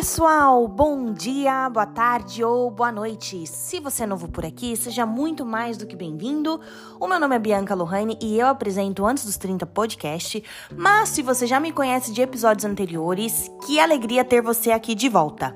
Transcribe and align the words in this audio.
pessoal, 0.00 0.66
bom 0.66 1.12
dia, 1.12 1.68
boa 1.68 1.84
tarde 1.84 2.42
ou 2.42 2.70
boa 2.70 2.90
noite. 2.90 3.46
Se 3.46 3.78
você 3.78 4.04
é 4.04 4.06
novo 4.06 4.30
por 4.30 4.46
aqui, 4.46 4.74
seja 4.74 5.04
muito 5.04 5.44
mais 5.44 5.76
do 5.76 5.84
que 5.84 5.94
bem-vindo. 5.94 6.58
O 6.98 7.06
meu 7.06 7.20
nome 7.20 7.36
é 7.36 7.38
Bianca 7.38 7.74
Lohane 7.74 8.16
e 8.18 8.38
eu 8.38 8.46
apresento 8.46 9.04
Antes 9.04 9.26
dos 9.26 9.36
30 9.36 9.66
podcast. 9.66 10.42
Mas 10.74 11.10
se 11.10 11.20
você 11.20 11.46
já 11.46 11.60
me 11.60 11.70
conhece 11.70 12.14
de 12.14 12.22
episódios 12.22 12.64
anteriores, 12.64 13.50
que 13.66 13.78
alegria 13.78 14.24
ter 14.24 14.40
você 14.40 14.70
aqui 14.70 14.94
de 14.94 15.06
volta. 15.06 15.54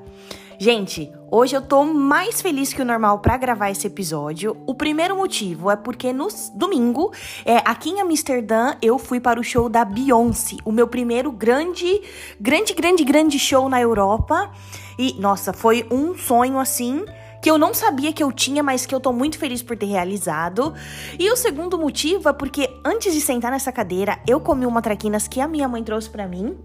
Gente, 0.58 1.12
hoje 1.30 1.56
eu 1.56 1.62
tô 1.62 1.84
mais 1.84 2.40
feliz 2.40 2.72
que 2.72 2.80
o 2.80 2.84
normal 2.84 3.18
para 3.18 3.36
gravar 3.36 3.70
esse 3.70 3.88
episódio. 3.88 4.56
O 4.66 4.74
primeiro 4.74 5.16
motivo 5.16 5.70
é 5.70 5.76
porque 5.76 6.12
no 6.12 6.28
domingo, 6.54 7.12
é, 7.44 7.56
aqui 7.64 7.90
em 7.90 8.00
Amsterdã, 8.00 8.74
eu 8.80 8.98
fui 8.98 9.18
para 9.18 9.40
o 9.40 9.42
show 9.42 9.68
da 9.68 9.84
Beyoncé, 9.84 10.56
o 10.64 10.70
meu 10.70 10.86
primeiro 10.86 11.32
grande, 11.32 12.00
grande, 12.40 12.72
grande, 12.72 13.04
grande 13.04 13.38
show 13.38 13.68
na 13.68 13.80
Europa. 13.80 14.52
E, 14.96 15.14
nossa, 15.14 15.52
foi 15.52 15.86
um 15.90 16.16
sonho 16.16 16.58
assim 16.58 17.04
que 17.44 17.50
eu 17.50 17.58
não 17.58 17.74
sabia 17.74 18.10
que 18.10 18.22
eu 18.22 18.32
tinha, 18.32 18.62
mas 18.62 18.86
que 18.86 18.94
eu 18.94 18.98
tô 18.98 19.12
muito 19.12 19.38
feliz 19.38 19.62
por 19.62 19.76
ter 19.76 19.84
realizado. 19.84 20.72
E 21.18 21.30
o 21.30 21.36
segundo 21.36 21.76
motivo 21.76 22.26
é 22.26 22.32
porque 22.32 22.70
antes 22.82 23.12
de 23.12 23.20
sentar 23.20 23.50
nessa 23.50 23.70
cadeira, 23.70 24.18
eu 24.26 24.40
comi 24.40 24.64
uma 24.64 24.80
traquinas 24.80 25.28
que 25.28 25.42
a 25.42 25.46
minha 25.46 25.68
mãe 25.68 25.84
trouxe 25.84 26.08
para 26.08 26.26
mim 26.26 26.56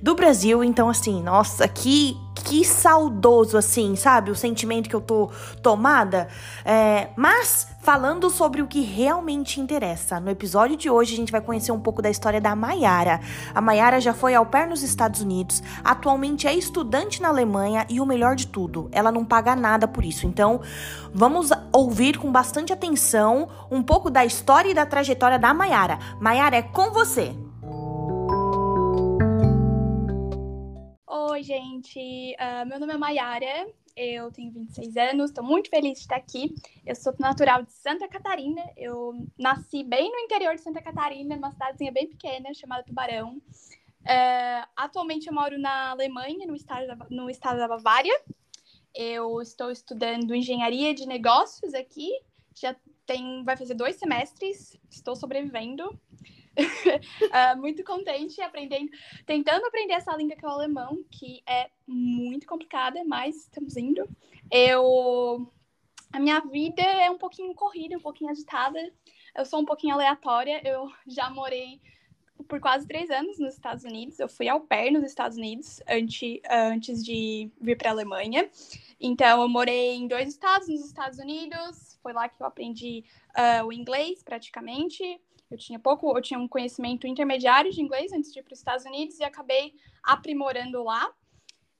do 0.00 0.14
Brasil, 0.14 0.62
então 0.62 0.88
assim, 0.88 1.20
nossa, 1.24 1.66
que 1.66 2.16
que 2.44 2.64
saudoso, 2.64 3.56
assim, 3.56 3.96
sabe? 3.96 4.30
O 4.30 4.34
sentimento 4.34 4.88
que 4.88 4.96
eu 4.96 5.00
tô 5.00 5.30
tomada. 5.62 6.28
É, 6.64 7.08
mas, 7.16 7.68
falando 7.80 8.30
sobre 8.30 8.62
o 8.62 8.66
que 8.66 8.80
realmente 8.80 9.60
interessa, 9.60 10.20
no 10.20 10.30
episódio 10.30 10.76
de 10.76 10.90
hoje 10.90 11.14
a 11.14 11.16
gente 11.16 11.32
vai 11.32 11.40
conhecer 11.40 11.72
um 11.72 11.80
pouco 11.80 12.00
da 12.00 12.10
história 12.10 12.40
da 12.40 12.54
Mayara. 12.54 13.20
A 13.54 13.60
Mayara 13.60 14.00
já 14.00 14.14
foi 14.14 14.34
ao 14.34 14.46
pair 14.46 14.68
nos 14.68 14.82
Estados 14.82 15.20
Unidos, 15.20 15.62
atualmente 15.84 16.46
é 16.46 16.54
estudante 16.54 17.20
na 17.20 17.28
Alemanha 17.28 17.86
e 17.88 18.00
o 18.00 18.06
melhor 18.06 18.36
de 18.36 18.46
tudo, 18.46 18.88
ela 18.92 19.10
não 19.10 19.24
paga 19.24 19.56
nada 19.56 19.88
por 19.88 20.04
isso. 20.04 20.26
Então, 20.26 20.60
vamos 21.12 21.50
ouvir 21.72 22.18
com 22.18 22.30
bastante 22.30 22.72
atenção 22.72 23.48
um 23.70 23.82
pouco 23.82 24.10
da 24.10 24.24
história 24.24 24.70
e 24.70 24.74
da 24.74 24.86
trajetória 24.86 25.38
da 25.38 25.52
Mayara. 25.54 25.98
Mayara, 26.20 26.56
é 26.56 26.62
com 26.62 26.92
você! 26.92 27.47
Oi, 31.38 31.44
gente. 31.44 32.34
Uh, 32.34 32.66
meu 32.66 32.80
nome 32.80 32.94
é 32.94 32.96
Mayara, 32.96 33.72
eu 33.96 34.28
tenho 34.32 34.50
26 34.50 34.96
anos, 34.96 35.30
estou 35.30 35.44
muito 35.44 35.70
feliz 35.70 35.92
de 35.92 36.00
estar 36.00 36.16
aqui. 36.16 36.52
Eu 36.84 36.96
sou 36.96 37.14
natural 37.16 37.62
de 37.62 37.70
Santa 37.70 38.08
Catarina, 38.08 38.60
eu 38.76 39.14
nasci 39.38 39.84
bem 39.84 40.10
no 40.10 40.18
interior 40.18 40.56
de 40.56 40.62
Santa 40.62 40.82
Catarina, 40.82 41.36
numa 41.36 41.52
cidadezinha 41.52 41.92
bem 41.92 42.08
pequena 42.08 42.52
chamada 42.52 42.82
Tubarão. 42.82 43.36
Uh, 43.36 44.66
atualmente 44.76 45.28
eu 45.28 45.32
moro 45.32 45.56
na 45.60 45.90
Alemanha, 45.90 46.44
no 46.44 46.56
estado, 46.56 46.88
da, 46.88 47.06
no 47.08 47.30
estado 47.30 47.58
da 47.58 47.68
Bavária. 47.68 48.20
Eu 48.92 49.40
estou 49.40 49.70
estudando 49.70 50.34
engenharia 50.34 50.92
de 50.92 51.06
negócios 51.06 51.72
aqui, 51.72 52.10
já 52.52 52.74
tem, 53.06 53.44
vai 53.44 53.56
fazer 53.56 53.74
dois 53.74 53.94
semestres, 53.94 54.76
estou 54.90 55.14
sobrevivendo. 55.14 55.96
Uh, 56.58 57.56
muito 57.60 57.84
contente 57.84 58.40
aprendendo, 58.40 58.90
tentando 59.26 59.66
aprender 59.66 59.94
essa 59.94 60.16
língua 60.16 60.36
que 60.36 60.44
é 60.44 60.48
o 60.48 60.52
alemão, 60.52 61.04
que 61.10 61.42
é 61.46 61.70
muito 61.86 62.46
complicada, 62.46 63.02
mas 63.04 63.36
estamos 63.36 63.76
indo. 63.76 64.08
Eu 64.50 65.50
a 66.12 66.18
minha 66.18 66.40
vida 66.40 66.82
é 66.82 67.10
um 67.10 67.18
pouquinho 67.18 67.54
corrida, 67.54 67.96
um 67.96 68.00
pouquinho 68.00 68.30
agitada. 68.30 68.78
Eu 69.36 69.44
sou 69.44 69.60
um 69.60 69.64
pouquinho 69.64 69.94
aleatória. 69.94 70.60
Eu 70.66 70.90
já 71.06 71.28
morei 71.28 71.80
por 72.48 72.60
quase 72.60 72.86
três 72.86 73.10
anos 73.10 73.38
nos 73.38 73.54
Estados 73.54 73.84
Unidos. 73.84 74.18
Eu 74.18 74.28
fui 74.28 74.48
ao 74.48 74.60
pair 74.60 74.90
nos 74.90 75.04
Estados 75.04 75.36
Unidos 75.36 75.80
antes, 75.88 76.40
antes 76.50 77.04
de 77.04 77.50
vir 77.60 77.76
para 77.76 77.90
a 77.90 77.92
Alemanha. 77.92 78.48
Então, 79.00 79.42
eu 79.42 79.48
morei 79.48 79.96
em 79.96 80.08
dois 80.08 80.28
estados 80.28 80.68
nos 80.68 80.84
Estados 80.84 81.18
Unidos. 81.18 81.98
Foi 82.02 82.12
lá 82.12 82.28
que 82.28 82.42
eu 82.42 82.46
aprendi 82.46 83.04
uh, 83.36 83.66
o 83.66 83.72
inglês, 83.72 84.22
praticamente. 84.22 85.20
Eu 85.50 85.56
tinha 85.56 85.78
pouco, 85.78 86.16
eu 86.16 86.22
tinha 86.22 86.38
um 86.38 86.48
conhecimento 86.48 87.06
intermediário 87.06 87.72
de 87.72 87.80
inglês 87.80 88.12
antes 88.12 88.32
de 88.32 88.40
ir 88.40 88.42
para 88.42 88.52
os 88.52 88.58
Estados 88.58 88.84
Unidos 88.84 89.18
e 89.18 89.24
acabei 89.24 89.74
aprimorando 90.02 90.82
lá. 90.82 91.10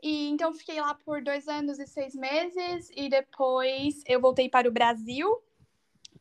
E 0.03 0.29
então 0.29 0.53
fiquei 0.53 0.81
lá 0.81 0.95
por 0.95 1.23
dois 1.23 1.49
anos 1.49 1.79
e 1.79 1.87
seis 1.87 2.15
meses 2.15 2.91
e 2.95 3.09
depois 3.09 4.03
eu 4.07 4.21
voltei 4.21 4.49
para 4.49 4.69
o 4.69 4.73
Brasil 4.73 5.43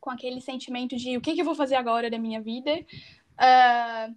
com 0.00 0.10
aquele 0.10 0.40
sentimento 0.40 0.96
de 0.96 1.16
o 1.16 1.20
que, 1.20 1.34
que 1.34 1.40
eu 1.40 1.44
vou 1.44 1.54
fazer 1.54 1.76
agora 1.76 2.10
da 2.10 2.18
minha 2.18 2.40
vida. 2.40 2.72
Uh, 2.72 4.14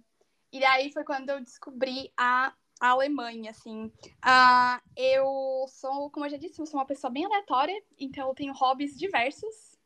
e 0.52 0.60
daí 0.60 0.92
foi 0.92 1.04
quando 1.04 1.30
eu 1.30 1.40
descobri 1.40 2.12
a, 2.16 2.52
Alemanha, 2.82 3.52
assim. 3.52 3.84
Uh, 3.84 4.82
eu 4.96 5.66
sou, 5.68 6.10
como 6.10 6.26
eu 6.26 6.30
já 6.30 6.36
disse, 6.36 6.60
eu 6.60 6.66
sou 6.66 6.80
uma 6.80 6.86
pessoa 6.86 7.12
bem 7.12 7.24
aleatória, 7.24 7.80
então 7.96 8.28
eu 8.28 8.34
tenho 8.34 8.52
hobbies 8.52 8.98
diversos. 8.98 9.78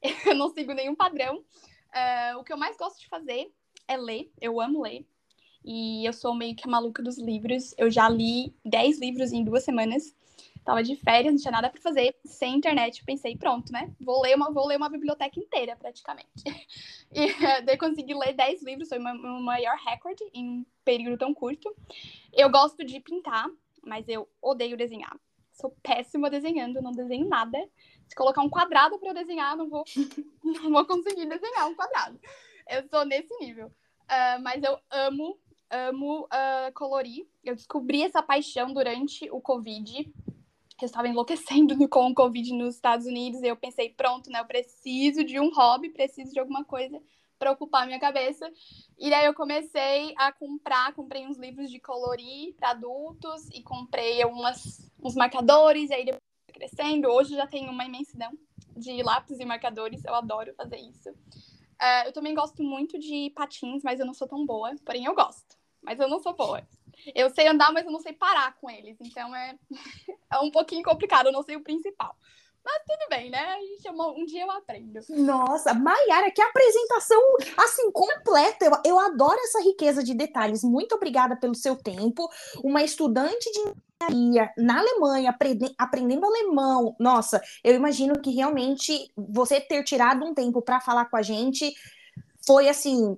Eu 0.24 0.34
não 0.34 0.48
sigo 0.48 0.72
nenhum 0.72 0.94
padrão. 0.94 1.44
Uh, 1.94 2.38
o 2.38 2.44
que 2.44 2.52
eu 2.52 2.56
mais 2.56 2.76
gosto 2.76 3.00
de 3.00 3.08
fazer 3.08 3.52
é 3.86 3.96
ler. 3.96 4.30
Eu 4.40 4.60
amo 4.60 4.82
ler. 4.82 5.06
E 5.64 6.06
eu 6.06 6.12
sou 6.12 6.34
meio 6.34 6.54
que 6.54 6.66
a 6.66 6.70
maluca 6.70 7.02
dos 7.02 7.18
livros. 7.18 7.74
Eu 7.76 7.90
já 7.90 8.08
li 8.08 8.54
10 8.64 9.00
livros 9.00 9.32
em 9.32 9.44
duas 9.44 9.64
semanas. 9.64 10.14
Tava 10.64 10.82
de 10.82 10.96
férias, 10.96 11.32
não 11.32 11.40
tinha 11.40 11.52
nada 11.52 11.70
para 11.70 11.80
fazer. 11.80 12.14
Sem 12.24 12.56
internet, 12.56 13.00
eu 13.00 13.06
pensei, 13.06 13.36
pronto, 13.36 13.72
né? 13.72 13.90
Vou 13.98 14.20
ler 14.20 14.36
uma, 14.36 14.52
vou 14.52 14.66
ler 14.66 14.76
uma 14.76 14.88
biblioteca 14.88 15.38
inteira, 15.40 15.76
praticamente. 15.76 16.44
E 17.10 17.26
daí 17.64 17.78
consegui 17.78 18.12
ler 18.12 18.34
10 18.34 18.62
livros, 18.62 18.90
foi 18.90 18.98
o 18.98 19.02
meu 19.02 19.14
maior 19.40 19.74
recorde 19.78 20.22
em 20.34 20.46
um 20.46 20.66
período 20.84 21.16
tão 21.16 21.32
curto. 21.32 21.74
Eu 22.34 22.50
gosto 22.50 22.84
de 22.84 23.00
pintar, 23.00 23.48
mas 23.82 24.06
eu 24.08 24.28
odeio 24.42 24.76
desenhar. 24.76 25.18
Sou 25.50 25.74
péssima 25.82 26.28
desenhando, 26.28 26.82
não 26.82 26.92
desenho 26.92 27.26
nada. 27.26 27.58
Se 28.08 28.14
colocar 28.14 28.40
um 28.40 28.48
quadrado 28.48 28.98
para 28.98 29.10
eu 29.10 29.14
desenhar, 29.14 29.56
não 29.56 29.68
vou, 29.68 29.84
não 30.42 30.70
vou 30.70 30.84
conseguir 30.86 31.26
desenhar 31.26 31.68
um 31.68 31.74
quadrado. 31.74 32.18
Eu 32.68 32.82
sou 32.88 33.04
nesse 33.04 33.34
nível. 33.38 33.68
Uh, 33.68 34.42
mas 34.42 34.62
eu 34.62 34.78
amo, 34.90 35.38
amo 35.70 36.24
uh, 36.24 36.72
colorir. 36.74 37.26
Eu 37.44 37.54
descobri 37.54 38.02
essa 38.02 38.22
paixão 38.22 38.72
durante 38.72 39.30
o 39.30 39.40
Covid. 39.40 40.10
Eu 40.80 40.86
estava 40.86 41.08
enlouquecendo 41.08 41.76
com 41.88 42.10
o 42.10 42.14
Covid 42.14 42.52
nos 42.54 42.76
Estados 42.76 43.06
Unidos. 43.06 43.42
E 43.42 43.48
eu 43.48 43.56
pensei, 43.56 43.90
pronto, 43.90 44.30
né? 44.30 44.40
Eu 44.40 44.46
preciso 44.46 45.22
de 45.22 45.38
um 45.38 45.50
hobby, 45.50 45.90
preciso 45.90 46.32
de 46.32 46.40
alguma 46.40 46.64
coisa 46.64 47.00
para 47.38 47.52
ocupar 47.52 47.86
minha 47.86 48.00
cabeça. 48.00 48.50
E 48.98 49.10
daí 49.10 49.26
eu 49.26 49.34
comecei 49.34 50.14
a 50.16 50.32
comprar, 50.32 50.92
comprei 50.94 51.26
uns 51.26 51.36
livros 51.36 51.70
de 51.70 51.78
colorir 51.78 52.54
para 52.54 52.70
adultos 52.70 53.48
e 53.52 53.62
comprei 53.62 54.24
umas, 54.24 54.90
uns 55.02 55.14
marcadores. 55.14 55.90
E 55.90 55.94
aí 55.94 56.04
depois 56.04 56.27
crescendo. 56.58 57.08
Hoje 57.08 57.36
já 57.36 57.46
tenho 57.46 57.70
uma 57.70 57.84
imensidão 57.84 58.32
de 58.76 59.02
lápis 59.02 59.38
e 59.38 59.44
marcadores, 59.44 60.04
eu 60.04 60.14
adoro 60.14 60.52
fazer 60.54 60.76
isso. 60.76 61.10
Uh, 61.10 62.06
eu 62.06 62.12
também 62.12 62.34
gosto 62.34 62.62
muito 62.62 62.98
de 62.98 63.30
patins, 63.34 63.82
mas 63.84 64.00
eu 64.00 64.06
não 64.06 64.14
sou 64.14 64.26
tão 64.26 64.44
boa, 64.44 64.74
porém 64.84 65.04
eu 65.04 65.14
gosto. 65.14 65.56
Mas 65.80 65.98
eu 66.00 66.08
não 66.08 66.20
sou 66.20 66.34
boa. 66.34 66.66
Eu 67.14 67.30
sei 67.30 67.46
andar, 67.46 67.72
mas 67.72 67.86
eu 67.86 67.92
não 67.92 68.00
sei 68.00 68.12
parar 68.12 68.56
com 68.60 68.68
eles. 68.68 68.96
Então 69.00 69.34
é, 69.34 69.56
é 70.32 70.38
um 70.40 70.50
pouquinho 70.50 70.82
complicado, 70.82 71.26
eu 71.26 71.32
não 71.32 71.42
sei 71.42 71.54
o 71.54 71.62
principal. 71.62 72.16
Mas 72.64 72.82
tudo 72.86 73.08
bem, 73.08 73.30
né? 73.30 73.38
A 73.38 73.60
gente, 73.60 73.88
um 73.88 74.26
dia 74.26 74.42
eu 74.42 74.50
aprendo. 74.50 75.00
Nossa, 75.10 75.72
Maiara, 75.72 76.30
que 76.30 76.42
apresentação 76.42 77.20
assim 77.56 77.90
completa. 77.92 78.64
Eu, 78.66 78.72
eu 78.84 78.98
adoro 78.98 79.38
essa 79.44 79.62
riqueza 79.62 80.02
de 80.02 80.12
detalhes. 80.12 80.62
Muito 80.62 80.94
obrigada 80.96 81.36
pelo 81.36 81.54
seu 81.54 81.76
tempo. 81.76 82.28
Uma 82.62 82.82
estudante 82.82 83.50
de 83.52 83.72
na 84.56 84.78
Alemanha, 84.78 85.30
aprendendo, 85.76 86.24
alemão. 86.24 86.94
Nossa, 86.98 87.42
eu 87.64 87.74
imagino 87.74 88.20
que 88.20 88.30
realmente 88.30 89.10
você 89.16 89.60
ter 89.60 89.82
tirado 89.82 90.24
um 90.24 90.34
tempo 90.34 90.62
para 90.62 90.80
falar 90.80 91.06
com 91.06 91.16
a 91.16 91.22
gente 91.22 91.74
foi 92.46 92.68
assim 92.68 93.16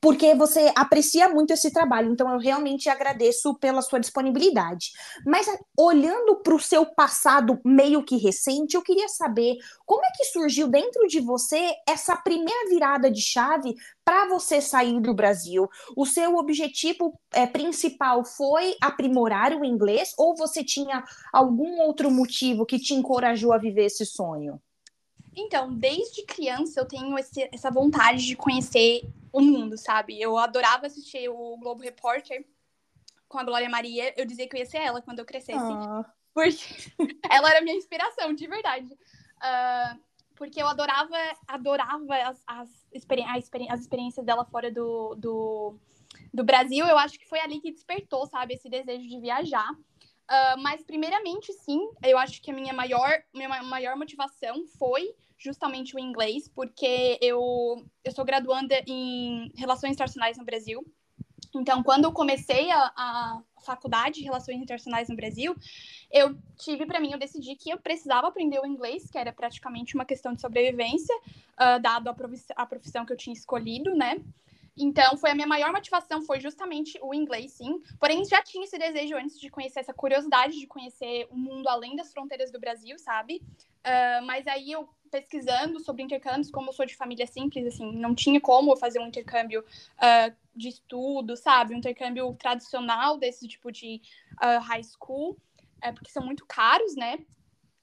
porque 0.00 0.34
você 0.34 0.72
aprecia 0.74 1.28
muito 1.28 1.52
esse 1.52 1.72
trabalho, 1.72 2.12
então 2.12 2.30
eu 2.32 2.38
realmente 2.38 2.88
agradeço 2.88 3.54
pela 3.54 3.82
sua 3.82 3.98
disponibilidade. 3.98 4.92
Mas 5.26 5.46
olhando 5.76 6.36
para 6.36 6.54
o 6.54 6.60
seu 6.60 6.86
passado 6.86 7.60
meio 7.64 8.02
que 8.02 8.16
recente, 8.16 8.74
eu 8.74 8.82
queria 8.82 9.08
saber 9.08 9.56
como 9.84 10.04
é 10.04 10.10
que 10.16 10.24
surgiu 10.26 10.68
dentro 10.68 11.06
de 11.06 11.20
você 11.20 11.74
essa 11.86 12.16
primeira 12.16 12.68
virada 12.68 13.10
de 13.10 13.20
chave 13.20 13.74
para 14.04 14.26
você 14.28 14.60
sair 14.60 15.00
do 15.00 15.14
Brasil. 15.14 15.68
O 15.96 16.06
seu 16.06 16.36
objetivo 16.36 17.18
é, 17.32 17.46
principal 17.46 18.24
foi 18.24 18.74
aprimorar 18.80 19.52
o 19.52 19.64
inglês 19.64 20.12
ou 20.16 20.36
você 20.36 20.64
tinha 20.64 21.04
algum 21.32 21.80
outro 21.80 22.10
motivo 22.10 22.66
que 22.66 22.78
te 22.78 22.94
encorajou 22.94 23.52
a 23.52 23.58
viver 23.58 23.86
esse 23.86 24.06
sonho? 24.06 24.60
Então, 25.36 25.72
desde 25.72 26.24
criança 26.24 26.80
eu 26.80 26.86
tenho 26.86 27.16
esse, 27.16 27.48
essa 27.52 27.70
vontade 27.70 28.26
de 28.26 28.34
conhecer 28.34 29.02
o 29.32 29.40
mundo, 29.40 29.76
sabe? 29.76 30.20
Eu 30.20 30.36
adorava 30.38 30.86
assistir 30.86 31.28
o 31.28 31.56
Globo 31.56 31.82
Repórter 31.82 32.44
com 33.28 33.38
a 33.38 33.44
Glória 33.44 33.68
Maria. 33.68 34.12
Eu 34.16 34.24
dizia 34.24 34.48
que 34.48 34.56
eu 34.56 34.60
ia 34.60 34.66
ser 34.66 34.78
ela 34.78 35.02
quando 35.02 35.18
eu 35.18 35.24
crescesse. 35.24 35.58
Ah. 35.58 36.04
Porque 36.32 36.92
ela 37.30 37.50
era 37.50 37.60
minha 37.60 37.76
inspiração, 37.76 38.32
de 38.32 38.46
verdade. 38.46 38.92
Uh, 39.36 40.00
porque 40.34 40.62
eu 40.62 40.68
adorava, 40.68 41.16
adorava 41.46 42.14
as, 42.16 42.42
as, 42.46 42.86
experi 42.92 43.22
as 43.22 43.80
experiências 43.80 44.24
dela 44.24 44.44
fora 44.44 44.70
do, 44.70 45.14
do, 45.16 45.78
do 46.32 46.44
Brasil. 46.44 46.86
Eu 46.86 46.96
acho 46.96 47.18
que 47.18 47.28
foi 47.28 47.40
ali 47.40 47.60
que 47.60 47.72
despertou, 47.72 48.26
sabe? 48.26 48.54
Esse 48.54 48.68
desejo 48.68 49.06
de 49.08 49.20
viajar. 49.20 49.70
Uh, 49.72 50.58
mas, 50.58 50.82
primeiramente, 50.84 51.52
sim, 51.52 51.90
eu 52.04 52.18
acho 52.18 52.42
que 52.42 52.50
a 52.50 52.54
minha 52.54 52.72
maior, 52.72 53.10
minha 53.34 53.62
maior 53.62 53.96
motivação 53.96 54.66
foi 54.78 55.14
justamente 55.38 55.94
o 55.94 55.98
inglês, 55.98 56.48
porque 56.48 57.18
eu, 57.22 57.86
eu 58.04 58.12
sou 58.12 58.24
graduanda 58.24 58.82
em 58.86 59.52
Relações 59.56 59.92
Internacionais 59.92 60.36
no 60.36 60.44
Brasil. 60.44 60.84
Então, 61.54 61.82
quando 61.82 62.04
eu 62.04 62.12
comecei 62.12 62.70
a, 62.70 62.92
a 62.96 63.42
faculdade 63.64 64.16
de 64.16 64.24
Relações 64.24 64.60
Internacionais 64.60 65.08
no 65.08 65.16
Brasil, 65.16 65.56
eu 66.10 66.36
tive 66.58 66.84
para 66.84 67.00
mim, 67.00 67.12
eu 67.12 67.18
decidi 67.18 67.54
que 67.54 67.70
eu 67.70 67.78
precisava 67.78 68.28
aprender 68.28 68.60
o 68.60 68.66
inglês, 68.66 69.10
que 69.10 69.16
era 69.16 69.32
praticamente 69.32 69.94
uma 69.94 70.04
questão 70.04 70.34
de 70.34 70.40
sobrevivência, 70.40 71.14
uh, 71.16 71.80
dado 71.80 72.08
a, 72.08 72.16
a 72.56 72.66
profissão 72.66 73.06
que 73.06 73.12
eu 73.12 73.16
tinha 73.16 73.32
escolhido, 73.32 73.94
né? 73.94 74.20
Então, 74.80 75.16
foi 75.16 75.30
a 75.30 75.34
minha 75.34 75.46
maior 75.46 75.72
motivação, 75.72 76.22
foi 76.22 76.38
justamente 76.38 76.98
o 77.02 77.12
inglês, 77.12 77.52
sim. 77.52 77.82
Porém, 77.98 78.24
já 78.24 78.40
tinha 78.42 78.64
esse 78.64 78.78
desejo 78.78 79.16
antes 79.16 79.38
de 79.40 79.50
conhecer, 79.50 79.80
essa 79.80 79.92
curiosidade 79.92 80.58
de 80.58 80.66
conhecer 80.68 81.26
o 81.30 81.36
mundo 81.36 81.68
além 81.68 81.96
das 81.96 82.12
fronteiras 82.12 82.52
do 82.52 82.60
Brasil, 82.60 82.96
sabe? 82.98 83.42
Uh, 83.78 84.24
mas 84.24 84.46
aí 84.46 84.70
eu 84.70 84.88
pesquisando 85.08 85.80
sobre 85.80 86.02
intercâmbios, 86.02 86.50
como 86.50 86.68
eu 86.68 86.72
sou 86.72 86.86
de 86.86 86.96
família 86.96 87.26
simples, 87.26 87.66
assim, 87.66 87.92
não 87.92 88.14
tinha 88.14 88.40
como 88.40 88.76
fazer 88.76 89.00
um 89.00 89.06
intercâmbio 89.06 89.60
uh, 89.60 90.36
de 90.54 90.68
estudo, 90.68 91.36
sabe? 91.36 91.74
Um 91.74 91.78
intercâmbio 91.78 92.34
tradicional 92.34 93.18
desse 93.18 93.46
tipo 93.48 93.72
de 93.72 94.00
uh, 94.42 94.60
high 94.60 94.82
school, 94.82 95.36
é, 95.80 95.92
porque 95.92 96.10
são 96.10 96.24
muito 96.24 96.44
caros, 96.46 96.94
né? 96.96 97.18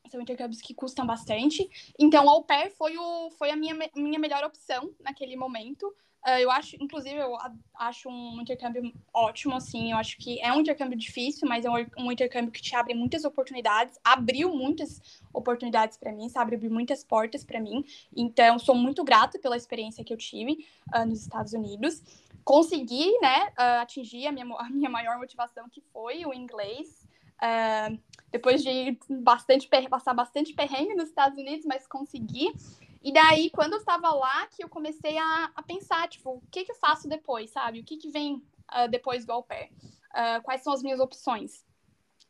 São 0.09 0.21
intercâmbios 0.21 0.61
que 0.61 0.73
custam 0.73 1.05
bastante. 1.05 1.67
Então, 1.97 2.25
o 2.25 2.29
au 2.29 2.43
pair 2.43 2.69
foi, 2.71 2.95
o, 2.97 3.31
foi 3.31 3.49
a 3.49 3.55
minha, 3.55 3.75
minha 3.95 4.19
melhor 4.19 4.43
opção 4.43 4.93
naquele 4.99 5.35
momento. 5.35 5.91
Uh, 6.25 6.39
eu 6.39 6.49
acho, 6.49 6.75
inclusive, 6.81 7.15
eu 7.15 7.37
acho 7.75 8.09
um 8.09 8.41
intercâmbio 8.41 8.91
ótimo, 9.13 9.55
assim. 9.55 9.91
Eu 9.91 9.97
acho 9.97 10.17
que 10.17 10.41
é 10.41 10.51
um 10.51 10.61
intercâmbio 10.61 10.97
difícil, 10.97 11.47
mas 11.47 11.65
é 11.65 11.69
um, 11.69 12.11
intercâmbio 12.11 12.51
que 12.51 12.63
te 12.63 12.75
abre 12.75 12.95
muitas 12.95 13.23
oportunidades. 13.25 13.99
Abriu 14.03 14.51
muitas 14.51 14.99
oportunidades 15.31 15.97
para 15.99 16.11
mim, 16.11 16.27
sabe? 16.27 16.55
Abriu 16.55 16.71
muitas 16.71 17.03
portas 17.03 17.43
para 17.43 17.59
mim. 17.61 17.85
Então, 18.15 18.57
sou 18.57 18.73
muito 18.73 19.03
grata 19.03 19.37
pela 19.37 19.55
experiência 19.55 20.03
que 20.03 20.11
eu 20.11 20.17
tive 20.17 20.65
uh, 20.95 21.05
nos 21.05 21.21
Estados 21.21 21.53
Unidos. 21.53 22.01
Consegui, 22.43 23.11
né, 23.21 23.49
uh, 23.49 23.81
atingir 23.81 24.25
a 24.25 24.31
minha, 24.31 24.47
a 24.57 24.69
minha 24.69 24.89
maior 24.89 25.19
motivação, 25.19 25.69
que 25.69 25.81
foi 25.93 26.25
o 26.25 26.33
inglês. 26.33 27.07
depois 28.31 28.63
de 28.63 28.97
bastante 29.07 29.69
passar 29.87 30.15
bastante 30.15 30.53
perrengue 30.53 30.95
nos 30.95 31.09
Estados 31.09 31.37
Unidos, 31.37 31.67
mas 31.67 31.85
consegui. 31.85 32.51
E 33.05 33.13
daí, 33.13 33.51
quando 33.51 33.73
eu 33.73 33.77
estava 33.77 34.09
lá, 34.15 34.47
que 34.47 34.63
eu 34.63 34.67
comecei 34.67 35.15
a, 35.15 35.51
a 35.55 35.61
pensar, 35.61 36.07
tipo, 36.07 36.37
o 36.37 36.41
que, 36.51 36.65
que 36.65 36.71
eu 36.71 36.75
faço 36.75 37.07
depois, 37.07 37.51
sabe? 37.51 37.79
O 37.79 37.83
que, 37.83 37.97
que 37.97 38.09
vem 38.09 38.33
uh, 38.33 38.89
depois 38.89 39.27
do 39.27 39.31
au 39.31 39.43
pair? 39.43 39.69
Uh, 40.09 40.41
quais 40.41 40.63
são 40.63 40.73
as 40.73 40.81
minhas 40.81 40.99
opções? 40.99 41.63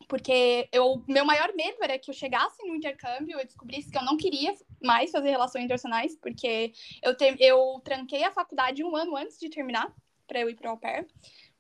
Porque 0.10 0.68
eu, 0.74 1.02
meu 1.08 1.24
maior 1.24 1.54
medo 1.56 1.78
era 1.82 1.98
que 1.98 2.12
eu 2.12 2.14
chegasse 2.14 2.62
no 2.68 2.76
intercâmbio 2.76 3.40
e 3.40 3.46
descobrisse 3.46 3.90
que 3.90 3.98
eu 3.98 4.04
não 4.04 4.18
queria 4.18 4.54
mais 4.84 5.12
fazer 5.12 5.30
relações 5.30 5.64
internacionais, 5.64 6.18
porque 6.18 6.74
eu, 7.02 7.16
te, 7.16 7.38
eu 7.40 7.82
tranquei 7.82 8.26
a 8.26 8.34
faculdade 8.34 8.84
um 8.84 8.98
ano 8.98 9.16
antes 9.16 9.40
de 9.40 9.50
terminar, 9.50 9.90
para 10.28 10.42
eu 10.42 10.50
ir 10.50 10.56
para 10.56 10.68
o 10.68 10.72
au 10.72 10.78
pair. 10.78 11.08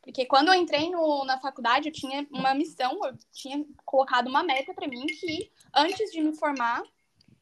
Porque 0.02 0.26
quando 0.26 0.50
eu 0.50 0.56
entrei 0.56 0.90
no, 0.90 1.24
na 1.24 1.40
faculdade, 1.40 1.88
eu 1.88 1.94
tinha 1.94 2.28
uma 2.30 2.54
missão, 2.54 3.00
eu 3.06 3.18
tinha 3.32 3.66
colocado 3.86 4.28
uma 4.28 4.44
meta 4.44 4.74
para 4.74 4.90
mim 4.90 5.06
que, 5.06 5.50
antes 5.74 6.12
de 6.12 6.20
me 6.22 6.36
formar, 6.36 6.84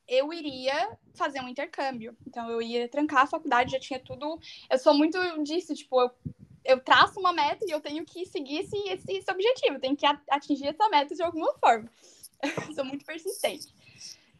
eu 0.07 0.33
iria 0.33 0.97
fazer 1.15 1.41
um 1.41 1.47
intercâmbio. 1.47 2.15
Então, 2.27 2.50
eu 2.50 2.61
ia 2.61 2.88
trancar 2.88 3.23
a 3.23 3.27
faculdade, 3.27 3.71
já 3.71 3.79
tinha 3.79 4.00
tudo. 4.00 4.39
Eu 4.69 4.77
sou 4.77 4.94
muito 4.94 5.17
disso, 5.44 5.73
tipo, 5.73 6.01
eu, 6.01 6.11
eu 6.65 6.79
traço 6.79 7.19
uma 7.19 7.33
meta 7.33 7.65
e 7.67 7.71
eu 7.71 7.79
tenho 7.79 8.05
que 8.05 8.25
seguir 8.25 8.59
esse, 8.59 8.77
esse, 8.89 9.11
esse 9.11 9.31
objetivo, 9.31 9.79
tenho 9.79 9.95
que 9.95 10.05
atingir 10.29 10.67
essa 10.67 10.89
meta 10.89 11.15
de 11.15 11.23
alguma 11.23 11.53
forma. 11.55 11.89
sou 12.75 12.85
muito 12.85 13.05
persistente. 13.05 13.67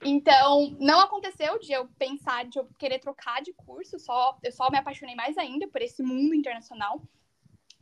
Então, 0.06 0.76
não 0.80 1.00
aconteceu 1.00 1.58
de 1.60 1.72
eu 1.72 1.88
pensar, 1.98 2.46
de 2.46 2.60
eu 2.60 2.68
querer 2.78 3.00
trocar 3.00 3.42
de 3.42 3.54
curso, 3.54 3.98
só, 3.98 4.38
eu 4.44 4.52
só 4.52 4.70
me 4.70 4.78
apaixonei 4.78 5.16
mais 5.16 5.38
ainda 5.38 5.68
por 5.68 5.82
esse 5.82 6.04
mundo 6.04 6.36
internacional. 6.36 7.02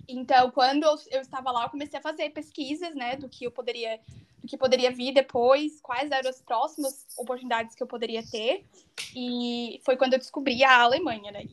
Então, 0.07 0.51
quando 0.51 0.83
eu, 0.83 1.21
estava 1.21 1.51
lá, 1.51 1.63
eu 1.63 1.69
comecei 1.69 2.00
a 2.00 2.01
fazer 2.01 2.30
pesquisas, 2.31 2.94
né, 2.95 3.15
do 3.15 3.30
que 3.30 3.45
eu 3.45 3.51
poderia 3.51 4.00
do 4.42 4.48
que 4.48 4.57
poderia 4.57 4.92
vir 4.92 5.13
depois, 5.13 5.80
quais 5.81 6.09
eram 6.09 6.27
as 6.27 6.42
próximas 6.42 7.06
oportunidades 7.15 7.75
que 7.75 7.83
eu 7.83 7.88
poderia 7.88 8.24
ter. 8.24 8.65
E 9.15 9.80
foi 9.86 9.95
quando 9.95 10.13
eu 10.13 10.19
descobri 10.19 10.63
a 10.63 10.81
Alemanha, 10.81 11.31
né? 11.31 11.45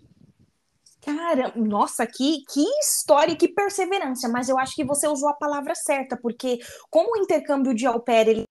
Cara, 1.02 1.52
nossa, 1.54 2.06
que, 2.06 2.44
que 2.50 2.62
história, 2.80 3.36
que 3.36 3.48
perseverança, 3.48 4.28
mas 4.28 4.48
eu 4.48 4.58
acho 4.58 4.74
que 4.74 4.84
você 4.84 5.06
usou 5.06 5.28
a 5.28 5.34
palavra 5.34 5.74
certa, 5.74 6.16
porque 6.16 6.58
como 6.90 7.12
o 7.12 7.22
intercâmbio 7.22 7.74
de 7.74 7.86
au 7.86 8.00
pair, 8.00 8.28
ele 8.28 8.47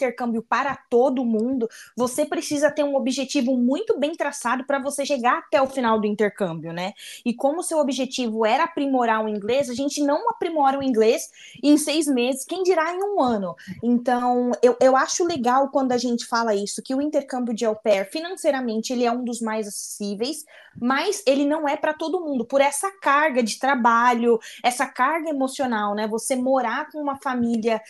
intercâmbio 0.00 0.42
para 0.42 0.74
todo 0.88 1.24
mundo, 1.24 1.68
você 1.94 2.24
precisa 2.24 2.70
ter 2.70 2.82
um 2.82 2.96
objetivo 2.96 3.56
muito 3.56 3.98
bem 3.98 4.12
traçado 4.12 4.64
para 4.64 4.78
você 4.78 5.04
chegar 5.04 5.38
até 5.38 5.60
o 5.60 5.66
final 5.66 6.00
do 6.00 6.06
intercâmbio, 6.06 6.72
né? 6.72 6.92
E 7.24 7.34
como 7.34 7.62
seu 7.62 7.78
objetivo 7.78 8.46
era 8.46 8.64
aprimorar 8.64 9.22
o 9.24 9.28
inglês, 9.28 9.68
a 9.68 9.74
gente 9.74 10.02
não 10.02 10.28
aprimora 10.30 10.78
o 10.78 10.82
inglês 10.82 11.30
em 11.62 11.76
seis 11.76 12.06
meses, 12.06 12.44
quem 12.44 12.62
dirá 12.62 12.94
em 12.94 13.02
um 13.02 13.20
ano. 13.20 13.54
Então, 13.82 14.52
eu, 14.62 14.76
eu 14.80 14.96
acho 14.96 15.24
legal 15.24 15.68
quando 15.68 15.92
a 15.92 15.98
gente 15.98 16.26
fala 16.26 16.54
isso, 16.54 16.82
que 16.82 16.94
o 16.94 17.02
intercâmbio 17.02 17.54
de 17.54 17.64
au 17.64 17.76
pair, 17.76 18.10
financeiramente, 18.10 18.92
ele 18.92 19.04
é 19.04 19.12
um 19.12 19.24
dos 19.24 19.40
mais 19.40 19.68
acessíveis, 19.68 20.44
mas 20.80 21.22
ele 21.26 21.44
não 21.44 21.68
é 21.68 21.76
para 21.76 21.92
todo 21.92 22.20
mundo, 22.20 22.44
por 22.44 22.60
essa 22.60 22.90
carga 23.00 23.42
de 23.42 23.58
trabalho, 23.58 24.38
essa 24.62 24.86
carga 24.86 25.28
emocional, 25.28 25.94
né? 25.94 26.06
Você 26.08 26.36
morar 26.36 26.90
com 26.90 26.98
uma 26.98 27.16
família 27.16 27.80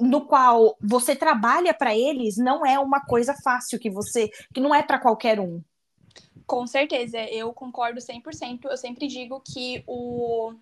no 0.00 0.26
qual 0.26 0.76
você 0.80 1.14
trabalha 1.14 1.74
para 1.74 1.96
eles 1.96 2.36
não 2.36 2.64
é 2.64 2.78
uma 2.78 3.00
coisa 3.00 3.34
fácil 3.42 3.78
que 3.78 3.90
você 3.90 4.30
que 4.52 4.60
não 4.60 4.74
é 4.74 4.82
para 4.82 4.98
qualquer 4.98 5.40
um. 5.40 5.62
Com 6.46 6.66
certeza, 6.66 7.18
eu 7.30 7.52
concordo 7.52 8.00
100%. 8.00 8.64
Eu 8.64 8.76
sempre 8.76 9.06
digo 9.06 9.40
que 9.40 9.82
o 9.86 10.54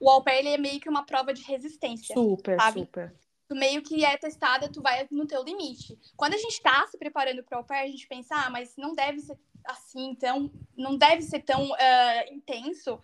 o 0.00 0.10
au 0.10 0.22
pair 0.22 0.44
é 0.46 0.58
meio 0.58 0.80
que 0.80 0.88
uma 0.88 1.04
prova 1.04 1.32
de 1.32 1.42
resistência. 1.42 2.12
Super, 2.14 2.60
sabe? 2.60 2.80
super. 2.80 3.14
Tu 3.48 3.54
meio 3.54 3.82
que 3.82 4.04
é 4.04 4.16
testada, 4.16 4.68
tu 4.68 4.82
vai 4.82 5.06
no 5.10 5.26
teu 5.26 5.44
limite. 5.44 5.96
Quando 6.16 6.34
a 6.34 6.38
gente 6.38 6.54
está 6.54 6.84
se 6.88 6.98
preparando 6.98 7.44
para 7.44 7.56
o 7.56 7.58
au 7.60 7.64
pair, 7.64 7.84
a 7.84 7.90
gente 7.90 8.08
pensa, 8.08 8.34
ah, 8.34 8.50
mas 8.50 8.74
não 8.76 8.94
deve 8.94 9.20
ser 9.20 9.38
assim, 9.64 10.16
tão, 10.16 10.50
não 10.76 10.96
deve 10.96 11.22
ser 11.22 11.40
tão 11.40 11.70
uh, 11.70 12.32
intenso 12.32 12.98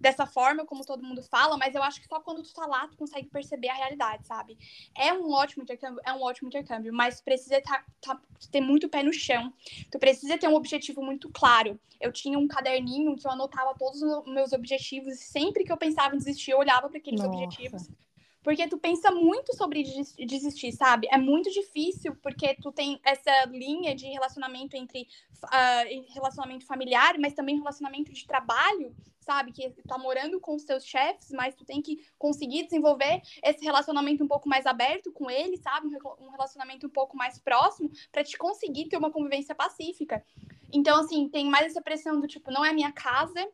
dessa 0.00 0.26
forma, 0.26 0.64
como 0.64 0.84
todo 0.84 1.02
mundo 1.02 1.22
fala, 1.22 1.58
mas 1.58 1.74
eu 1.74 1.82
acho 1.82 2.00
que 2.00 2.08
só 2.08 2.20
quando 2.20 2.42
tu 2.42 2.52
tá 2.54 2.66
lá, 2.66 2.88
tu 2.88 2.96
consegue 2.96 3.28
perceber 3.28 3.68
a 3.68 3.74
realidade, 3.74 4.26
sabe? 4.26 4.56
É 4.96 5.12
um 5.12 5.30
ótimo 5.30 5.62
intercâmbio, 5.62 6.00
é 6.04 6.12
um 6.12 6.22
ótimo 6.22 6.48
intercâmbio, 6.48 6.92
mas 6.92 7.20
precisa 7.20 7.60
tá, 7.60 7.84
tá, 8.00 8.20
ter 8.50 8.60
muito 8.60 8.88
pé 8.88 9.02
no 9.02 9.12
chão. 9.12 9.52
Tu 9.90 9.98
precisa 9.98 10.38
ter 10.38 10.48
um 10.48 10.54
objetivo 10.54 11.02
muito 11.02 11.28
claro. 11.28 11.78
Eu 12.00 12.10
tinha 12.10 12.38
um 12.38 12.48
caderninho 12.48 13.14
que 13.14 13.26
eu 13.26 13.30
anotava 13.30 13.74
todos 13.78 14.00
os 14.00 14.24
meus 14.26 14.52
objetivos, 14.52 15.14
e 15.14 15.18
sempre 15.18 15.64
que 15.64 15.70
eu 15.70 15.76
pensava 15.76 16.14
em 16.14 16.18
desistir, 16.18 16.52
eu 16.52 16.58
olhava 16.58 16.88
para 16.88 16.98
aqueles 16.98 17.20
Nossa. 17.20 17.32
objetivos 17.32 17.88
porque 18.42 18.66
tu 18.68 18.78
pensa 18.78 19.10
muito 19.10 19.54
sobre 19.54 19.82
desistir, 19.82 20.72
sabe? 20.72 21.06
É 21.10 21.18
muito 21.18 21.50
difícil, 21.50 22.16
porque 22.22 22.54
tu 22.54 22.72
tem 22.72 23.00
essa 23.04 23.44
linha 23.46 23.94
de 23.94 24.06
relacionamento 24.06 24.76
entre 24.76 25.06
uh, 25.44 26.12
relacionamento 26.14 26.66
familiar, 26.66 27.18
mas 27.18 27.34
também 27.34 27.56
relacionamento 27.56 28.12
de 28.12 28.26
trabalho, 28.26 28.94
sabe? 29.20 29.52
Que 29.52 29.70
tu 29.70 29.82
tá 29.86 29.98
morando 29.98 30.40
com 30.40 30.54
os 30.54 30.64
teus 30.64 30.84
chefes, 30.84 31.30
mas 31.30 31.54
tu 31.54 31.64
tem 31.64 31.82
que 31.82 32.04
conseguir 32.18 32.64
desenvolver 32.64 33.20
esse 33.44 33.64
relacionamento 33.64 34.24
um 34.24 34.28
pouco 34.28 34.48
mais 34.48 34.66
aberto 34.66 35.12
com 35.12 35.30
eles, 35.30 35.60
sabe? 35.60 35.88
Um 36.18 36.30
relacionamento 36.30 36.86
um 36.86 36.90
pouco 36.90 37.16
mais 37.16 37.38
próximo, 37.38 37.90
para 38.10 38.24
te 38.24 38.38
conseguir 38.38 38.88
ter 38.88 38.96
uma 38.96 39.10
convivência 39.10 39.54
pacífica. 39.54 40.24
Então, 40.72 41.00
assim, 41.00 41.28
tem 41.28 41.46
mais 41.48 41.66
essa 41.66 41.82
pressão 41.82 42.20
do 42.20 42.26
tipo, 42.26 42.50
não 42.50 42.64
é 42.64 42.72
minha 42.72 42.92
casa, 42.92 43.46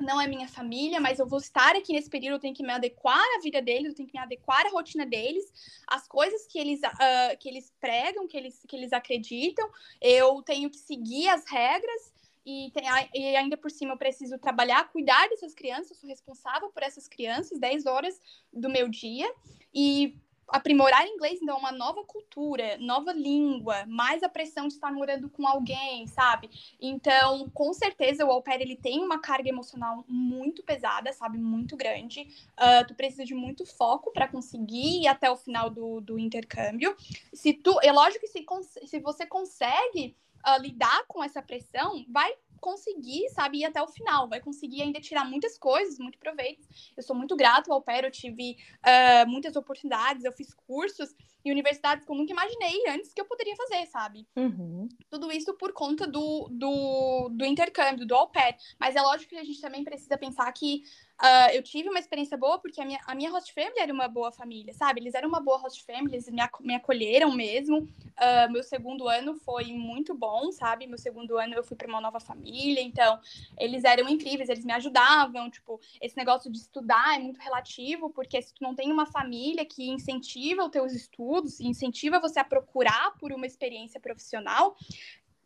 não 0.00 0.20
é 0.20 0.26
minha 0.26 0.48
família, 0.48 1.00
mas 1.00 1.18
eu 1.18 1.26
vou 1.26 1.38
estar 1.38 1.76
aqui 1.76 1.92
nesse 1.92 2.10
período, 2.10 2.34
eu 2.34 2.40
tenho 2.40 2.54
que 2.54 2.62
me 2.62 2.72
adequar 2.72 3.24
à 3.36 3.40
vida 3.40 3.60
deles, 3.62 3.90
eu 3.90 3.94
tenho 3.94 4.08
que 4.08 4.16
me 4.16 4.22
adequar 4.22 4.66
à 4.66 4.70
rotina 4.70 5.06
deles, 5.06 5.52
as 5.86 6.06
coisas 6.08 6.46
que 6.46 6.58
eles, 6.58 6.80
uh, 6.80 7.36
que 7.38 7.48
eles 7.48 7.72
pregam, 7.80 8.26
que 8.26 8.36
eles, 8.36 8.64
que 8.66 8.76
eles 8.76 8.92
acreditam, 8.92 9.68
eu 10.00 10.42
tenho 10.42 10.68
que 10.70 10.78
seguir 10.78 11.28
as 11.28 11.46
regras, 11.46 12.12
e, 12.46 12.70
tem, 12.74 12.84
e 13.14 13.36
ainda 13.36 13.56
por 13.56 13.70
cima 13.70 13.94
eu 13.94 13.98
preciso 13.98 14.38
trabalhar, 14.38 14.90
cuidar 14.90 15.28
dessas 15.28 15.54
crianças, 15.54 15.92
eu 15.92 15.96
sou 15.96 16.08
responsável 16.08 16.68
por 16.70 16.82
essas 16.82 17.08
crianças 17.08 17.58
10 17.58 17.86
horas 17.86 18.20
do 18.52 18.68
meu 18.68 18.88
dia, 18.88 19.32
e 19.72 20.16
aprimorar 20.48 21.06
inglês, 21.06 21.40
então, 21.40 21.56
é 21.56 21.58
uma 21.58 21.72
nova 21.72 22.04
cultura, 22.04 22.76
nova 22.78 23.12
língua, 23.12 23.84
mais 23.86 24.22
a 24.22 24.28
pressão 24.28 24.68
de 24.68 24.74
estar 24.74 24.92
morando 24.92 25.28
com 25.28 25.46
alguém, 25.46 26.06
sabe? 26.06 26.50
Então, 26.80 27.48
com 27.50 27.72
certeza, 27.72 28.24
o 28.24 28.30
au 28.30 28.42
pair, 28.42 28.60
ele 28.60 28.76
tem 28.76 29.00
uma 29.00 29.18
carga 29.18 29.48
emocional 29.48 30.04
muito 30.08 30.62
pesada, 30.62 31.12
sabe? 31.12 31.38
Muito 31.38 31.76
grande. 31.76 32.22
Uh, 32.58 32.86
tu 32.86 32.94
precisa 32.94 33.24
de 33.24 33.34
muito 33.34 33.64
foco 33.64 34.12
para 34.12 34.28
conseguir 34.28 35.02
ir 35.02 35.08
até 35.08 35.30
o 35.30 35.36
final 35.36 35.70
do, 35.70 36.00
do 36.00 36.18
intercâmbio. 36.18 36.96
Se 37.32 37.52
tu, 37.52 37.78
é 37.82 37.92
lógico 37.92 38.20
que 38.20 38.28
se, 38.28 38.44
se 38.86 39.00
você 39.00 39.26
consegue 39.26 40.16
uh, 40.46 40.60
lidar 40.60 41.04
com 41.08 41.22
essa 41.22 41.42
pressão, 41.42 42.04
vai 42.08 42.32
conseguir, 42.64 43.28
sabe, 43.28 43.58
ir 43.58 43.66
até 43.66 43.82
o 43.82 43.86
final, 43.86 44.26
vai 44.26 44.40
conseguir 44.40 44.80
ainda 44.80 44.98
tirar 44.98 45.22
muitas 45.22 45.58
coisas, 45.58 45.98
muito 45.98 46.18
proveito. 46.18 46.66
Eu 46.96 47.02
sou 47.02 47.14
muito 47.14 47.36
grato 47.36 47.70
ao 47.70 47.82
Pé, 47.82 48.02
eu 48.02 48.10
tive 48.10 48.56
uh, 48.80 49.28
muitas 49.28 49.54
oportunidades, 49.54 50.24
eu 50.24 50.32
fiz 50.32 50.54
cursos 50.54 51.14
e 51.44 51.52
universidades 51.52 52.06
que 52.06 52.10
eu 52.10 52.16
nunca 52.16 52.32
imaginei 52.32 52.88
antes 52.88 53.12
que 53.12 53.20
eu 53.20 53.26
poderia 53.26 53.54
fazer, 53.54 53.84
sabe? 53.84 54.26
Uhum. 54.34 54.88
Tudo 55.10 55.30
isso 55.30 55.52
por 55.58 55.74
conta 55.74 56.06
do, 56.06 56.48
do, 56.50 57.28
do 57.34 57.44
intercâmbio, 57.44 58.06
do 58.06 58.14
au 58.14 58.28
pair. 58.28 58.56
Mas 58.80 58.96
é 58.96 59.02
lógico 59.02 59.34
que 59.34 59.36
a 59.36 59.44
gente 59.44 59.60
também 59.60 59.84
precisa 59.84 60.16
pensar 60.16 60.50
que 60.52 60.84
Uh, 61.22 61.50
eu 61.52 61.62
tive 61.62 61.88
uma 61.88 61.98
experiência 62.00 62.36
boa 62.36 62.58
porque 62.58 62.80
a 62.80 62.84
minha, 62.84 62.98
a 63.06 63.14
minha 63.14 63.30
host 63.30 63.52
family 63.54 63.78
era 63.78 63.92
uma 63.92 64.08
boa 64.08 64.32
família, 64.32 64.74
sabe? 64.74 65.00
Eles 65.00 65.14
eram 65.14 65.28
uma 65.28 65.40
boa 65.40 65.58
host 65.58 65.84
family, 65.84 66.14
eles 66.14 66.28
me, 66.28 66.42
me 66.60 66.74
acolheram 66.74 67.32
mesmo. 67.32 67.78
Uh, 67.78 68.50
meu 68.50 68.62
segundo 68.64 69.08
ano 69.08 69.34
foi 69.34 69.72
muito 69.72 70.12
bom, 70.12 70.50
sabe? 70.50 70.88
Meu 70.88 70.98
segundo 70.98 71.38
ano 71.38 71.54
eu 71.54 71.62
fui 71.62 71.76
para 71.76 71.86
uma 71.86 72.00
nova 72.00 72.18
família, 72.18 72.82
então 72.82 73.20
eles 73.56 73.84
eram 73.84 74.08
incríveis, 74.08 74.48
eles 74.48 74.64
me 74.64 74.72
ajudavam. 74.72 75.48
Tipo, 75.50 75.80
esse 76.00 76.16
negócio 76.16 76.50
de 76.50 76.58
estudar 76.58 77.14
é 77.14 77.18
muito 77.20 77.38
relativo, 77.38 78.10
porque 78.10 78.42
se 78.42 78.52
tu 78.52 78.62
não 78.62 78.74
tem 78.74 78.90
uma 78.90 79.06
família 79.06 79.64
que 79.64 79.88
incentiva 79.88 80.64
os 80.64 80.70
teus 80.70 80.92
estudos, 80.92 81.60
incentiva 81.60 82.18
você 82.18 82.40
a 82.40 82.44
procurar 82.44 83.16
por 83.18 83.32
uma 83.32 83.46
experiência 83.46 84.00
profissional, 84.00 84.76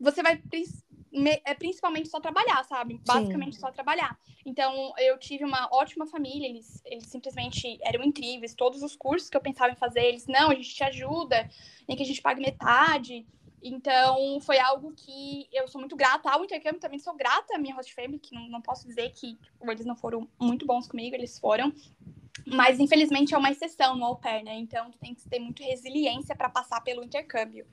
você 0.00 0.22
vai 0.22 0.40
é 1.44 1.54
principalmente 1.54 2.08
só 2.08 2.20
trabalhar, 2.20 2.62
sabe? 2.64 3.00
Basicamente 3.04 3.54
Sim. 3.54 3.60
só 3.60 3.70
trabalhar. 3.72 4.18
Então, 4.44 4.92
eu 4.98 5.18
tive 5.18 5.44
uma 5.44 5.68
ótima 5.72 6.06
família, 6.06 6.46
eles, 6.46 6.82
eles 6.84 7.06
simplesmente 7.06 7.78
eram 7.82 8.04
incríveis. 8.04 8.54
Todos 8.54 8.82
os 8.82 8.94
cursos 8.94 9.28
que 9.28 9.36
eu 9.36 9.40
pensava 9.40 9.72
em 9.72 9.76
fazer, 9.76 10.04
eles, 10.04 10.26
não, 10.26 10.50
a 10.50 10.54
gente 10.54 10.74
te 10.74 10.84
ajuda, 10.84 11.48
nem 11.86 11.96
que 11.96 12.02
a 12.02 12.06
gente 12.06 12.22
pague 12.22 12.40
metade. 12.40 13.26
Então, 13.62 14.40
foi 14.40 14.58
algo 14.58 14.92
que 14.94 15.48
eu 15.52 15.66
sou 15.66 15.80
muito 15.80 15.96
grata 15.96 16.30
ao 16.30 16.44
intercâmbio, 16.44 16.80
também 16.80 16.98
sou 16.98 17.14
grata 17.14 17.56
à 17.56 17.58
minha 17.58 17.74
host 17.74 17.92
family, 17.92 18.18
que 18.18 18.34
não, 18.34 18.48
não 18.48 18.62
posso 18.62 18.86
dizer 18.86 19.10
que 19.10 19.34
tipo, 19.34 19.70
eles 19.70 19.84
não 19.84 19.96
foram 19.96 20.28
muito 20.40 20.64
bons 20.64 20.86
comigo, 20.86 21.16
eles 21.16 21.38
foram. 21.38 21.72
Mas, 22.46 22.78
infelizmente, 22.78 23.34
é 23.34 23.38
uma 23.38 23.50
exceção 23.50 23.96
no 23.96 24.04
au 24.04 24.16
pair, 24.16 24.44
né? 24.44 24.54
Então, 24.54 24.90
tem 24.92 25.14
que 25.14 25.28
ter 25.28 25.40
muito 25.40 25.62
resiliência 25.62 26.36
para 26.36 26.48
passar 26.48 26.80
pelo 26.82 27.02
intercâmbio. 27.02 27.66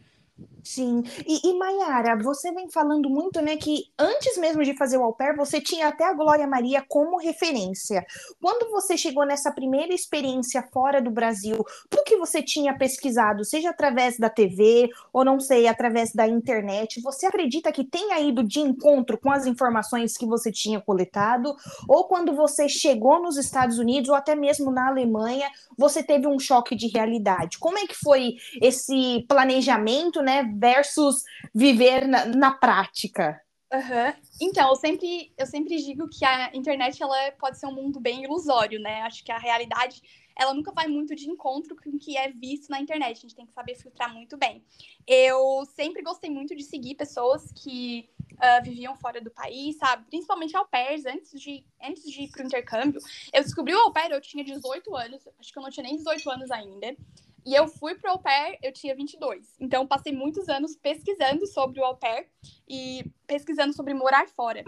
Sim, 0.65 1.03
e, 1.27 1.47
e 1.47 1.53
Mayara, 1.53 2.17
você 2.17 2.51
vem 2.51 2.67
falando 2.71 3.07
muito, 3.07 3.39
né, 3.39 3.55
que 3.55 3.83
antes 3.99 4.35
mesmo 4.35 4.63
de 4.63 4.75
fazer 4.75 4.97
o 4.97 5.03
au 5.03 5.13
pair, 5.13 5.35
você 5.35 5.61
tinha 5.61 5.87
até 5.87 6.03
a 6.05 6.13
Glória 6.13 6.47
Maria 6.47 6.83
como 6.89 7.19
referência. 7.19 8.03
Quando 8.41 8.71
você 8.71 8.97
chegou 8.97 9.27
nessa 9.27 9.51
primeira 9.51 9.93
experiência 9.93 10.63
fora 10.73 10.99
do 10.99 11.11
Brasil, 11.11 11.63
o 11.93 12.03
que 12.03 12.17
você 12.17 12.41
tinha 12.41 12.75
pesquisado, 12.75 13.45
seja 13.45 13.69
através 13.69 14.17
da 14.17 14.27
TV 14.27 14.89
ou 15.13 15.23
não 15.23 15.39
sei, 15.39 15.67
através 15.67 16.11
da 16.11 16.27
internet, 16.27 16.99
você 16.99 17.27
acredita 17.27 17.71
que 17.71 17.83
tenha 17.83 18.19
ido 18.19 18.43
de 18.43 18.59
encontro 18.59 19.19
com 19.19 19.31
as 19.31 19.45
informações 19.45 20.17
que 20.17 20.25
você 20.25 20.51
tinha 20.51 20.81
coletado? 20.81 21.55
Ou 21.87 22.05
quando 22.05 22.35
você 22.35 22.67
chegou 22.67 23.21
nos 23.21 23.37
Estados 23.37 23.77
Unidos 23.77 24.09
ou 24.09 24.15
até 24.15 24.33
mesmo 24.33 24.71
na 24.71 24.87
Alemanha, 24.87 25.47
você 25.77 26.01
teve 26.01 26.25
um 26.25 26.39
choque 26.39 26.75
de 26.75 26.87
realidade? 26.87 27.59
Como 27.59 27.77
é 27.77 27.85
que 27.85 27.95
foi 27.95 28.33
esse 28.59 29.23
planejamento, 29.27 30.23
né, 30.23 30.54
versus 30.57 31.23
viver 31.53 32.07
na, 32.07 32.25
na 32.25 32.51
prática. 32.51 33.41
Uhum. 33.73 34.13
Então, 34.41 34.69
eu 34.69 34.75
sempre, 34.75 35.33
eu 35.37 35.45
sempre 35.45 35.75
digo 35.77 36.07
que 36.07 36.23
a 36.23 36.55
internet 36.55 37.01
ela 37.01 37.31
pode 37.33 37.59
ser 37.59 37.65
um 37.65 37.73
mundo 37.73 37.99
bem 37.99 38.23
ilusório, 38.23 38.79
né? 38.79 39.01
Acho 39.01 39.23
que 39.23 39.31
a 39.31 39.37
realidade 39.37 40.01
ela 40.37 40.53
nunca 40.53 40.71
vai 40.71 40.87
muito 40.87 41.15
de 41.15 41.29
encontro 41.29 41.75
com 41.75 41.89
o 41.91 41.99
que 41.99 42.17
é 42.17 42.29
visto 42.29 42.69
na 42.69 42.79
internet. 42.79 43.17
A 43.17 43.21
gente 43.21 43.35
tem 43.35 43.45
que 43.45 43.53
saber 43.53 43.75
filtrar 43.75 44.13
muito 44.13 44.37
bem. 44.37 44.63
Eu 45.07 45.65
sempre 45.75 46.01
gostei 46.01 46.29
muito 46.29 46.55
de 46.55 46.63
seguir 46.63 46.95
pessoas 46.95 47.51
que 47.53 48.09
uh, 48.33 48.63
viviam 48.63 48.95
fora 48.97 49.21
do 49.21 49.31
país, 49.31 49.77
sabe? 49.77 50.05
Principalmente 50.07 50.55
au 50.55 50.65
pairs, 50.65 51.05
antes 51.05 51.39
de, 51.39 51.65
antes 51.81 52.03
de 52.03 52.23
ir 52.23 52.29
para 52.29 52.43
o 52.43 52.45
intercâmbio. 52.45 52.99
Eu 53.31 53.43
descobri 53.43 53.73
o 53.73 53.79
au 53.79 53.93
pair, 53.93 54.11
eu 54.11 54.21
tinha 54.21 54.43
18 54.43 54.95
anos, 54.95 55.27
acho 55.39 55.53
que 55.53 55.57
eu 55.57 55.63
não 55.63 55.69
tinha 55.69 55.83
nem 55.85 55.95
18 55.95 56.29
anos 56.29 56.51
ainda. 56.51 56.95
E 57.45 57.53
eu 57.53 57.67
fui 57.67 57.93
pro 57.93 58.09
au 58.09 58.19
pair, 58.19 58.57
eu 58.63 58.73
tinha 58.73 58.95
22. 58.95 59.55
Então, 59.59 59.85
passei 59.85 60.11
muitos 60.11 60.49
anos 60.49 60.75
pesquisando 60.75 61.45
sobre 61.45 61.79
o 61.79 61.83
au 61.83 61.95
pair 61.95 62.27
e 62.67 63.05
pesquisando 63.27 63.71
sobre 63.71 63.93
morar 63.93 64.27
fora. 64.29 64.63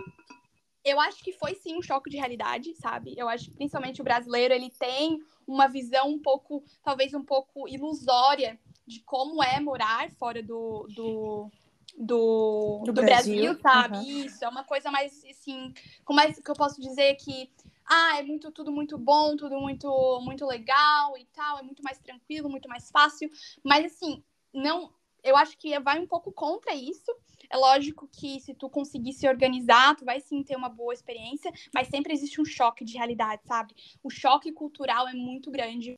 Eu 0.86 1.00
acho 1.00 1.24
que 1.24 1.34
foi 1.34 1.56
sim 1.56 1.76
um 1.76 1.82
choque 1.82 2.10
de 2.10 2.18
realidade, 2.18 2.76
sabe? 2.76 3.16
Eu 3.18 3.28
acho 3.28 3.46
que 3.46 3.56
principalmente 3.56 4.00
o 4.00 4.04
brasileiro, 4.04 4.54
ele 4.54 4.70
tem 4.70 5.20
uma 5.48 5.68
visão 5.68 6.08
um 6.08 6.20
pouco, 6.20 6.64
talvez 6.84 7.14
um 7.16 7.24
pouco 7.24 7.68
ilusória 7.68 8.60
de 8.86 9.00
como 9.02 9.44
é 9.44 9.60
morar 9.60 10.12
fora 10.12 10.44
do, 10.44 10.88
do, 10.96 11.52
do, 11.98 12.82
do, 12.86 12.94
do 12.94 12.94
Brasil. 12.94 13.54
Brasil, 13.54 13.60
sabe? 13.60 13.98
Uhum. 13.98 14.04
Isso, 14.04 14.46
é 14.46 14.48
uma 14.48 14.64
coisa 14.64 14.92
mais, 14.92 15.24
assim, 15.30 15.74
como 16.06 16.22
é 16.22 16.32
que 16.32 16.50
eu 16.50 16.56
posso 16.56 16.80
dizer 16.80 17.16
que 17.16 17.50
ah, 17.88 18.18
é 18.20 18.24
muito 18.24 18.52
tudo 18.52 18.72
muito 18.72 18.98
bom, 18.98 19.36
tudo 19.36 19.60
muito 19.60 20.22
muito 20.22 20.46
legal 20.46 21.18
e 21.18 21.26
tal, 21.34 21.60
é 21.60 21.64
muito 21.64 21.82
mais 21.84 22.00
tranquilo, 22.00 22.50
muito 22.50 22.68
mais 22.68 22.92
fácil, 22.92 23.30
mas 23.64 23.86
assim, 23.86 24.24
não, 24.54 24.92
eu 25.24 25.36
acho 25.36 25.58
que 25.58 25.78
vai 25.80 26.00
um 26.00 26.08
pouco 26.08 26.32
contra 26.32 26.74
isso. 26.74 27.12
É 27.50 27.58
lógico 27.58 28.08
que 28.08 28.40
se 28.40 28.54
tu 28.54 28.70
conseguir 28.70 29.14
se 29.14 29.28
organizar, 29.28 29.96
tu 29.96 30.06
vai 30.06 30.20
sim 30.20 30.44
ter 30.44 30.56
uma 30.56 30.70
boa 30.70 30.94
experiência, 30.94 31.52
mas 31.74 31.88
sempre 31.88 32.14
existe 32.14 32.42
um 32.42 32.46
choque 32.46 32.84
de 32.84 32.98
realidade, 32.98 33.42
sabe? 33.46 33.74
O 34.04 34.10
choque 34.10 34.52
cultural 34.52 35.08
é 35.08 35.14
muito 35.14 35.52
grande 35.52 35.96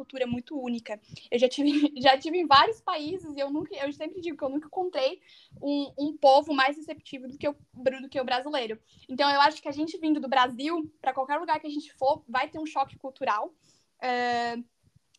cultura 0.00 0.26
muito 0.26 0.58
única. 0.58 0.98
Eu 1.30 1.38
já 1.38 1.48
tive, 1.48 1.70
já 2.00 2.16
tive 2.18 2.38
em 2.38 2.46
vários 2.46 2.80
países 2.80 3.36
e 3.36 3.40
eu 3.40 3.50
nunca, 3.50 3.74
eu 3.74 3.92
sempre 3.92 4.20
digo 4.20 4.36
que 4.36 4.44
eu 4.44 4.48
nunca 4.48 4.66
encontrei 4.66 5.20
um, 5.60 5.92
um 5.98 6.16
povo 6.16 6.54
mais 6.54 6.76
receptivo 6.76 7.28
do 7.28 7.36
que, 7.36 7.48
o, 7.48 7.54
do 8.02 8.08
que 8.08 8.20
o 8.20 8.24
brasileiro. 8.24 8.80
Então 9.08 9.30
eu 9.30 9.40
acho 9.40 9.60
que 9.60 9.68
a 9.68 9.72
gente 9.72 9.98
vindo 9.98 10.18
do 10.18 10.28
Brasil, 10.28 10.90
para 11.02 11.12
qualquer 11.12 11.38
lugar 11.38 11.60
que 11.60 11.66
a 11.66 11.70
gente 11.70 11.92
for, 11.94 12.24
vai 12.26 12.48
ter 12.48 12.58
um 12.58 12.66
choque 12.66 12.96
cultural. 12.96 13.54
Uh, 14.02 14.64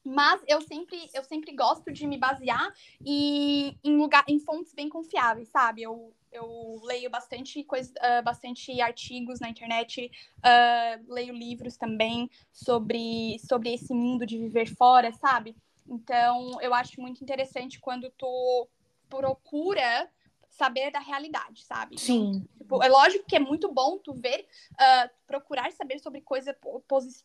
mas 0.03 0.41
eu 0.47 0.59
sempre, 0.61 0.97
eu 1.13 1.23
sempre 1.23 1.55
gosto 1.55 1.91
de 1.93 2.07
me 2.07 2.17
basear 2.17 2.73
em, 3.05 3.77
lugar, 3.83 4.25
em 4.27 4.39
fontes 4.39 4.73
bem 4.73 4.89
confiáveis, 4.89 5.49
sabe? 5.49 5.83
Eu, 5.83 6.11
eu 6.31 6.79
leio 6.83 7.09
bastante 7.09 7.63
coisa, 7.63 7.91
uh, 7.99 8.23
bastante 8.23 8.79
artigos 8.81 9.39
na 9.39 9.49
internet, 9.49 10.09
uh, 10.39 11.13
leio 11.13 11.33
livros 11.33 11.77
também 11.77 12.29
sobre, 12.51 13.37
sobre 13.39 13.73
esse 13.73 13.93
mundo 13.93 14.25
de 14.25 14.37
viver 14.37 14.67
fora, 14.67 15.11
sabe? 15.11 15.55
Então, 15.87 16.61
eu 16.61 16.73
acho 16.73 17.01
muito 17.01 17.21
interessante 17.21 17.79
quando 17.79 18.09
tu 18.17 18.67
procura 19.09 20.09
saber 20.51 20.91
da 20.91 20.99
realidade, 20.99 21.63
sabe? 21.63 21.99
Sim. 21.99 22.45
Tipo, 22.57 22.83
é 22.83 22.89
lógico 22.89 23.25
que 23.25 23.35
é 23.35 23.39
muito 23.39 23.71
bom 23.71 23.97
tu 23.97 24.13
ver, 24.13 24.45
uh, 24.73 25.09
procurar 25.25 25.71
saber 25.71 25.99
sobre 25.99 26.21
coisas 26.21 26.55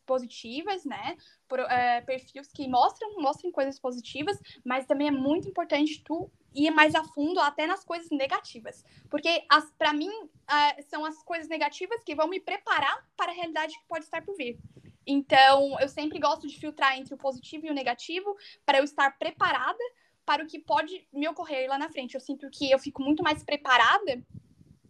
positivas, 0.07 0.85
né? 0.85 1.17
Por, 1.49 1.61
uh, 1.61 1.67
perfis 2.07 2.53
que 2.53 2.67
mostram, 2.69 3.21
mostrem 3.21 3.53
coisas 3.53 3.79
positivas, 3.79 4.41
mas 4.65 4.87
também 4.87 5.09
é 5.09 5.11
muito 5.11 5.49
importante 5.49 6.03
tu 6.03 6.31
ir 6.55 6.71
mais 6.71 6.95
a 6.95 7.05
fundo 7.05 7.39
até 7.41 7.67
nas 7.67 7.85
coisas 7.85 8.11
negativas. 8.11 8.85
Porque, 9.11 9.45
para 9.77 9.93
mim, 9.93 10.11
uh, 10.11 10.83
são 10.89 11.05
as 11.05 11.23
coisas 11.23 11.49
negativas 11.49 12.03
que 12.05 12.15
vão 12.15 12.29
me 12.29 12.41
preparar 12.41 13.07
para 13.17 13.33
a 13.33 13.35
realidade 13.35 13.77
que 13.77 13.85
pode 13.87 14.05
estar 14.05 14.25
por 14.25 14.37
vir. 14.37 14.59
Então, 15.07 15.79
eu 15.81 15.89
sempre 15.89 16.19
gosto 16.19 16.49
de 16.49 16.59
filtrar 16.59 16.99
entre 16.99 17.15
o 17.15 17.19
positivo 17.19 17.67
e 17.67 17.71
o 17.71 17.75
negativo 17.75 18.37
para 18.65 18.79
eu 18.79 18.85
estar 18.85 19.17
preparada 19.19 19.79
para 20.27 20.43
o 20.43 20.47
que 20.47 20.59
pode 20.59 21.07
me 21.13 21.29
ocorrer 21.29 21.69
lá 21.69 21.79
na 21.79 21.89
frente. 21.89 22.15
Eu 22.15 22.21
sinto 22.21 22.51
que 22.51 22.71
eu 22.71 22.79
fico 22.79 23.01
muito 23.01 23.23
mais 23.23 23.43
preparada 23.45 24.21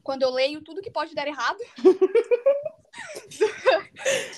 quando 0.02 0.22
eu 0.22 0.30
leio 0.30 0.62
tudo 0.62 0.80
que 0.80 0.90
pode 0.90 1.14
dar 1.14 1.28
errado. 1.28 1.58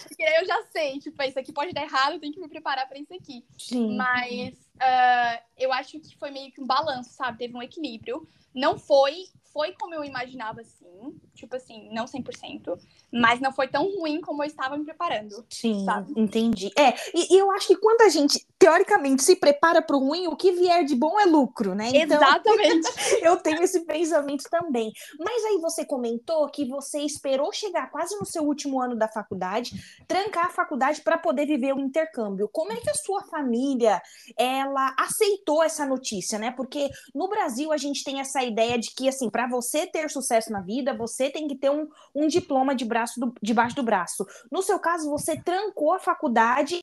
Porque 0.08 0.24
aí 0.24 0.40
eu 0.40 0.46
já 0.46 0.62
sei, 0.72 0.98
tipo, 0.98 1.22
isso 1.22 1.38
aqui 1.38 1.52
pode 1.52 1.72
dar 1.72 1.82
errado, 1.82 2.14
eu 2.14 2.20
tenho 2.20 2.32
que 2.32 2.40
me 2.40 2.48
preparar 2.48 2.88
para 2.88 2.98
isso 2.98 3.14
aqui. 3.14 3.44
Sim. 3.56 3.96
Mas 3.96 4.54
uh, 4.54 5.42
eu 5.56 5.72
acho 5.72 6.00
que 6.00 6.16
foi 6.18 6.32
meio 6.32 6.50
que 6.50 6.60
um 6.60 6.66
balanço, 6.66 7.10
sabe? 7.10 7.38
Teve 7.38 7.56
um 7.56 7.62
equilíbrio. 7.62 8.26
Não 8.52 8.76
foi 8.76 9.28
foi 9.58 9.72
como 9.72 9.94
eu 9.94 10.04
imaginava, 10.04 10.60
assim. 10.60 11.18
Tipo 11.34 11.56
assim, 11.56 11.88
não 11.92 12.04
100%. 12.04 12.78
Mas 13.12 13.40
não 13.40 13.52
foi 13.52 13.66
tão 13.66 13.84
ruim 13.96 14.20
como 14.20 14.42
eu 14.42 14.46
estava 14.46 14.76
me 14.76 14.84
preparando. 14.84 15.44
Sim, 15.50 15.84
sabe? 15.84 16.12
entendi. 16.16 16.70
É, 16.78 16.94
e, 17.14 17.34
e, 17.34 17.38
eu 17.38 17.50
acho 17.50 17.66
que 17.66 17.76
quando 17.76 18.02
a 18.02 18.08
gente, 18.08 18.46
teoricamente, 18.58 19.22
se 19.22 19.36
prepara 19.36 19.80
para 19.80 19.96
o 19.96 20.00
ruim, 20.00 20.26
o 20.26 20.36
que 20.36 20.50
vier 20.52 20.84
de 20.84 20.96
bom 20.96 21.18
é 21.20 21.24
lucro, 21.24 21.74
né? 21.74 21.90
Então, 21.94 22.16
Exatamente. 22.16 22.88
eu 23.22 23.36
tenho 23.36 23.62
esse 23.62 23.80
pensamento 23.80 24.44
também. 24.50 24.92
Mas 25.18 25.44
aí 25.44 25.58
você 25.58 25.84
comentou 25.84 26.48
que 26.48 26.64
você 26.64 26.98
esperou 27.00 27.52
chegar 27.52 27.90
quase 27.90 28.16
no 28.18 28.26
seu 28.26 28.42
último 28.42 28.80
ano 28.80 28.96
da 28.96 29.06
faculdade, 29.06 29.72
trancar 30.08 30.46
a 30.46 30.50
faculdade 30.50 31.02
para 31.02 31.16
poder 31.16 31.46
viver 31.46 31.72
o 31.72 31.78
intercâmbio. 31.78 32.48
Como 32.52 32.72
é 32.72 32.76
que 32.76 32.90
a 32.90 32.94
sua 32.94 33.22
família, 33.22 34.02
ela 34.36 34.94
aceitou 34.98 35.62
essa 35.62 35.86
notícia, 35.86 36.38
né? 36.38 36.50
Porque 36.50 36.90
no 37.14 37.28
Brasil 37.28 37.72
a 37.72 37.76
gente 37.76 38.02
tem 38.02 38.18
essa 38.18 38.42
ideia 38.42 38.76
de 38.76 38.90
que, 38.90 39.08
assim, 39.08 39.30
para 39.30 39.46
você 39.46 39.86
ter 39.86 40.10
sucesso 40.10 40.50
na 40.50 40.60
vida, 40.60 40.96
você 40.96 41.30
tem 41.30 41.46
que 41.46 41.54
ter 41.54 41.70
um, 41.70 41.88
um 42.12 42.26
diploma 42.26 42.74
de 42.74 42.84
braço 42.84 43.20
do, 43.20 43.32
debaixo 43.40 43.76
do 43.76 43.84
braço. 43.84 44.26
No 44.50 44.62
seu 44.62 44.80
caso, 44.80 45.08
você 45.08 45.40
trancou 45.40 45.92
a 45.92 46.00
faculdade 46.00 46.80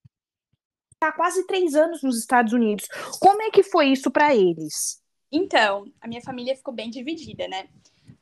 há 1.02 1.12
quase 1.12 1.46
três 1.46 1.76
anos 1.76 2.02
nos 2.02 2.18
Estados 2.18 2.54
Unidos. 2.54 2.88
Como 3.20 3.42
é 3.42 3.52
que 3.52 3.64
foi 3.64 3.88
isso 3.88 4.10
para 4.12 4.36
eles? 4.36 5.02
Então, 5.32 5.86
a 6.02 6.08
minha 6.08 6.22
família 6.22 6.56
ficou 6.56 6.74
bem 6.74 6.90
dividida, 6.90 7.48
né? 7.48 7.68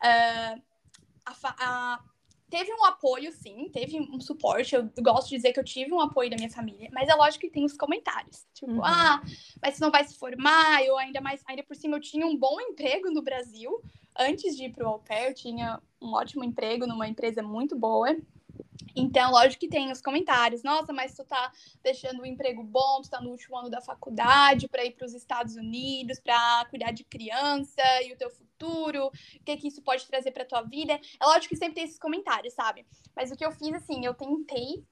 Uh, 0.03 0.61
a, 1.25 1.33
a, 1.59 2.03
teve 2.49 2.73
um 2.73 2.85
apoio, 2.85 3.31
sim, 3.31 3.69
teve 3.71 3.99
um 3.99 4.19
suporte. 4.19 4.75
Eu 4.75 4.89
gosto 4.99 5.29
de 5.29 5.35
dizer 5.35 5.53
que 5.53 5.59
eu 5.59 5.63
tive 5.63 5.93
um 5.93 5.99
apoio 5.99 6.29
da 6.29 6.35
minha 6.35 6.49
família, 6.49 6.89
mas 6.91 7.09
é 7.09 7.15
lógico 7.15 7.41
que 7.41 7.51
tem 7.51 7.65
os 7.65 7.77
comentários. 7.77 8.45
Tipo, 8.53 8.73
uhum. 8.73 8.83
ah, 8.83 9.21
mas 9.61 9.75
você 9.75 9.83
não 9.83 9.91
vai 9.91 10.03
se 10.03 10.17
formar, 10.17 10.83
eu 10.83 10.97
ainda 10.97 11.21
mais, 11.21 11.41
ainda 11.47 11.63
por 11.63 11.75
cima 11.75 11.97
eu 11.97 12.01
tinha 12.01 12.25
um 12.25 12.37
bom 12.37 12.59
emprego 12.61 13.09
no 13.11 13.21
Brasil. 13.21 13.71
Antes 14.17 14.55
de 14.55 14.65
ir 14.65 14.73
para 14.73 14.85
o 14.85 14.89
au 14.89 14.99
pair, 14.99 15.29
eu 15.29 15.33
tinha 15.33 15.81
um 16.01 16.13
ótimo 16.13 16.43
emprego 16.43 16.85
numa 16.85 17.07
empresa 17.07 17.41
muito 17.41 17.75
boa. 17.75 18.15
Então, 18.95 19.31
lógico 19.31 19.61
que 19.61 19.67
tem 19.67 19.91
os 19.91 20.01
comentários. 20.01 20.63
Nossa, 20.63 20.93
mas 20.93 21.15
tu 21.15 21.23
tá 21.23 21.51
deixando 21.81 22.21
um 22.21 22.25
emprego 22.25 22.63
bom, 22.63 23.01
tu 23.01 23.09
tá 23.09 23.19
no 23.19 23.31
último 23.31 23.57
ano 23.57 23.69
da 23.69 23.81
faculdade 23.81 24.67
para 24.67 24.85
ir 24.85 24.91
para 24.91 25.05
os 25.05 25.13
Estados 25.13 25.55
Unidos, 25.55 26.19
para 26.19 26.65
cuidar 26.69 26.91
de 26.91 27.03
criança 27.03 27.81
e 28.03 28.13
o 28.13 28.17
teu 28.17 28.29
futuro, 28.29 29.07
o 29.07 29.43
que 29.43 29.57
que 29.57 29.67
isso 29.67 29.81
pode 29.81 30.05
trazer 30.05 30.31
para 30.31 30.45
tua 30.45 30.61
vida? 30.61 30.99
É 31.19 31.25
lógico 31.25 31.49
que 31.49 31.55
sempre 31.55 31.75
tem 31.75 31.83
esses 31.85 31.99
comentários, 31.99 32.53
sabe? 32.53 32.85
Mas 33.15 33.31
o 33.31 33.35
que 33.35 33.45
eu 33.45 33.51
fiz 33.51 33.73
assim, 33.73 34.05
eu 34.05 34.13
tentei 34.13 34.83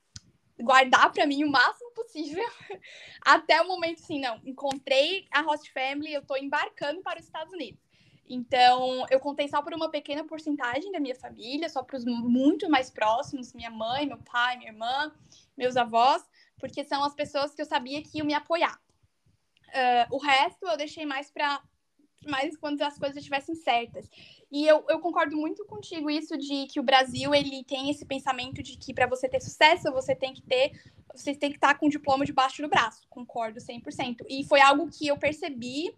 guardar 0.59 1.11
para 1.11 1.25
mim 1.25 1.43
o 1.43 1.51
máximo 1.51 1.91
possível 1.91 2.43
até 3.21 3.61
o 3.61 3.67
momento 3.67 4.01
assim, 4.01 4.19
não, 4.19 4.39
encontrei 4.45 5.25
a 5.31 5.41
Host 5.41 5.71
Family, 5.71 6.13
eu 6.13 6.25
tô 6.25 6.35
embarcando 6.35 7.01
para 7.01 7.19
os 7.19 7.25
Estados 7.25 7.53
Unidos. 7.53 7.90
Então, 8.27 9.05
eu 9.09 9.19
contei 9.19 9.47
só 9.47 9.61
por 9.61 9.73
uma 9.73 9.89
pequena 9.89 10.23
porcentagem 10.23 10.91
da 10.91 10.99
minha 10.99 11.15
família, 11.15 11.67
só 11.67 11.83
para 11.83 11.97
os 11.97 12.05
muito 12.05 12.69
mais 12.69 12.89
próximos, 12.89 13.53
minha 13.53 13.69
mãe, 13.69 14.05
meu 14.05 14.19
pai, 14.19 14.57
minha 14.57 14.71
irmã, 14.71 15.11
meus 15.57 15.75
avós, 15.75 16.23
porque 16.57 16.83
são 16.83 17.03
as 17.03 17.13
pessoas 17.13 17.53
que 17.53 17.61
eu 17.61 17.65
sabia 17.65 18.01
que 18.01 18.19
iam 18.19 18.27
me 18.27 18.33
apoiar. 18.33 18.79
Uh, 19.67 20.15
o 20.15 20.17
resto 20.17 20.65
eu 20.65 20.77
deixei 20.77 21.05
mais 21.05 21.31
para 21.31 21.61
mais 22.27 22.55
quando 22.55 22.81
as 22.83 22.97
coisas 22.97 23.17
estivessem 23.17 23.55
certas. 23.55 24.09
E 24.51 24.67
eu, 24.67 24.85
eu 24.89 24.99
concordo 24.99 25.35
muito 25.35 25.65
contigo 25.65 26.09
isso 26.09 26.37
de 26.37 26.67
que 26.67 26.79
o 26.79 26.83
Brasil 26.83 27.33
ele 27.33 27.63
tem 27.63 27.89
esse 27.89 28.05
pensamento 28.05 28.61
de 28.61 28.77
que 28.77 28.93
para 28.93 29.07
você 29.07 29.27
ter 29.27 29.41
sucesso 29.41 29.91
você 29.91 30.15
tem 30.15 30.33
que 30.33 30.41
ter 30.41 30.71
você 31.13 31.35
tem 31.35 31.49
que 31.49 31.57
estar 31.57 31.75
com 31.77 31.87
o 31.87 31.89
diploma 31.89 32.23
debaixo 32.23 32.61
do 32.61 32.69
braço. 32.69 33.01
Concordo 33.09 33.59
100%. 33.59 34.25
E 34.29 34.45
foi 34.45 34.61
algo 34.61 34.89
que 34.89 35.07
eu 35.07 35.17
percebi 35.17 35.93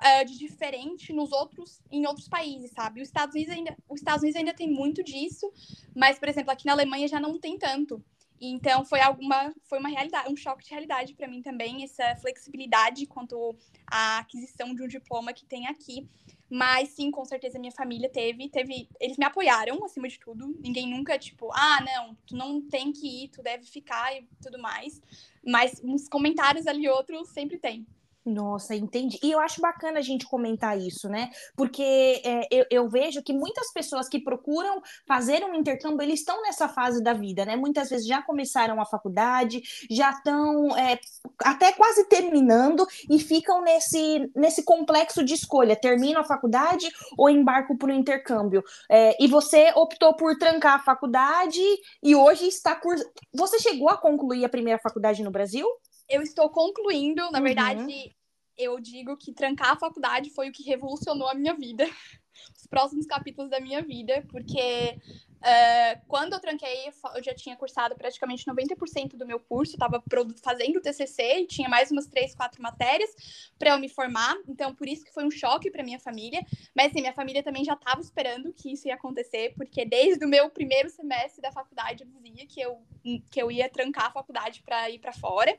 uh, 0.00 0.24
de 0.24 0.38
diferente 0.38 1.12
nos 1.12 1.32
outros, 1.32 1.80
em 1.90 2.06
outros 2.06 2.28
países, 2.28 2.70
sabe? 2.70 3.02
Os 3.02 3.08
Estados, 3.08 3.34
Unidos 3.34 3.54
ainda, 3.54 3.76
os 3.88 4.00
Estados 4.00 4.22
Unidos 4.22 4.38
ainda 4.38 4.54
tem 4.54 4.70
muito 4.70 5.02
disso, 5.02 5.52
mas, 5.94 6.18
por 6.18 6.28
exemplo, 6.28 6.50
aqui 6.50 6.66
na 6.66 6.72
Alemanha 6.72 7.08
já 7.08 7.20
não 7.20 7.38
tem 7.38 7.58
tanto. 7.58 8.02
Então 8.40 8.84
foi 8.84 9.00
alguma 9.00 9.54
foi 9.64 9.78
uma 9.78 9.88
realidade, 9.88 10.30
um 10.30 10.36
choque 10.36 10.64
de 10.64 10.70
realidade 10.70 11.14
para 11.14 11.26
mim 11.26 11.40
também 11.40 11.82
essa 11.82 12.16
flexibilidade 12.16 13.06
quanto 13.06 13.56
à 13.86 14.18
aquisição 14.18 14.74
de 14.74 14.82
um 14.82 14.88
diploma 14.88 15.32
que 15.32 15.46
tem 15.46 15.66
aqui. 15.66 16.06
Mas 16.48 16.90
sim, 16.90 17.10
com 17.10 17.24
certeza 17.24 17.58
minha 17.58 17.72
família 17.72 18.08
teve, 18.08 18.48
teve, 18.48 18.88
eles 19.00 19.16
me 19.16 19.24
apoiaram 19.24 19.84
acima 19.84 20.06
de 20.06 20.18
tudo. 20.18 20.54
Ninguém 20.60 20.88
nunca 20.88 21.18
tipo, 21.18 21.50
ah, 21.52 21.80
não, 21.80 22.14
tu 22.26 22.36
não 22.36 22.60
tem 22.60 22.92
que 22.92 23.24
ir, 23.24 23.28
tu 23.28 23.42
deve 23.42 23.64
ficar 23.64 24.14
e 24.14 24.28
tudo 24.40 24.58
mais. 24.58 25.00
Mas 25.44 25.80
uns 25.82 26.08
comentários 26.08 26.66
ali 26.68 26.88
outros 26.88 27.30
sempre 27.30 27.58
tem. 27.58 27.84
Nossa, 28.26 28.74
entendi. 28.74 29.20
E 29.22 29.30
eu 29.30 29.38
acho 29.38 29.60
bacana 29.60 30.00
a 30.00 30.02
gente 30.02 30.26
comentar 30.26 30.76
isso, 30.76 31.08
né? 31.08 31.30
Porque 31.56 32.20
é, 32.24 32.48
eu, 32.50 32.66
eu, 32.68 32.88
vejo 32.88 33.22
que 33.22 33.32
muitas 33.32 33.72
pessoas 33.72 34.08
que 34.08 34.18
procuram 34.18 34.82
fazer 35.06 35.44
um 35.44 35.54
intercâmbio, 35.54 36.02
eles 36.02 36.18
estão 36.18 36.42
nessa 36.42 36.68
fase 36.68 37.00
da 37.00 37.12
vida, 37.12 37.44
né? 37.44 37.54
Muitas 37.54 37.88
vezes 37.88 38.04
já 38.04 38.20
começaram 38.20 38.80
a 38.80 38.84
faculdade, 38.84 39.62
já 39.88 40.10
estão 40.10 40.76
é, 40.76 40.98
até 41.44 41.70
quase 41.70 42.08
terminando 42.08 42.84
e 43.08 43.20
ficam 43.20 43.62
nesse, 43.62 44.28
nesse 44.34 44.64
complexo 44.64 45.24
de 45.24 45.34
escolha: 45.34 45.76
termino 45.76 46.18
a 46.18 46.24
faculdade 46.24 46.88
ou 47.16 47.30
embarco 47.30 47.78
para 47.78 47.90
o 47.90 47.94
intercâmbio. 47.94 48.64
É, 48.90 49.16
e 49.22 49.28
você 49.28 49.70
optou 49.76 50.16
por 50.16 50.36
trancar 50.36 50.74
a 50.74 50.82
faculdade 50.82 51.62
e 52.02 52.16
hoje 52.16 52.48
está. 52.48 52.74
Cur... 52.74 52.96
Você 53.32 53.60
chegou 53.60 53.88
a 53.88 53.96
concluir 53.96 54.44
a 54.44 54.48
primeira 54.48 54.80
faculdade 54.80 55.22
no 55.22 55.30
Brasil? 55.30 55.64
Eu 56.08 56.22
estou 56.22 56.48
concluindo, 56.50 57.30
na 57.30 57.38
uhum. 57.38 57.44
verdade, 57.44 58.16
eu 58.56 58.80
digo 58.80 59.16
que 59.16 59.32
trancar 59.32 59.72
a 59.72 59.78
faculdade 59.78 60.30
foi 60.30 60.48
o 60.48 60.52
que 60.52 60.62
revolucionou 60.62 61.28
a 61.28 61.34
minha 61.34 61.54
vida, 61.54 61.84
os 62.56 62.66
próximos 62.66 63.06
capítulos 63.06 63.50
da 63.50 63.60
minha 63.60 63.82
vida, 63.82 64.24
porque 64.30 64.98
uh, 65.36 66.00
quando 66.06 66.34
eu 66.34 66.40
tranquei, 66.40 66.90
eu 67.14 67.22
já 67.22 67.34
tinha 67.34 67.56
cursado 67.56 67.94
praticamente 67.96 68.44
90% 68.44 69.16
do 69.16 69.26
meu 69.26 69.40
curso, 69.40 69.74
estava 69.74 70.02
fazendo 70.42 70.76
o 70.76 70.80
TCC 70.80 71.40
e 71.40 71.46
tinha 71.46 71.68
mais 71.68 71.90
umas 71.90 72.06
três, 72.06 72.34
quatro 72.34 72.62
matérias 72.62 73.10
para 73.58 73.70
eu 73.70 73.78
me 73.78 73.88
formar, 73.88 74.36
então 74.48 74.74
por 74.74 74.88
isso 74.88 75.04
que 75.04 75.12
foi 75.12 75.24
um 75.24 75.30
choque 75.30 75.70
para 75.70 75.82
minha 75.82 75.98
família, 75.98 76.44
mas 76.74 76.90
assim, 76.90 77.00
minha 77.00 77.14
família 77.14 77.42
também 77.42 77.64
já 77.64 77.74
estava 77.74 78.00
esperando 78.00 78.52
que 78.52 78.72
isso 78.72 78.88
ia 78.88 78.94
acontecer, 78.94 79.54
porque 79.56 79.84
desde 79.84 80.24
o 80.24 80.28
meu 80.28 80.50
primeiro 80.50 80.88
semestre 80.88 81.42
da 81.42 81.52
faculdade 81.52 82.04
eu 82.04 82.08
dizia 82.36 82.46
que 82.46 82.60
eu, 82.60 82.82
que 83.30 83.40
eu 83.40 83.50
ia 83.50 83.68
trancar 83.68 84.06
a 84.06 84.12
faculdade 84.12 84.62
para 84.62 84.90
ir 84.90 84.98
para 84.98 85.12
fora, 85.12 85.58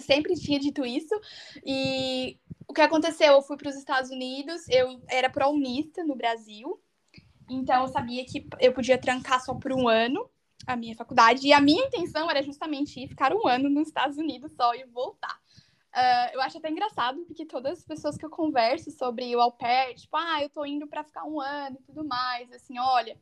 sempre 0.00 0.34
tinha 0.34 0.58
dito 0.58 0.84
isso. 0.84 1.14
E 1.64 2.38
o 2.66 2.72
que 2.72 2.80
aconteceu? 2.80 3.34
Eu 3.34 3.42
fui 3.42 3.56
para 3.56 3.68
os 3.68 3.76
Estados 3.76 4.10
Unidos, 4.10 4.68
eu 4.68 5.00
era 5.08 5.30
pro-unista 5.30 6.04
no 6.04 6.14
Brasil, 6.14 6.80
então 7.48 7.82
eu 7.82 7.88
sabia 7.88 8.24
que 8.24 8.46
eu 8.60 8.72
podia 8.72 8.98
trancar 8.98 9.44
só 9.44 9.54
por 9.54 9.72
um 9.72 9.88
ano 9.88 10.28
a 10.66 10.74
minha 10.74 10.96
faculdade, 10.96 11.46
e 11.46 11.52
a 11.52 11.60
minha 11.60 11.84
intenção 11.84 12.28
era 12.28 12.42
justamente 12.42 12.98
ir 13.00 13.06
ficar 13.06 13.32
um 13.32 13.46
ano 13.46 13.70
nos 13.70 13.86
Estados 13.86 14.16
Unidos 14.18 14.52
só 14.52 14.74
e 14.74 14.84
voltar. 14.84 15.38
Uh, 15.94 16.34
eu 16.34 16.42
acho 16.42 16.58
até 16.58 16.68
engraçado, 16.68 17.24
porque 17.24 17.46
todas 17.46 17.78
as 17.78 17.84
pessoas 17.84 18.16
que 18.16 18.26
eu 18.26 18.30
converso 18.30 18.90
sobre 18.90 19.34
o 19.34 19.40
au 19.40 19.52
pair, 19.52 19.94
tipo, 19.94 20.16
ah, 20.16 20.42
eu 20.42 20.50
tô 20.50 20.66
indo 20.66 20.86
para 20.86 21.04
ficar 21.04 21.24
um 21.24 21.40
ano 21.40 21.78
e 21.80 21.82
tudo 21.84 22.04
mais, 22.04 22.52
assim, 22.52 22.78
olha, 22.78 23.16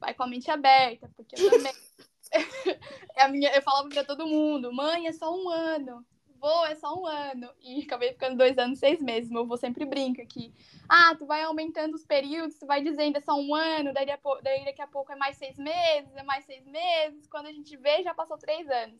vai 0.00 0.14
com 0.14 0.22
a 0.22 0.26
mente 0.26 0.50
aberta, 0.50 1.10
porque 1.14 1.36
eu 1.38 1.50
também 1.50 1.72
a 3.16 3.28
minha, 3.28 3.50
eu 3.50 3.62
falava 3.62 3.88
pra 3.88 4.04
todo 4.04 4.26
mundo, 4.26 4.72
mãe, 4.72 5.06
é 5.06 5.12
só 5.12 5.34
um 5.34 5.48
ano. 5.48 6.04
Vô, 6.40 6.64
é 6.66 6.74
só 6.74 6.94
um 6.98 7.06
ano. 7.06 7.50
E 7.60 7.82
acabei 7.82 8.12
ficando 8.12 8.38
dois 8.38 8.56
anos, 8.56 8.78
seis 8.78 9.00
meses. 9.02 9.30
Meu 9.30 9.42
avô 9.42 9.56
sempre 9.58 9.84
brinca 9.84 10.24
que, 10.24 10.54
ah, 10.88 11.14
tu 11.18 11.26
vai 11.26 11.42
aumentando 11.42 11.94
os 11.94 12.06
períodos, 12.06 12.58
tu 12.58 12.66
vai 12.66 12.82
dizendo 12.82 13.18
é 13.18 13.20
só 13.20 13.34
um 13.34 13.54
ano, 13.54 13.92
daí, 13.92 14.06
daí 14.42 14.64
daqui 14.64 14.80
a 14.80 14.86
pouco 14.86 15.12
é 15.12 15.16
mais 15.16 15.36
seis 15.36 15.58
meses, 15.58 16.16
é 16.16 16.22
mais 16.22 16.44
seis 16.46 16.64
meses. 16.66 17.26
Quando 17.28 17.46
a 17.46 17.52
gente 17.52 17.76
vê, 17.76 18.02
já 18.02 18.14
passou 18.14 18.38
três 18.38 18.68
anos. 18.68 18.98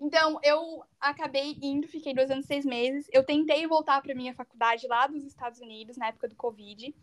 Então, 0.00 0.40
eu 0.42 0.82
acabei 0.98 1.58
indo, 1.60 1.86
fiquei 1.86 2.14
dois 2.14 2.30
anos, 2.30 2.46
seis 2.46 2.64
meses. 2.64 3.06
Eu 3.12 3.22
tentei 3.22 3.66
voltar 3.66 4.00
para 4.00 4.14
minha 4.14 4.32
faculdade 4.32 4.86
lá 4.86 5.06
dos 5.06 5.24
Estados 5.24 5.60
Unidos, 5.60 5.98
na 5.98 6.06
época 6.06 6.26
do 6.26 6.34
Covid, 6.34 6.94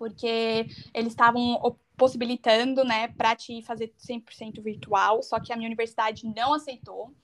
porque 0.00 0.66
eles 0.94 1.12
estavam 1.12 1.76
possibilitando, 1.94 2.82
né, 2.82 3.08
para 3.08 3.36
te 3.36 3.60
fazer 3.60 3.92
100% 3.98 4.62
virtual, 4.62 5.22
só 5.22 5.38
que 5.38 5.52
a 5.52 5.56
minha 5.56 5.68
universidade 5.68 6.24
não 6.24 6.54
aceitou. 6.54 7.14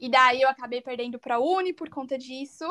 E 0.00 0.08
daí 0.08 0.40
eu 0.40 0.48
acabei 0.48 0.80
perdendo 0.80 1.18
para 1.18 1.34
a 1.34 1.38
Uni 1.38 1.74
por 1.74 1.90
conta 1.90 2.16
disso. 2.16 2.64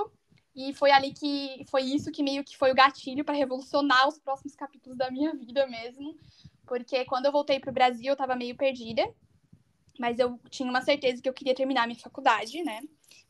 E 0.56 0.74
foi 0.74 0.90
ali 0.90 1.14
que 1.14 1.64
foi 1.70 1.84
isso 1.84 2.12
que 2.12 2.24
meio 2.24 2.44
que 2.44 2.58
foi 2.58 2.72
o 2.72 2.76
gatilho 2.76 3.24
para 3.24 3.36
revolucionar 3.36 4.08
os 4.08 4.18
próximos 4.18 4.56
capítulos 4.56 4.98
da 4.98 5.12
minha 5.12 5.36
vida 5.36 5.68
mesmo, 5.68 6.18
porque 6.66 7.06
quando 7.06 7.28
eu 7.28 7.32
voltei 7.32 7.60
para 7.60 7.70
o 7.70 7.74
Brasil 7.74 8.08
eu 8.08 8.14
estava 8.14 8.36
meio 8.36 8.56
perdida, 8.56 9.08
mas 10.00 10.20
eu 10.20 10.40
tinha 10.50 10.70
uma 10.70 10.82
certeza 10.82 11.22
que 11.22 11.30
eu 11.30 11.34
queria 11.34 11.56
terminar 11.56 11.88
minha 11.88 12.00
faculdade, 12.00 12.64
né? 12.64 12.82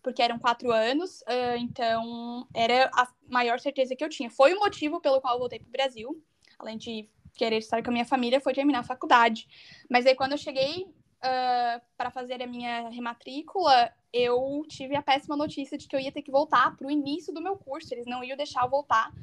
Porque 0.02 0.22
eram 0.22 0.40
quatro 0.40 0.72
anos, 0.72 1.24
então 1.58 2.48
era 2.54 2.90
a 2.94 3.08
maior 3.30 3.60
certeza 3.60 3.96
que 3.96 4.04
eu 4.04 4.10
tinha. 4.10 4.30
Foi 4.30 4.54
o 4.54 4.60
motivo 4.60 5.02
pelo 5.02 5.20
qual 5.20 5.34
eu 5.34 5.40
voltei 5.40 5.60
para 5.60 5.68
o 5.68 5.72
Brasil, 5.72 6.24
além 6.60 6.78
de 6.78 7.10
querer 7.38 7.60
estar 7.60 7.82
com 7.84 7.90
a 7.90 7.94
minha 7.94 8.06
família 8.06 8.42
foi 8.42 8.54
terminar 8.54 8.80
a 8.80 8.84
faculdade. 8.84 9.48
Mas 9.90 10.06
aí 10.06 10.16
quando 10.16 10.34
eu 10.34 10.38
cheguei 10.38 10.84
uh, 10.84 11.82
para 11.96 12.10
fazer 12.10 12.42
a 12.42 12.48
minha 12.48 12.90
rematrícula, 12.90 13.94
eu 14.12 14.66
tive 14.68 14.96
a 14.96 15.02
péssima 15.02 15.38
notícia 15.38 15.78
de 15.78 15.88
que 15.88 15.96
eu 15.96 16.00
ia 16.00 16.12
ter 16.12 16.24
que 16.24 16.32
voltar 16.32 16.76
para 16.76 16.88
o 16.88 16.92
início 16.92 17.34
do 17.34 17.42
meu 17.42 17.56
curso. 17.56 17.94
Eles 17.94 18.06
não 18.06 18.24
iam 18.24 18.36
deixar 18.36 18.64
eu 18.64 18.70
voltar 18.70 19.14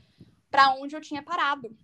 para 0.50 0.72
onde 0.74 0.94
eu 0.94 1.00
tinha 1.00 1.22
parado. 1.22 1.76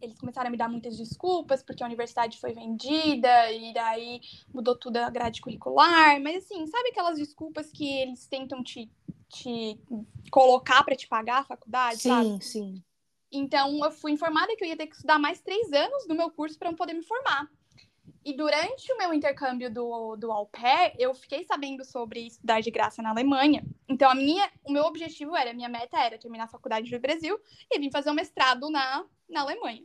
Eles 0.00 0.18
começaram 0.18 0.48
a 0.48 0.50
me 0.50 0.56
dar 0.56 0.68
muitas 0.68 0.96
desculpas 0.96 1.62
porque 1.62 1.82
a 1.82 1.86
universidade 1.86 2.38
foi 2.38 2.52
vendida 2.52 3.50
e 3.52 3.72
daí 3.72 4.20
mudou 4.52 4.76
tudo 4.76 4.98
a 4.98 5.10
grade 5.10 5.40
curricular. 5.40 6.20
Mas 6.20 6.44
assim, 6.44 6.66
sabe 6.66 6.90
aquelas 6.90 7.18
desculpas 7.18 7.70
que 7.70 7.86
eles 7.98 8.26
tentam 8.26 8.62
te, 8.62 8.90
te 9.28 9.78
colocar 10.30 10.84
para 10.84 10.96
te 10.96 11.08
pagar 11.08 11.40
a 11.40 11.44
faculdade? 11.44 12.00
Sim, 12.00 12.10
sabe? 12.10 12.44
sim. 12.44 12.82
Então, 13.30 13.84
eu 13.84 13.90
fui 13.90 14.12
informada 14.12 14.54
que 14.56 14.64
eu 14.64 14.68
ia 14.68 14.76
ter 14.76 14.86
que 14.86 14.94
estudar 14.94 15.18
mais 15.18 15.40
três 15.40 15.72
anos 15.72 16.06
do 16.06 16.14
meu 16.14 16.30
curso 16.30 16.58
para 16.58 16.70
eu 16.70 16.76
poder 16.76 16.94
me 16.94 17.02
formar. 17.02 17.48
E 18.24 18.32
durante 18.32 18.92
o 18.92 18.98
meu 18.98 19.14
intercâmbio 19.14 19.72
do, 19.72 20.16
do 20.16 20.32
au 20.32 20.46
pair, 20.46 20.94
eu 20.98 21.14
fiquei 21.14 21.44
sabendo 21.44 21.84
sobre 21.84 22.26
estudar 22.26 22.60
de 22.60 22.70
graça 22.70 23.00
na 23.00 23.10
Alemanha. 23.10 23.64
Então, 23.88 24.10
a 24.10 24.14
minha, 24.14 24.50
o 24.64 24.72
meu 24.72 24.84
objetivo 24.84 25.36
era, 25.36 25.50
a 25.50 25.54
minha 25.54 25.68
meta 25.68 25.96
era 25.98 26.18
terminar 26.18 26.44
a 26.44 26.48
faculdade 26.48 26.90
do 26.90 26.98
Brasil 26.98 27.38
e 27.70 27.78
vir 27.78 27.90
fazer 27.92 28.10
um 28.10 28.14
mestrado 28.14 28.68
na, 28.68 29.04
na 29.28 29.42
Alemanha. 29.42 29.84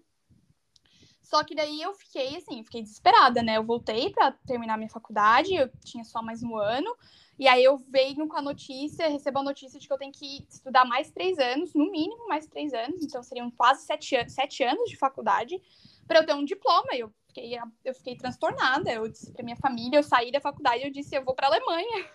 Só 1.22 1.44
que 1.44 1.56
daí 1.56 1.82
eu 1.82 1.94
fiquei 1.94 2.36
assim, 2.36 2.64
fiquei 2.64 2.82
desesperada, 2.82 3.42
né? 3.42 3.56
Eu 3.56 3.64
voltei 3.64 4.10
para 4.10 4.32
terminar 4.46 4.78
minha 4.78 4.90
faculdade, 4.90 5.54
eu 5.54 5.70
tinha 5.84 6.04
só 6.04 6.22
mais 6.22 6.44
um 6.44 6.58
ano. 6.58 6.94
E 7.40 7.48
aí 7.48 7.64
eu 7.64 7.78
venho 7.78 8.28
com 8.28 8.38
a 8.38 8.42
notícia, 8.42 9.08
recebo 9.08 9.40
a 9.40 9.44
notícia 9.44 9.80
de 9.80 9.88
que 9.88 9.94
eu 9.94 9.98
tenho 9.98 10.12
que 10.12 10.46
estudar 10.50 10.84
mais 10.84 11.10
três 11.10 11.40
anos, 11.40 11.74
no 11.74 11.90
mínimo 11.90 12.28
mais 12.28 12.46
três 12.48 12.74
anos, 12.74 13.02
então 13.02 13.24
seriam 13.24 13.50
quase 13.50 13.86
sete, 13.86 14.16
an 14.16 14.28
sete 14.28 14.64
anos 14.64 14.90
de 14.90 14.98
faculdade 14.98 15.60
para 16.06 16.20
eu 16.20 16.26
ter 16.26 16.34
um 16.34 16.44
diploma. 16.44 16.90
Eu 16.94 17.12
fiquei, 17.28 17.58
eu 17.86 17.96
fiquei 17.96 18.18
transtornada. 18.18 18.92
Eu 18.92 19.08
disse 19.08 19.32
para 19.32 19.44
minha 19.44 19.56
família, 19.56 19.98
eu 20.00 20.04
saí 20.04 20.32
da 20.32 20.42
faculdade, 20.42 20.84
eu 20.84 20.92
disse, 20.92 21.16
eu 21.16 21.24
vou 21.24 21.34
para 21.34 21.48
a 21.48 21.50
Alemanha. 21.50 22.10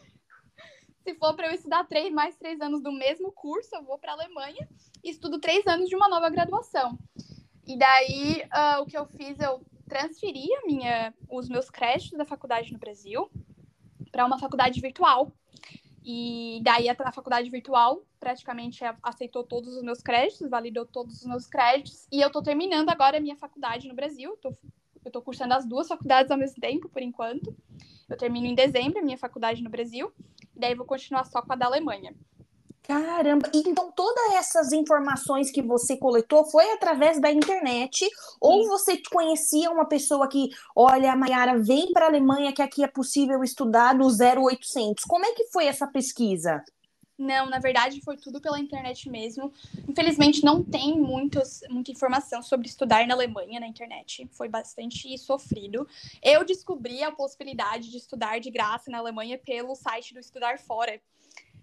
Se 1.07 1.15
for 1.15 1.35
para 1.35 1.47
eu 1.47 1.55
estudar 1.55 1.85
três, 1.85 2.13
mais 2.13 2.35
três 2.35 2.61
anos 2.61 2.83
do 2.83 2.91
mesmo 2.91 3.31
curso, 3.31 3.77
eu 3.77 3.85
vou 3.85 3.97
para 3.97 4.11
a 4.11 4.15
Alemanha 4.17 4.69
e 5.05 5.09
estudo 5.09 5.39
três 5.39 5.65
anos 5.65 5.89
de 5.89 5.95
uma 5.95 6.09
nova 6.09 6.29
graduação. 6.29 6.99
E 7.65 7.79
daí, 7.79 8.43
uh, 8.43 8.83
o 8.83 8.87
que 8.87 8.99
eu 8.99 9.07
fiz, 9.07 9.39
eu 9.39 9.65
transferi 9.89 10.49
minha, 10.67 11.15
os 11.31 11.49
meus 11.49 11.71
créditos 11.71 12.19
da 12.19 12.25
faculdade 12.25 12.73
no 12.73 12.79
Brasil 12.81 13.31
para 14.11 14.27
uma 14.27 14.37
faculdade 14.37 14.81
virtual. 14.81 15.31
E 16.05 16.61
daí 16.65 16.89
a, 16.89 17.13
faculdade 17.13 17.49
virtual 17.51 18.05
praticamente 18.19 18.83
aceitou 19.01 19.45
todos 19.45 19.77
os 19.77 19.85
meus 19.85 20.03
créditos, 20.03 20.51
validou 20.51 20.85
todos 20.85 21.21
os 21.21 21.25
meus 21.25 21.47
créditos. 21.47 22.09
E 22.11 22.21
eu 22.21 22.27
estou 22.27 22.43
terminando 22.43 22.91
agora 22.91 23.19
a 23.19 23.21
minha 23.21 23.37
faculdade 23.37 23.87
no 23.87 23.95
Brasil. 23.95 24.37
Tô, 24.43 24.49
eu 24.49 25.09
estou 25.09 25.23
cursando 25.23 25.55
as 25.55 25.65
duas 25.65 25.87
faculdades 25.87 26.33
ao 26.33 26.37
mesmo 26.37 26.61
tempo, 26.61 26.89
por 26.89 27.01
enquanto. 27.01 27.57
Eu 28.09 28.17
termino 28.17 28.47
em 28.47 28.57
dezembro 28.57 28.99
a 28.99 29.03
minha 29.03 29.19
faculdade 29.19 29.63
no 29.63 29.71
Brasil. 29.71 30.13
E 30.57 30.61
daí 30.61 30.75
vou 30.75 30.87
continuar 30.87 31.25
só 31.27 31.43
com 31.43 31.53
a 31.53 31.57
da 31.57 31.67
Alemanha. 31.67 32.15
Caramba! 32.83 33.51
Então 33.53 33.91
todas 33.91 34.35
essas 34.35 34.73
informações 34.73 35.51
que 35.51 35.61
você 35.61 35.97
coletou 35.97 36.45
foi 36.45 36.71
através 36.71 37.21
da 37.21 37.33
internet 37.33 37.99
Sim. 37.99 38.11
ou 38.41 38.69
você 38.69 39.03
conhecia 39.11 39.73
uma 39.73 39.87
pessoa 39.87 40.29
que, 40.29 40.51
olha, 40.75 41.17
Mayara, 41.17 41.59
vem 41.59 41.93
para 41.93 42.07
a 42.07 42.09
Alemanha 42.09 42.53
que 42.53 42.63
aqui 42.63 42.85
é 42.85 42.89
possível 42.89 43.43
estudar 43.43 43.93
no 43.93 44.07
0800. 44.07 45.05
Como 45.05 45.27
é 45.27 45.33
que 45.33 45.49
foi 45.53 45.67
essa 45.67 45.89
pesquisa? 45.89 46.65
Não, 47.19 47.49
na 47.49 47.59
verdade 47.59 48.01
foi 48.03 48.17
tudo 48.17 48.41
pela 48.41 48.61
internet 48.61 49.09
mesmo. 49.09 49.53
Infelizmente 49.89 50.45
não 50.45 50.63
tem 50.63 51.01
muitos, 51.01 51.63
muita 51.71 51.91
informação 51.91 52.43
sobre 52.43 52.69
estudar 52.69 53.07
na 53.07 53.15
Alemanha 53.15 53.59
na 53.59 53.67
internet. 53.67 54.29
Foi 54.33 54.49
bastante 54.49 55.17
sofrido. 55.17 55.89
Eu 56.23 56.45
descobri 56.45 57.03
a 57.03 57.11
possibilidade 57.11 57.91
de 57.91 57.97
estudar 57.97 58.39
de 58.39 58.51
graça 58.51 58.91
na 58.91 58.99
Alemanha 58.99 59.39
pelo 59.39 59.75
site 59.75 60.13
do 60.13 60.21
Estudar 60.21 60.59
Fora 60.59 61.01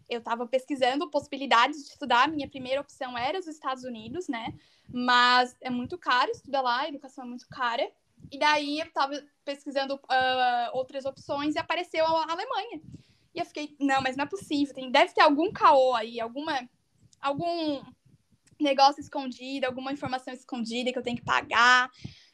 eu 0.10 0.20
estava 0.20 0.46
pesquisando 0.46 1.10
possibilidades 1.10 1.84
de 1.84 1.90
estudar. 1.92 2.28
Minha 2.28 2.48
primeira 2.48 2.82
opção 2.82 3.18
era 3.18 3.40
os 3.40 3.48
Estados 3.48 3.84
Unidos, 3.84 4.28
né? 4.28 4.54
Mas 4.88 5.56
é 5.62 5.70
muito 5.70 5.98
caro 5.98 6.32
estudar 6.32 6.62
lá, 6.62 6.82
a 6.82 6.90
educação 6.90 7.24
é 7.24 7.28
muito 7.28 7.48
cara. 7.48 7.90
E 8.32 8.38
daí 8.38 8.80
eu 8.80 8.86
estava 8.86 9.22
pesquisando 9.44 9.96
uh, 9.96 10.70
outras 10.74 11.06
opções 11.06 11.56
e 11.56 11.60
apareceu 11.60 12.06
a 12.06 12.32
Alemanha. 12.32 12.82
E 13.34 13.40
eu 13.40 13.46
fiquei, 13.46 13.76
não, 13.80 14.02
mas 14.02 14.16
não 14.16 14.26
é 14.26 14.28
possível. 14.28 14.74
Tem, 14.74 14.92
deve 14.92 15.14
ter 15.14 15.22
algum 15.22 15.52
caô 15.52 15.96
aí, 15.96 16.20
alguma, 16.20 16.70
algum 17.20 17.84
negócio 18.60 19.02
escondido, 19.02 19.66
alguma 19.66 19.92
informação 19.92 20.34
escondida 20.34 20.92
que 20.92 20.98
eu 20.98 21.04
tenho 21.04 21.18
que 21.18 21.24
pagar. 21.24 21.90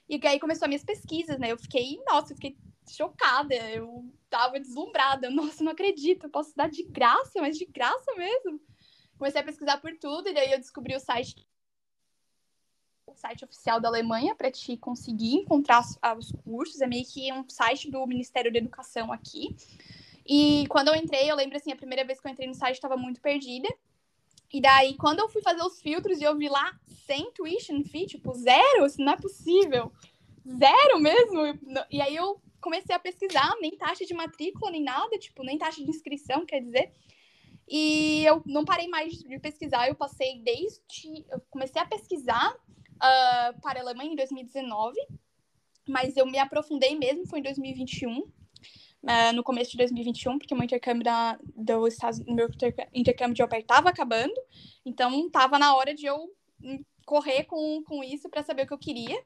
E 0.08 0.20
aí 0.28 0.40
começou 0.40 0.66
as 0.66 0.70
minhas 0.70 0.84
pesquisas, 0.84 1.38
né? 1.38 1.52
Eu 1.52 1.58
fiquei, 1.58 2.02
nossa, 2.10 2.34
eu 2.34 2.36
fiquei 2.36 2.58
chocada. 2.90 3.54
Eu 3.54 4.12
tava 4.30 4.60
deslumbrada. 4.60 5.30
Nossa, 5.32 5.64
não 5.64 5.72
acredito, 5.72 6.26
eu 6.26 6.30
posso 6.30 6.56
dar 6.56 6.70
de 6.70 6.84
graça, 6.84 7.42
mas 7.42 7.58
de 7.58 7.66
graça 7.66 8.14
mesmo. 8.16 8.60
Comecei 9.18 9.42
a 9.42 9.44
pesquisar 9.44 9.78
por 9.80 9.96
tudo 9.98 10.30
e 10.30 10.34
daí 10.34 10.52
eu 10.52 10.60
descobri 10.60 10.96
o 10.96 11.00
site 11.00 11.48
o 13.06 13.16
site 13.16 13.44
oficial 13.44 13.82
da 13.82 13.88
Alemanha 13.88 14.36
para 14.36 14.52
te 14.52 14.78
conseguir 14.78 15.34
encontrar 15.34 15.84
ah, 16.00 16.14
os 16.14 16.32
cursos. 16.44 16.80
É 16.80 16.86
meio 16.86 17.04
que 17.06 17.32
um 17.34 17.44
site 17.50 17.90
do 17.90 18.06
Ministério 18.06 18.54
da 18.54 18.60
Educação 18.60 19.12
aqui. 19.12 19.56
E 20.30 20.68
quando 20.68 20.90
eu 20.90 20.96
entrei, 20.96 21.30
eu 21.30 21.36
lembro 21.36 21.58
assim, 21.58 21.72
a 21.72 21.76
primeira 21.76 22.06
vez 22.06 22.22
que 22.22 22.28
eu 22.28 22.32
entrei 22.32 22.48
no 22.48 22.54
site 22.54 22.76
estava 22.76 22.96
muito 22.96 23.20
perdida. 23.20 23.68
E 24.54 24.62
daí, 24.62 24.96
quando 24.96 25.20
eu 25.22 25.28
fui 25.30 25.42
fazer 25.42 25.64
os 25.64 25.82
filtros 25.82 26.22
e 26.22 26.24
eu 26.24 26.38
vi 26.38 26.48
lá 26.48 26.80
sem 27.08 27.32
tuition 27.32 27.84
fee, 27.84 28.06
tipo, 28.06 28.32
zero, 28.36 28.86
isso 28.86 29.02
não 29.02 29.14
é 29.14 29.18
possível. 29.18 29.92
Zero 30.48 31.00
mesmo. 31.00 31.42
E 31.90 32.00
aí 32.00 32.16
eu 32.16 32.40
comecei 32.62 32.96
a 32.96 33.00
pesquisar, 33.00 33.56
nem 33.60 33.76
taxa 33.76 34.06
de 34.06 34.14
matrícula, 34.14 34.70
nem 34.70 34.84
nada, 34.84 35.18
tipo, 35.18 35.44
nem 35.44 35.58
taxa 35.58 35.84
de 35.84 35.90
inscrição, 35.90 36.46
quer 36.46 36.62
dizer. 36.62 36.94
E 37.68 38.24
eu 38.24 38.44
não 38.46 38.64
parei 38.64 38.88
mais 38.88 39.14
de 39.14 39.40
pesquisar, 39.40 39.88
eu 39.88 39.96
passei 39.96 40.44
desde. 40.44 41.26
Eu 41.32 41.42
comecei 41.50 41.82
a 41.82 41.86
pesquisar 41.86 42.54
uh, 42.54 43.62
para 43.62 43.80
a 43.80 43.82
Alemanha 43.82 44.14
em 44.14 44.16
2019, 44.16 44.96
mas 45.88 46.16
eu 46.16 46.28
me 46.28 46.38
aprofundei 46.38 46.96
mesmo, 46.96 47.28
foi 47.28 47.40
em 47.40 47.44
2021. 47.44 48.32
Uh, 49.02 49.34
no 49.34 49.44
começo 49.44 49.72
de 49.72 49.78
2021, 49.78 50.38
porque 50.38 50.54
meu 50.54 50.66
intercâmbio 50.66 51.04
da, 51.04 51.40
do 51.56 51.88
Estados, 51.88 52.20
meu 52.26 52.50
intercâmbio 52.94 53.34
de 53.34 53.42
au 53.42 53.48
estava 53.54 53.90
acabando, 53.90 54.34
então 54.86 55.26
estava 55.26 55.58
na 55.58 55.74
hora 55.74 55.96
de 55.96 56.06
eu 56.06 56.30
correr 57.06 57.46
com, 57.46 57.82
com 57.84 58.04
isso 58.04 58.30
para 58.30 58.44
saber 58.44 58.64
o 58.64 58.68
que 58.68 58.74
eu 58.74 58.78
queria. 58.78 59.18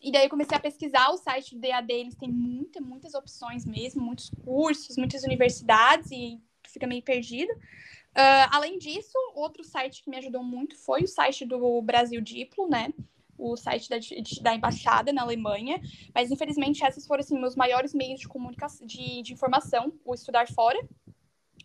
E 0.00 0.10
daí 0.10 0.24
eu 0.24 0.30
comecei 0.30 0.56
a 0.56 0.60
pesquisar 0.60 1.10
o 1.10 1.18
site 1.18 1.54
do 1.54 1.60
DAD, 1.60 1.92
eles 1.92 2.14
têm 2.14 2.30
muita, 2.30 2.80
muitas 2.80 3.12
opções 3.12 3.66
mesmo, 3.66 4.02
muitos 4.02 4.30
cursos, 4.44 4.96
muitas 4.96 5.24
universidades, 5.24 6.10
e 6.10 6.40
fica 6.66 6.86
meio 6.86 7.02
perdido. 7.02 7.52
Uh, 7.52 8.48
além 8.50 8.78
disso, 8.78 9.12
outro 9.34 9.62
site 9.62 10.02
que 10.02 10.08
me 10.08 10.16
ajudou 10.16 10.42
muito 10.42 10.76
foi 10.78 11.02
o 11.02 11.08
site 11.08 11.44
do 11.44 11.82
Brasil 11.82 12.20
Diplo, 12.20 12.68
né? 12.68 12.92
O 13.40 13.56
site 13.56 13.88
da, 13.88 13.96
da 14.42 14.54
embaixada 14.54 15.12
na 15.12 15.22
Alemanha. 15.22 15.80
Mas, 16.14 16.30
infelizmente, 16.30 16.84
esses 16.84 17.06
foram 17.06 17.20
assim, 17.20 17.38
meus 17.38 17.56
maiores 17.56 17.94
meios 17.94 18.20
de 18.20 18.28
comunicação, 18.28 18.86
de, 18.86 19.22
de 19.22 19.32
informação, 19.32 19.92
o 20.04 20.14
Estudar 20.14 20.46
Fora, 20.48 20.78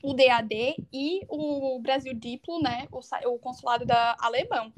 o 0.01 0.13
DAD 0.13 0.75
e 0.93 1.21
o 1.27 1.79
Brasil 1.81 2.13
Diplo, 2.13 2.61
né? 2.61 2.88
O, 2.91 2.99
o 3.33 3.39
consulado 3.39 3.85
da 3.85 4.15
Alemão. 4.19 4.71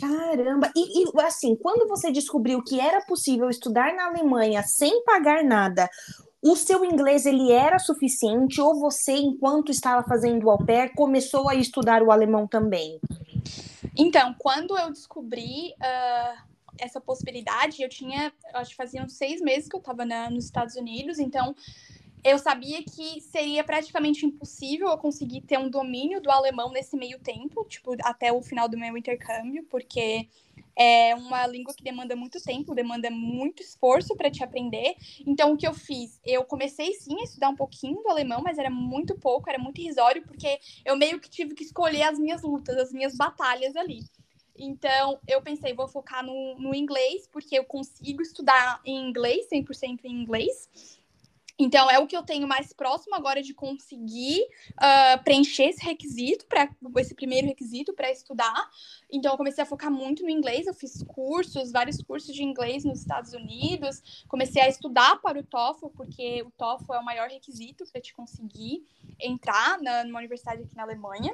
Caramba! 0.00 0.72
E, 0.74 1.04
e, 1.04 1.20
assim, 1.22 1.54
quando 1.54 1.88
você 1.88 2.10
descobriu 2.10 2.62
que 2.62 2.80
era 2.80 3.00
possível 3.06 3.48
estudar 3.48 3.94
na 3.94 4.06
Alemanha 4.06 4.62
sem 4.62 5.04
pagar 5.04 5.44
nada, 5.44 5.88
o 6.42 6.56
seu 6.56 6.84
inglês 6.84 7.24
ele 7.24 7.50
era 7.50 7.78
suficiente 7.78 8.60
ou 8.60 8.78
você, 8.78 9.12
enquanto 9.12 9.70
estava 9.70 10.06
fazendo 10.06 10.44
o 10.44 10.50
au 10.50 10.58
pair, 10.58 10.92
começou 10.94 11.48
a 11.48 11.54
estudar 11.54 12.02
o 12.02 12.10
alemão 12.10 12.46
também? 12.46 13.00
Então, 13.96 14.34
quando 14.38 14.76
eu 14.76 14.90
descobri 14.90 15.72
uh, 15.72 16.42
essa 16.78 17.00
possibilidade, 17.00 17.82
eu 17.82 17.88
tinha, 17.88 18.32
acho 18.54 18.70
que 18.70 18.76
fazia 18.76 19.02
uns 19.02 19.12
seis 19.14 19.40
meses 19.40 19.68
que 19.68 19.76
eu 19.76 19.80
estava 19.80 20.04
nos 20.30 20.44
Estados 20.44 20.74
Unidos, 20.74 21.18
então 21.18 21.54
eu 22.24 22.38
sabia 22.38 22.82
que 22.82 23.20
seria 23.20 23.62
praticamente 23.62 24.24
impossível 24.24 24.88
eu 24.88 24.96
conseguir 24.96 25.42
ter 25.42 25.58
um 25.58 25.68
domínio 25.68 26.22
do 26.22 26.30
alemão 26.30 26.70
nesse 26.72 26.96
meio 26.96 27.20
tempo, 27.20 27.64
tipo, 27.66 27.94
até 28.02 28.32
o 28.32 28.40
final 28.40 28.66
do 28.66 28.78
meu 28.78 28.96
intercâmbio, 28.96 29.64
porque 29.64 30.26
é 30.76 31.14
uma 31.14 31.46
língua 31.46 31.74
que 31.74 31.84
demanda 31.84 32.16
muito 32.16 32.42
tempo, 32.42 32.74
demanda 32.74 33.10
muito 33.10 33.62
esforço 33.62 34.16
para 34.16 34.30
te 34.30 34.42
aprender. 34.42 34.96
Então, 35.26 35.52
o 35.52 35.56
que 35.56 35.66
eu 35.66 35.74
fiz? 35.74 36.18
Eu 36.24 36.44
comecei 36.44 36.94
sim 36.94 37.20
a 37.20 37.24
estudar 37.24 37.50
um 37.50 37.56
pouquinho 37.56 38.02
do 38.02 38.08
alemão, 38.08 38.42
mas 38.42 38.56
era 38.58 38.70
muito 38.70 39.14
pouco, 39.16 39.48
era 39.48 39.58
muito 39.58 39.80
irrisório, 39.80 40.22
porque 40.22 40.58
eu 40.84 40.96
meio 40.96 41.20
que 41.20 41.28
tive 41.28 41.54
que 41.54 41.62
escolher 41.62 42.04
as 42.04 42.18
minhas 42.18 42.42
lutas, 42.42 42.76
as 42.78 42.90
minhas 42.90 43.14
batalhas 43.14 43.76
ali. 43.76 44.00
Então, 44.56 45.18
eu 45.28 45.42
pensei, 45.42 45.74
vou 45.74 45.88
focar 45.88 46.24
no, 46.24 46.54
no 46.58 46.74
inglês, 46.74 47.28
porque 47.30 47.58
eu 47.58 47.64
consigo 47.64 48.22
estudar 48.22 48.80
em 48.84 49.08
inglês, 49.08 49.46
100% 49.52 50.04
em 50.04 50.22
inglês. 50.22 50.70
Então, 51.56 51.88
é 51.88 51.98
o 52.00 52.06
que 52.06 52.16
eu 52.16 52.22
tenho 52.22 52.48
mais 52.48 52.72
próximo 52.72 53.14
agora 53.14 53.40
de 53.40 53.54
conseguir 53.54 54.42
uh, 54.72 55.22
preencher 55.22 55.64
esse 55.64 55.84
requisito, 55.84 56.46
para 56.46 56.68
esse 56.98 57.14
primeiro 57.14 57.46
requisito 57.46 57.94
para 57.94 58.10
estudar. 58.10 58.68
Então, 59.10 59.32
eu 59.32 59.36
comecei 59.36 59.62
a 59.62 59.66
focar 59.66 59.90
muito 59.90 60.24
no 60.24 60.30
inglês. 60.30 60.66
Eu 60.66 60.74
fiz 60.74 61.02
cursos, 61.04 61.70
vários 61.70 62.02
cursos 62.02 62.34
de 62.34 62.42
inglês 62.42 62.84
nos 62.84 62.98
Estados 62.98 63.32
Unidos. 63.32 64.24
Comecei 64.26 64.62
a 64.62 64.68
estudar 64.68 65.20
para 65.22 65.38
o 65.38 65.44
TOEFL, 65.44 65.88
porque 65.90 66.42
o 66.42 66.50
TOEFL 66.50 66.94
é 66.94 66.98
o 66.98 67.04
maior 67.04 67.28
requisito 67.28 67.84
para 67.92 68.00
te 68.00 68.12
conseguir 68.12 68.84
entrar 69.20 69.80
na, 69.80 70.02
numa 70.02 70.18
universidade 70.18 70.62
aqui 70.62 70.74
na 70.74 70.82
Alemanha. 70.82 71.32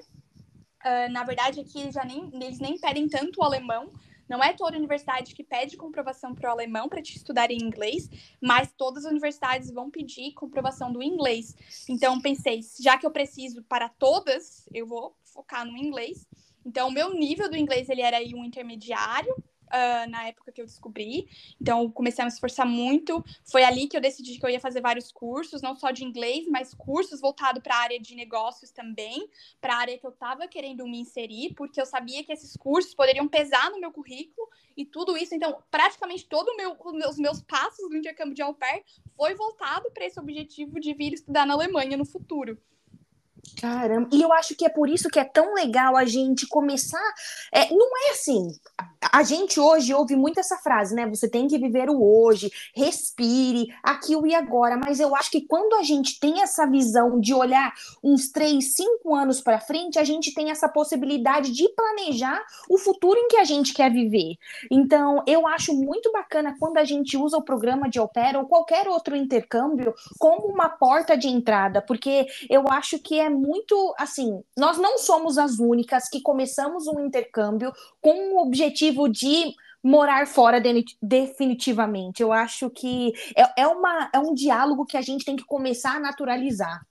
Uh, 0.85 1.11
na 1.11 1.25
verdade, 1.25 1.61
aqui 1.61 1.91
já 1.91 2.05
nem, 2.05 2.31
eles 2.35 2.59
nem 2.59 2.79
pedem 2.79 3.09
tanto 3.09 3.41
o 3.41 3.45
alemão, 3.45 3.91
não 4.31 4.43
é 4.43 4.53
toda 4.53 4.77
universidade 4.77 5.35
que 5.35 5.43
pede 5.43 5.77
comprovação 5.77 6.33
para 6.33 6.49
o 6.49 6.53
alemão 6.53 6.89
para 6.89 7.03
te 7.03 7.17
estudar 7.17 7.51
em 7.51 7.59
inglês, 7.61 8.09
mas 8.41 8.73
todas 8.73 9.05
as 9.05 9.11
universidades 9.11 9.73
vão 9.73 9.91
pedir 9.91 10.33
comprovação 10.35 10.93
do 10.93 11.03
inglês. 11.03 11.57
Então, 11.89 12.21
pensei, 12.21 12.61
já 12.81 12.97
que 12.97 13.05
eu 13.05 13.11
preciso 13.11 13.65
para 13.65 13.89
todas, 13.89 14.69
eu 14.73 14.87
vou 14.87 15.17
focar 15.25 15.67
no 15.67 15.77
inglês. 15.77 16.29
Então, 16.65 16.87
o 16.87 16.93
meu 16.93 17.13
nível 17.13 17.51
do 17.51 17.57
inglês 17.57 17.89
ele 17.89 18.03
era 18.03 18.19
aí 18.19 18.33
um 18.33 18.45
intermediário, 18.45 19.35
uh, 19.71 20.11
na 20.11 20.29
época 20.29 20.53
que 20.53 20.61
eu 20.61 20.67
descobri. 20.67 21.29
Então, 21.61 21.91
comecei 21.91 22.23
a 22.23 22.27
me 22.27 22.33
esforçar 22.33 22.67
muito. 22.67 23.25
Foi 23.51 23.65
ali 23.65 23.87
que 23.87 23.97
eu 23.97 24.01
decidi 24.01 24.39
que 24.39 24.45
eu 24.45 24.51
ia 24.51 24.61
fazer 24.61 24.81
vários 24.81 25.11
cursos, 25.13 25.63
não 25.63 25.75
só 25.75 25.91
de 25.91 26.05
inglês, 26.05 26.47
mas 26.49 26.75
cursos 26.75 27.21
voltados 27.21 27.63
para 27.63 27.75
a 27.75 27.81
área 27.81 28.01
de 28.01 28.15
negócios 28.15 28.71
também, 28.71 29.29
para 29.61 29.75
a 29.75 29.79
área 29.79 29.99
que 29.99 30.07
eu 30.07 30.11
estava 30.11 30.47
querendo 30.49 30.87
me 30.87 31.01
inserir, 31.01 31.55
porque 31.55 31.81
eu 31.81 31.87
sabia 31.87 32.25
que 32.25 32.33
esses 32.33 32.57
cursos 32.57 32.95
poderiam 32.95 33.29
pesar 33.29 33.71
no 33.71 33.81
meu 33.81 33.93
currículo 33.93 34.49
e 34.77 34.85
tudo 34.85 35.17
isso. 35.17 35.35
Então, 35.35 35.63
praticamente 35.71 36.27
todos 36.27 36.55
meu, 36.57 36.77
os 37.09 37.19
meus 37.19 37.41
passos 37.43 37.89
do 37.89 37.97
intercâmbio 37.97 38.35
de 38.35 38.43
au 38.43 38.55
pair 38.55 38.85
foi 39.17 39.35
voltado 39.35 39.91
para 39.93 40.05
esse 40.05 40.19
objetivo 40.19 40.81
de 40.81 40.95
vir 40.95 41.13
estudar 41.13 41.47
na 41.47 41.55
Alemanha 41.55 41.97
no 41.97 42.05
futuro. 42.05 42.59
Caramba, 43.61 44.09
e 44.13 44.23
eu 44.23 44.33
acho 44.33 44.55
que 44.55 44.65
é 44.65 44.69
por 44.69 44.89
isso 44.89 45.09
que 45.09 45.19
é 45.19 45.25
tão 45.25 45.55
legal 45.55 45.97
a 45.97 46.05
gente 46.05 46.47
começar. 46.47 47.15
É, 47.53 47.71
não 47.71 47.89
é 48.07 48.13
assim. 48.13 48.49
A 49.13 49.23
gente 49.23 49.59
hoje 49.59 49.93
ouve 49.95 50.17
muito 50.17 50.41
essa 50.41 50.57
frase, 50.59 50.95
né? 50.95 51.07
Você 51.09 51.29
tem 51.29 51.47
que 51.47 51.59
viver 51.59 51.89
o 51.91 52.03
hoje, 52.03 52.51
respire, 52.75 53.69
aqui 53.83 54.15
o 54.17 54.27
e 54.27 54.35
agora. 54.35 54.77
Mas 54.77 55.01
eu 55.01 55.15
acho 55.15 55.31
que 55.31 55.47
quando 55.47 55.75
a 55.75 55.83
gente 55.83 56.19
tem 56.21 56.43
essa 56.43 56.67
visão 56.67 57.21
de 57.21 57.35
olhar 57.35 57.73
uns 58.03 58.31
três, 58.31 58.75
cinco 58.75 59.15
anos 59.15 59.41
para 59.41 59.61
frente, 59.61 59.99
a 59.99 60.05
gente 60.05 60.33
tem 60.35 60.51
essa 60.51 60.69
possibilidade 60.69 61.53
de 61.53 61.69
planejar 61.71 62.43
o 62.69 62.79
futuro 62.79 63.19
em 63.19 63.29
que 63.29 63.37
a 63.37 63.45
gente 63.45 63.73
quer 63.75 63.91
viver. 63.91 64.37
Então, 64.71 65.23
eu 65.27 65.47
acho 65.47 65.75
muito 65.75 66.11
bacana 66.13 66.57
quando 66.59 66.79
a 66.79 66.85
gente 66.85 67.17
usa 67.17 67.37
o 67.37 67.43
programa 67.43 67.89
de 67.89 68.01
Opera 68.01 68.39
ou 68.39 68.47
qualquer 68.47 68.89
outro 68.89 69.17
intercâmbio 69.17 69.95
como 70.19 70.47
uma 70.47 70.69
porta 70.69 71.17
de 71.17 71.29
entrada, 71.29 71.83
porque 71.83 72.27
eu 72.49 72.65
acho 72.69 72.99
que 72.99 73.19
muito 73.31 73.95
assim, 73.99 74.43
nós 74.57 74.79
não 74.79 74.99
somos 74.99 75.39
as 75.39 75.59
únicas 75.59 76.09
que 76.09 76.21
começamos 76.21 76.87
um 76.87 77.01
intercâmbio 77.01 77.73
com 78.01 78.35
o 78.35 78.43
objetivo 78.43 79.09
de 79.09 79.55
morar 79.83 80.27
fora 80.27 80.61
de, 80.61 80.85
definitivamente. 81.01 82.23
Eu 82.23 82.33
acho 82.33 82.69
que 82.71 83.13
é, 83.37 83.63
é, 83.63 83.67
uma, 83.67 84.11
é 84.13 84.19
um 84.19 84.35
diálogo 84.35 84.85
que 84.85 84.97
a 84.97 85.03
gente 85.03 85.25
tem 85.25 85.37
que 85.37 85.45
começar 85.45 85.97
a 85.97 86.01
naturalizar. 86.01 86.87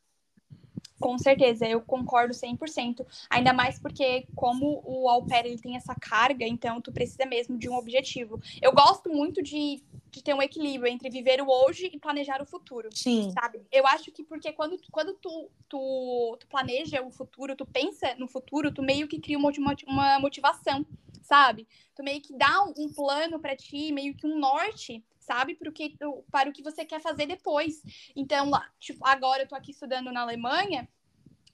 Com 1.00 1.18
certeza, 1.18 1.66
eu 1.66 1.82
concordo 1.82 2.34
100%. 2.34 3.06
Ainda 3.30 3.54
mais 3.54 3.80
porque, 3.80 4.28
como 4.36 4.82
o 4.86 5.08
au 5.08 5.26
pair 5.26 5.46
ele 5.46 5.58
tem 5.58 5.76
essa 5.76 5.96
carga, 5.96 6.46
então 6.46 6.82
tu 6.82 6.92
precisa 6.92 7.26
mesmo 7.26 7.58
de 7.58 7.70
um 7.70 7.76
objetivo. 7.76 8.40
Eu 8.62 8.74
gosto 8.74 9.10
muito 9.10 9.42
de, 9.42 9.82
de 10.12 10.22
ter 10.22 10.34
um 10.34 10.42
equilíbrio 10.42 10.92
entre 10.92 11.10
viver 11.10 11.42
o 11.42 11.48
hoje 11.48 11.90
e 11.94 12.00
planejar 12.00 12.42
o 12.42 12.46
futuro. 12.46 12.90
Sim. 12.94 13.32
Sabe? 13.32 13.62
Eu 13.72 13.88
acho 13.88 14.12
que 14.12 14.24
porque 14.24 14.52
quando, 14.52 14.78
quando 14.92 15.14
tu, 15.14 15.50
tu, 15.70 16.38
tu 16.40 16.48
planeja 16.48 17.02
o 17.02 17.12
futuro, 17.12 17.56
tu 17.56 17.66
pensa 17.66 18.14
no 18.16 18.28
futuro, 18.28 18.72
tu 18.72 18.84
meio 18.84 19.08
que 19.08 19.20
cria 19.20 19.38
uma, 19.38 19.52
uma 19.88 20.20
motivação, 20.20 20.86
sabe? 21.22 21.66
Tu 21.96 22.04
meio 22.04 22.22
que 22.22 22.36
dá 22.36 22.64
um, 22.64 22.74
um 22.78 22.94
plano 22.94 23.40
para 23.40 23.56
ti, 23.56 23.92
meio 23.94 24.14
que 24.16 24.28
um 24.28 24.38
norte 24.38 25.04
sabe? 25.30 25.54
Para 25.54 25.70
o 25.70 25.72
que, 25.72 25.96
para 26.32 26.50
o 26.50 26.54
que 26.54 26.64
você 26.64 26.84
quer 26.84 27.00
fazer 27.00 27.28
depois. 27.28 27.84
Então, 28.16 28.50
lá, 28.50 28.68
tipo, 28.80 29.06
agora 29.06 29.44
eu 29.44 29.48
tô 29.48 29.54
aqui 29.54 29.70
estudando 29.70 30.12
na 30.12 30.22
Alemanha, 30.22 30.90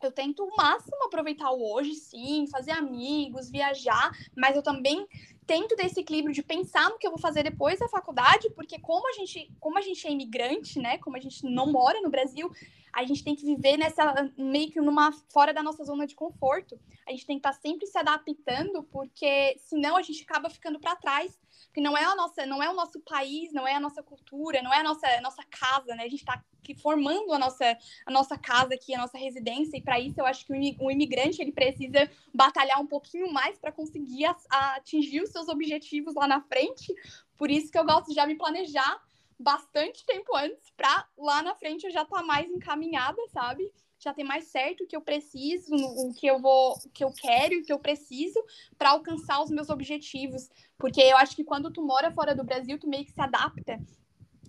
eu 0.01 0.11
tento 0.11 0.45
o 0.45 0.55
máximo 0.55 1.03
aproveitar 1.05 1.51
o 1.51 1.73
hoje, 1.73 1.93
sim, 1.95 2.47
fazer 2.47 2.71
amigos, 2.71 3.49
viajar, 3.49 4.11
mas 4.35 4.55
eu 4.55 4.63
também 4.63 5.05
tento 5.45 5.75
ter 5.75 5.88
esse 5.88 5.99
equilíbrio 5.99 6.33
de 6.33 6.41
pensar 6.41 6.89
no 6.89 6.97
que 6.97 7.05
eu 7.05 7.11
vou 7.11 7.19
fazer 7.19 7.43
depois 7.43 7.79
da 7.79 7.88
faculdade, 7.89 8.49
porque 8.51 8.79
como 8.79 9.07
a 9.09 9.13
gente, 9.13 9.51
como 9.59 9.77
a 9.77 9.81
gente 9.81 10.07
é 10.07 10.11
imigrante, 10.11 10.79
né, 10.79 10.97
como 10.99 11.17
a 11.17 11.19
gente 11.19 11.45
não 11.45 11.71
mora 11.71 12.01
no 12.01 12.09
Brasil, 12.09 12.49
a 12.93 13.03
gente 13.03 13.23
tem 13.23 13.35
que 13.35 13.45
viver 13.45 13.77
nessa 13.77 14.31
meio 14.38 14.71
que 14.71 14.79
numa 14.79 15.11
fora 15.29 15.53
da 15.53 15.61
nossa 15.61 15.83
zona 15.83 16.07
de 16.07 16.15
conforto. 16.15 16.79
A 17.05 17.11
gente 17.11 17.25
tem 17.25 17.38
que 17.38 17.45
estar 17.45 17.53
tá 17.53 17.59
sempre 17.61 17.85
se 17.85 17.97
adaptando, 17.97 18.83
porque 18.83 19.57
senão 19.59 19.97
a 19.97 20.01
gente 20.01 20.23
acaba 20.23 20.49
ficando 20.49 20.79
para 20.79 20.95
trás, 20.95 21.38
porque 21.75 21.81
não 21.81 21.97
é 21.97 22.05
a 22.05 22.15
nossa, 22.15 22.45
não 22.45 22.63
é 22.63 22.69
o 22.69 22.73
nosso 22.73 23.01
país, 23.01 23.51
não 23.51 23.67
é 23.67 23.75
a 23.75 23.81
nossa 23.81 24.01
cultura, 24.01 24.61
não 24.61 24.73
é 24.73 24.79
a 24.79 24.83
nossa 24.83 25.05
a 25.05 25.19
nossa 25.19 25.43
casa, 25.43 25.93
né? 25.93 26.03
A 26.03 26.07
gente 26.07 26.21
está 26.21 26.41
formando 26.81 27.33
a 27.33 27.38
nossa 27.38 27.77
a 28.05 28.11
nossa 28.11 28.38
casa 28.38 28.75
aqui, 28.75 28.95
a 28.95 28.97
nossa 28.97 29.17
residência, 29.17 29.75
e 29.75 29.81
para 29.81 29.99
isso 29.99 30.21
eu 30.21 30.25
acho 30.25 30.45
que 30.45 30.53
o 30.79 30.89
imigrante 30.89 31.41
ele 31.41 31.51
precisa 31.51 32.09
batalhar 32.33 32.79
um 32.79 32.88
pouquinho 32.88 33.29
mais 33.29 33.59
para 33.59 33.73
conseguir 33.73 34.23
a, 34.23 34.38
a 34.49 34.75
atingir 34.77 35.21
os 35.21 35.31
seus 35.31 35.49
objetivos 35.49 36.15
lá 36.15 36.25
na 36.25 36.39
frente. 36.39 36.95
Por 37.38 37.51
isso 37.51 37.69
que 37.69 37.77
eu 37.77 37.83
gosto 37.83 38.07
de 38.07 38.15
já 38.15 38.25
me 38.25 38.35
planejar 38.35 38.97
bastante 39.38 40.05
tempo 40.05 40.33
antes 40.33 40.71
para 40.77 41.05
lá 41.17 41.43
na 41.43 41.55
frente 41.55 41.83
eu 41.83 41.91
já 41.91 42.03
estar 42.03 42.19
tá 42.19 42.23
mais 42.23 42.49
encaminhada, 42.49 43.21
sabe? 43.33 43.69
Já 44.05 44.13
ter 44.13 44.23
mais 44.23 44.45
certo 44.45 44.83
o 44.83 44.87
que 44.87 44.95
eu 44.95 45.01
preciso, 45.01 45.73
o 45.73 46.13
que 46.13 46.27
eu 46.27 46.39
vou, 46.39 46.73
o 46.73 46.89
que 46.89 47.03
eu 47.03 47.11
quero, 47.11 47.57
o 47.57 47.63
que 47.63 47.73
eu 47.73 47.79
preciso 47.79 48.39
para 48.77 48.91
alcançar 48.91 49.41
os 49.41 49.49
meus 49.49 49.67
objetivos. 49.67 50.47
Porque 50.77 51.01
eu 51.01 51.17
acho 51.17 51.35
que 51.35 51.43
quando 51.43 51.71
tu 51.71 51.81
mora 51.81 52.11
fora 52.11 52.35
do 52.35 52.43
Brasil, 52.43 52.77
tu 52.77 52.87
meio 52.87 53.03
que 53.03 53.11
se 53.11 53.19
adapta 53.19 53.79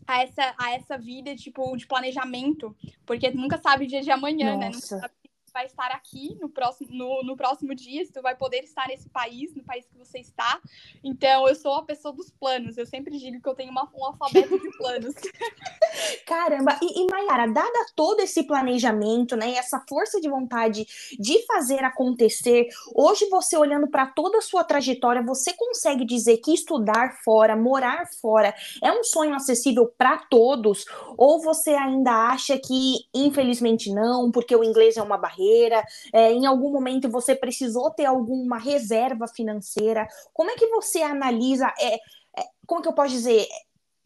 a 0.06 0.22
essa, 0.22 0.54
a 0.58 0.74
essa 0.74 0.98
vida, 0.98 1.34
tipo, 1.34 1.74
de 1.74 1.86
planejamento, 1.86 2.76
porque 3.06 3.30
tu 3.30 3.38
nunca 3.38 3.56
sabe 3.56 3.86
o 3.86 3.88
dia 3.88 4.02
de 4.02 4.10
amanhã, 4.10 4.52
Nossa. 4.52 4.58
né? 4.58 4.66
Nunca 4.66 4.86
sabe 4.86 5.14
vai 5.56 5.64
estar 5.64 5.90
aqui 5.90 6.36
no 6.38 6.50
próximo, 6.50 6.90
no, 6.92 7.22
no 7.22 7.34
próximo 7.34 7.74
dia, 7.74 8.04
se 8.04 8.12
tu 8.12 8.20
vai 8.20 8.36
poder 8.36 8.62
estar 8.62 8.86
nesse 8.88 9.08
país, 9.08 9.54
no 9.54 9.64
país 9.64 9.86
que 9.86 9.96
você 9.96 10.18
está. 10.18 10.60
Então, 11.02 11.48
eu 11.48 11.54
sou 11.54 11.72
a 11.76 11.82
pessoa 11.82 12.12
dos 12.12 12.30
planos. 12.30 12.76
Eu 12.76 12.84
sempre 12.84 13.16
digo 13.16 13.40
que 13.40 13.48
eu 13.48 13.54
tenho 13.54 13.70
uma, 13.70 13.90
um 13.94 14.04
alfabeto 14.04 14.58
de 14.58 14.76
planos. 14.76 15.14
Caramba! 16.28 16.78
E, 16.82 17.02
e 17.02 17.06
Mayara, 17.10 17.50
dada 17.50 17.86
todo 17.94 18.20
esse 18.20 18.42
planejamento, 18.42 19.34
né, 19.34 19.52
e 19.52 19.54
essa 19.54 19.82
força 19.88 20.20
de 20.20 20.28
vontade 20.28 20.86
de 21.18 21.46
fazer 21.46 21.82
acontecer, 21.82 22.68
hoje 22.94 23.26
você 23.30 23.56
olhando 23.56 23.88
para 23.88 24.06
toda 24.06 24.36
a 24.36 24.42
sua 24.42 24.62
trajetória, 24.62 25.22
você 25.22 25.54
consegue 25.54 26.04
dizer 26.04 26.36
que 26.36 26.52
estudar 26.52 27.16
fora, 27.24 27.56
morar 27.56 28.06
fora, 28.20 28.54
é 28.82 28.92
um 28.92 29.02
sonho 29.02 29.34
acessível 29.34 29.86
para 29.96 30.18
todos? 30.18 30.84
Ou 31.16 31.40
você 31.40 31.70
ainda 31.70 32.28
acha 32.28 32.58
que, 32.58 33.06
infelizmente, 33.14 33.90
não, 33.90 34.30
porque 34.30 34.54
o 34.54 34.62
inglês 34.62 34.98
é 34.98 35.02
uma 35.02 35.16
barreira? 35.16 35.45
Carreira, 35.46 35.84
é, 36.12 36.32
em 36.32 36.46
algum 36.46 36.70
momento 36.70 37.08
você 37.08 37.34
precisou 37.34 37.90
ter 37.90 38.04
alguma 38.04 38.58
reserva 38.58 39.26
financeira. 39.28 40.06
Como 40.32 40.50
é 40.50 40.54
que 40.54 40.66
você 40.68 41.02
analisa, 41.02 41.72
é, 41.78 41.94
é, 41.94 42.48
como 42.66 42.82
que 42.82 42.88
eu 42.88 42.92
posso 42.92 43.10
dizer, 43.10 43.46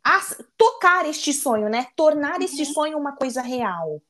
as, 0.03 0.37
tocar 0.57 1.07
este 1.07 1.33
sonho, 1.33 1.69
né? 1.69 1.87
Tornar 1.97 2.39
uhum. 2.39 2.45
este 2.45 2.65
sonho 2.65 2.99
uma 2.99 3.17
coisa 3.17 3.43
real? 3.43 4.03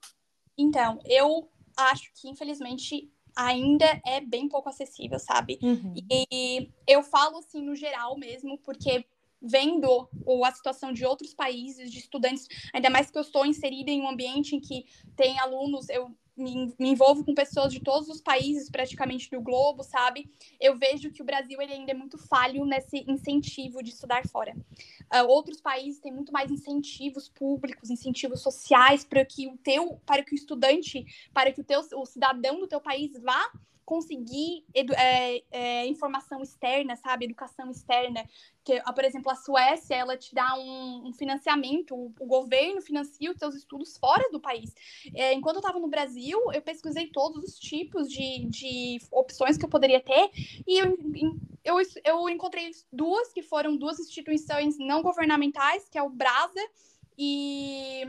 Então, 0.58 0.98
eu 1.04 1.48
acho 1.76 2.10
que, 2.14 2.28
infelizmente, 2.28 3.10
ainda 3.34 4.00
é 4.04 4.20
bem 4.20 4.48
pouco 4.48 4.68
acessível, 4.68 5.18
sabe? 5.18 5.58
Uhum. 5.62 5.94
E 6.10 6.70
eu 6.86 7.02
falo 7.02 7.38
assim 7.38 7.62
no 7.62 7.74
geral 7.74 8.18
mesmo, 8.18 8.58
porque 8.58 9.04
vendo 9.42 10.06
ou 10.26 10.44
a 10.44 10.52
situação 10.52 10.92
de 10.92 11.04
outros 11.04 11.32
países, 11.32 11.90
de 11.90 11.98
estudantes, 11.98 12.46
ainda 12.74 12.90
mais 12.90 13.10
que 13.10 13.16
eu 13.16 13.22
estou 13.22 13.46
inserida 13.46 13.90
em 13.90 14.02
um 14.02 14.08
ambiente 14.08 14.54
em 14.54 14.60
que 14.60 14.84
tem 15.16 15.38
alunos, 15.38 15.88
eu 15.88 16.14
me, 16.40 16.74
envolvo 16.78 17.24
com 17.24 17.34
pessoas 17.34 17.72
de 17.72 17.80
todos 17.80 18.08
os 18.08 18.20
países 18.20 18.70
praticamente 18.70 19.30
do 19.30 19.40
globo, 19.40 19.82
sabe? 19.82 20.30
Eu 20.60 20.76
vejo 20.76 21.10
que 21.10 21.22
o 21.22 21.24
Brasil 21.24 21.60
ele 21.60 21.72
ainda 21.72 21.92
é 21.92 21.94
muito 21.94 22.18
falho 22.18 22.64
nesse 22.64 23.04
incentivo 23.06 23.82
de 23.82 23.90
estudar 23.90 24.26
fora. 24.26 24.54
Uh, 25.12 25.26
outros 25.28 25.60
países 25.60 26.00
têm 26.00 26.12
muito 26.12 26.32
mais 26.32 26.50
incentivos 26.50 27.28
públicos, 27.28 27.90
incentivos 27.90 28.40
sociais 28.40 29.04
para 29.04 29.24
que 29.24 29.48
o 29.48 29.56
teu, 29.58 30.00
para 30.06 30.24
que 30.24 30.34
o 30.34 30.36
estudante, 30.36 31.04
para 31.32 31.52
que 31.52 31.60
o 31.60 31.64
teu, 31.64 31.80
o 31.94 32.06
cidadão 32.06 32.58
do 32.60 32.68
teu 32.68 32.80
país 32.80 33.12
vá 33.20 33.50
conseguir 33.90 34.64
é, 34.72 35.42
é, 35.50 35.86
informação 35.88 36.40
externa, 36.40 36.94
sabe? 36.94 37.24
Educação 37.24 37.68
externa. 37.72 38.24
Que, 38.62 38.80
por 38.80 39.04
exemplo, 39.04 39.32
a 39.32 39.34
Suécia, 39.34 39.96
ela 39.96 40.16
te 40.16 40.32
dá 40.32 40.54
um, 40.56 41.08
um 41.08 41.12
financiamento, 41.12 41.96
o, 41.96 42.14
o, 42.20 42.26
governo 42.26 42.80
financia 42.80 43.32
os 43.32 43.36
seus 43.36 43.56
estudos 43.56 43.98
fora 43.98 44.30
do 44.30 44.38
país. 44.38 44.72
É, 45.12 45.34
enquanto 45.34 45.56
eu 45.56 45.60
estava 45.60 45.80
no 45.80 45.88
Brasil, 45.88 46.38
eu 46.54 46.62
pesquisei 46.62 47.08
todos 47.08 47.42
os 47.42 47.58
tipos 47.58 48.08
de, 48.08 48.44
de 48.44 48.98
opções 49.10 49.56
que 49.56 49.64
eu 49.64 49.68
poderia 49.68 50.00
ter 50.00 50.30
e 50.68 50.78
eu, 50.78 50.96
eu, 51.64 51.76
eu 52.04 52.28
encontrei 52.28 52.70
duas 52.92 53.32
que 53.32 53.42
foram 53.42 53.76
duas 53.76 53.98
instituições 53.98 54.78
não 54.78 55.02
governamentais, 55.02 55.88
que 55.88 55.98
é 55.98 56.02
o 56.02 56.10
Brasa 56.10 56.60
e 57.18 58.06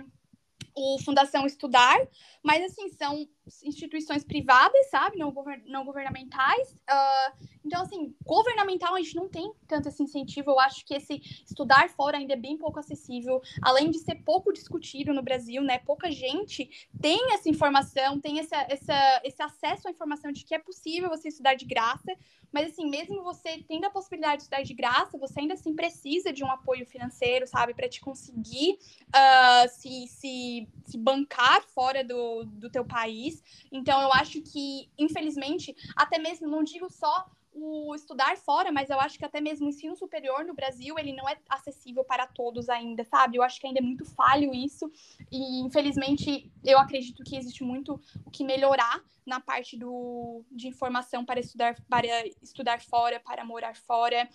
o 0.76 1.00
Fundação 1.04 1.46
Estudar, 1.48 1.98
mas 2.44 2.64
assim, 2.64 2.88
são 2.90 3.28
instituições 3.64 4.24
privadas, 4.24 4.90
sabe? 4.90 5.18
Não, 5.18 5.34
não 5.66 5.86
governamentais. 5.86 6.72
Uh, 6.72 7.48
então, 7.66 7.82
assim, 7.82 8.16
governamental 8.26 8.96
a 8.96 9.02
gente 9.02 9.16
não 9.16 9.30
tem 9.30 9.52
tanto 9.68 9.90
esse 9.90 10.02
incentivo. 10.02 10.52
Eu 10.52 10.60
acho 10.60 10.86
que 10.86 10.94
esse 10.94 11.22
estudar 11.46 11.90
fora 11.90 12.18
ainda 12.18 12.34
é 12.34 12.38
bem 12.38 12.58
pouco 12.58 12.80
acessível, 12.80 13.42
além 13.62 13.90
de 13.92 14.00
ser 14.00 14.16
pouco 14.24 14.52
discutido 14.52 15.14
no 15.14 15.22
Brasil, 15.22 15.62
né? 15.64 15.80
Pouca 15.80 16.12
gente 16.12 16.70
tem 17.00 17.34
essa 17.34 17.50
informação, 17.50 18.20
tem 18.20 18.40
essa, 18.40 18.58
essa, 18.70 19.22
esse 19.24 19.42
acesso 19.42 19.88
à 19.88 19.92
informação 19.92 20.32
de 20.32 20.44
que 20.44 20.56
é 20.56 20.60
possível 20.60 21.10
você 21.10 21.30
estudar 21.30 21.56
de 21.56 21.66
graça. 21.66 22.12
Mas, 22.52 22.72
assim, 22.72 22.90
mesmo 22.90 23.24
você 23.24 23.64
tendo 23.66 23.86
a 23.86 23.90
possibilidade 23.90 24.38
de 24.38 24.42
estudar 24.44 24.62
de 24.62 24.74
graça, 24.74 25.18
você 25.18 25.40
ainda 25.40 25.54
assim 25.54 25.74
precisa 25.74 26.34
de 26.34 26.44
um 26.44 26.52
apoio 26.52 26.86
financeiro, 26.86 27.48
sabe? 27.48 27.74
Para 27.74 27.88
te 27.88 28.02
conseguir 28.02 28.78
uh, 29.08 29.70
se, 29.70 30.08
se, 30.08 30.68
se 30.86 30.98
bancar 30.98 31.64
fora 31.70 32.04
do, 32.04 32.44
do 32.44 32.70
teu 32.70 32.84
país. 32.84 33.31
Então, 33.72 34.02
eu 34.02 34.12
acho 34.14 34.42
que, 34.42 34.90
infelizmente, 34.98 35.76
até 35.96 36.18
mesmo, 36.18 36.48
não 36.48 36.64
digo 36.64 36.90
só 36.90 37.30
o 37.54 37.94
estudar 37.94 38.38
fora, 38.38 38.72
mas 38.72 38.90
eu 38.90 39.00
acho 39.00 39.18
que 39.20 39.26
até 39.26 39.42
mesmo 39.42 39.66
o 39.66 39.70
ensino 39.70 39.96
superior 39.96 40.46
no 40.46 40.54
Brasil, 40.54 40.98
ele 40.98 41.14
não 41.14 41.28
é 41.28 41.38
acessível 41.50 42.04
para 42.04 42.26
todos 42.26 42.70
ainda, 42.70 43.04
sabe? 43.04 43.38
Eu 43.38 43.44
acho 43.44 43.60
que 43.60 43.68
ainda 43.68 43.80
é 43.80 43.84
muito 43.84 44.06
falho 44.06 44.54
isso, 44.54 44.90
e 45.32 45.60
infelizmente 45.60 46.52
eu 46.64 46.80
acredito 46.80 47.24
que 47.24 47.36
existe 47.36 47.64
muito 47.64 48.00
o 48.26 48.32
que 48.32 48.44
melhorar 48.44 49.04
na 49.26 49.40
parte 49.40 49.78
do, 49.78 50.44
de 50.50 50.68
informação 50.68 51.26
para 51.26 51.40
estudar, 51.40 51.76
para 51.90 52.26
estudar 52.42 52.82
fora, 52.82 53.20
para 53.20 53.44
morar 53.44 53.76
fora, 53.76 54.28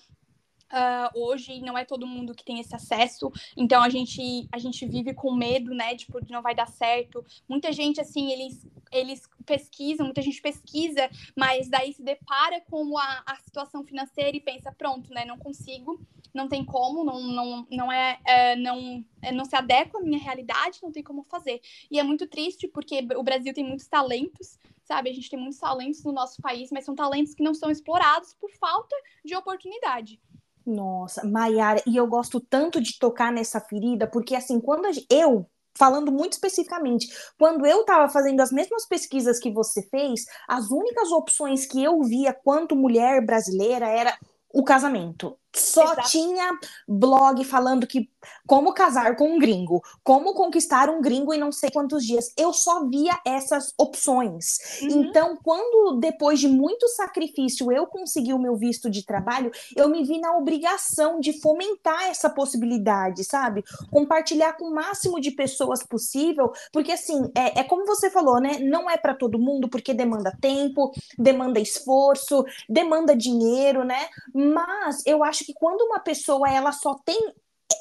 Uh, 0.66 1.20
hoje 1.20 1.60
não 1.60 1.78
é 1.78 1.84
todo 1.84 2.08
mundo 2.08 2.34
que 2.34 2.44
tem 2.44 2.58
esse 2.58 2.74
acesso, 2.74 3.30
então 3.56 3.80
a 3.84 3.88
gente 3.88 4.48
a 4.50 4.58
gente 4.58 4.84
vive 4.84 5.14
com 5.14 5.32
medo, 5.32 5.72
né, 5.72 5.94
tipo, 5.94 6.20
de 6.20 6.32
não 6.32 6.42
vai 6.42 6.56
dar 6.56 6.66
certo. 6.66 7.24
Muita 7.48 7.72
gente 7.72 8.00
assim, 8.00 8.32
eles 8.32 8.66
eles 8.90 9.22
pesquisam, 9.44 10.06
muita 10.06 10.22
gente 10.22 10.42
pesquisa, 10.42 11.08
mas 11.36 11.68
daí 11.68 11.92
se 11.92 12.02
depara 12.02 12.60
com 12.62 12.98
a, 12.98 13.22
a 13.26 13.36
situação 13.36 13.84
financeira 13.84 14.36
e 14.36 14.40
pensa, 14.40 14.72
pronto, 14.72 15.12
né, 15.12 15.24
não 15.24 15.38
consigo, 15.38 16.00
não 16.34 16.48
tem 16.48 16.64
como, 16.64 17.04
não 17.04 17.20
não, 17.20 17.66
não 17.70 17.92
é, 17.92 18.18
é 18.26 18.56
não 18.56 19.04
é, 19.22 19.30
não 19.30 19.44
se 19.44 19.54
adequa 19.54 20.00
à 20.00 20.02
minha 20.02 20.18
realidade, 20.18 20.80
não 20.82 20.90
tem 20.90 21.02
como 21.02 21.22
fazer. 21.24 21.60
E 21.88 22.00
é 22.00 22.02
muito 22.02 22.26
triste 22.26 22.66
porque 22.66 23.06
o 23.16 23.22
Brasil 23.22 23.54
tem 23.54 23.64
muitos 23.64 23.86
talentos, 23.86 24.58
sabe? 24.84 25.10
A 25.10 25.12
gente 25.12 25.30
tem 25.30 25.38
muitos 25.38 25.60
talentos 25.60 26.02
no 26.02 26.12
nosso 26.12 26.42
país, 26.42 26.70
mas 26.72 26.84
são 26.84 26.94
talentos 26.96 27.34
que 27.34 27.42
não 27.42 27.54
são 27.54 27.70
explorados 27.70 28.34
por 28.34 28.50
falta 28.52 28.96
de 29.24 29.36
oportunidade. 29.36 30.20
Nossa, 30.66 31.24
Maiara, 31.24 31.80
e 31.86 31.96
eu 31.96 32.08
gosto 32.08 32.40
tanto 32.40 32.80
de 32.80 32.98
tocar 32.98 33.32
nessa 33.32 33.60
ferida, 33.60 34.06
porque 34.08 34.34
assim, 34.34 34.60
quando 34.60 34.92
gente, 34.92 35.06
eu, 35.08 35.46
falando 35.78 36.10
muito 36.10 36.32
especificamente, 36.32 37.06
quando 37.38 37.64
eu 37.64 37.82
estava 37.82 38.08
fazendo 38.08 38.40
as 38.40 38.50
mesmas 38.50 38.84
pesquisas 38.84 39.38
que 39.38 39.52
você 39.52 39.80
fez, 39.88 40.24
as 40.48 40.68
únicas 40.70 41.12
opções 41.12 41.66
que 41.66 41.82
eu 41.84 42.02
via 42.02 42.34
quanto 42.34 42.74
mulher 42.74 43.24
brasileira 43.24 43.86
era 43.86 44.18
o 44.52 44.64
casamento. 44.64 45.38
Só 45.56 45.84
Exato. 45.84 46.08
tinha 46.08 46.58
blog 46.86 47.44
falando 47.44 47.86
que 47.86 48.10
como 48.46 48.72
casar 48.72 49.16
com 49.16 49.34
um 49.34 49.38
gringo, 49.38 49.82
como 50.04 50.34
conquistar 50.34 50.88
um 50.88 51.00
gringo 51.00 51.32
em 51.32 51.38
não 51.38 51.50
sei 51.50 51.70
quantos 51.70 52.04
dias. 52.04 52.32
Eu 52.36 52.52
só 52.52 52.86
via 52.86 53.18
essas 53.24 53.72
opções. 53.78 54.58
Uhum. 54.82 54.88
Então, 55.02 55.38
quando 55.42 55.98
depois 55.98 56.38
de 56.38 56.48
muito 56.48 56.86
sacrifício 56.88 57.72
eu 57.72 57.86
consegui 57.86 58.32
o 58.32 58.38
meu 58.38 58.56
visto 58.56 58.90
de 58.90 59.04
trabalho, 59.04 59.50
eu 59.74 59.88
me 59.88 60.04
vi 60.04 60.18
na 60.20 60.36
obrigação 60.36 61.18
de 61.20 61.40
fomentar 61.40 62.04
essa 62.04 62.28
possibilidade, 62.30 63.24
sabe? 63.24 63.64
Compartilhar 63.90 64.54
com 64.54 64.66
o 64.66 64.74
máximo 64.74 65.20
de 65.20 65.30
pessoas 65.30 65.82
possível, 65.82 66.52
porque 66.72 66.92
assim, 66.92 67.30
é, 67.34 67.60
é 67.60 67.64
como 67.64 67.86
você 67.86 68.10
falou, 68.10 68.40
né? 68.40 68.58
Não 68.58 68.88
é 68.88 68.96
para 68.96 69.14
todo 69.14 69.38
mundo, 69.38 69.68
porque 69.68 69.94
demanda 69.94 70.36
tempo, 70.40 70.92
demanda 71.18 71.58
esforço, 71.58 72.44
demanda 72.68 73.16
dinheiro, 73.16 73.84
né? 73.84 74.08
Mas 74.34 75.02
eu 75.06 75.24
acho 75.24 75.44
que 75.46 75.54
quando 75.54 75.82
uma 75.82 76.00
pessoa 76.00 76.50
ela 76.50 76.72
só 76.72 76.94
tem 77.04 77.32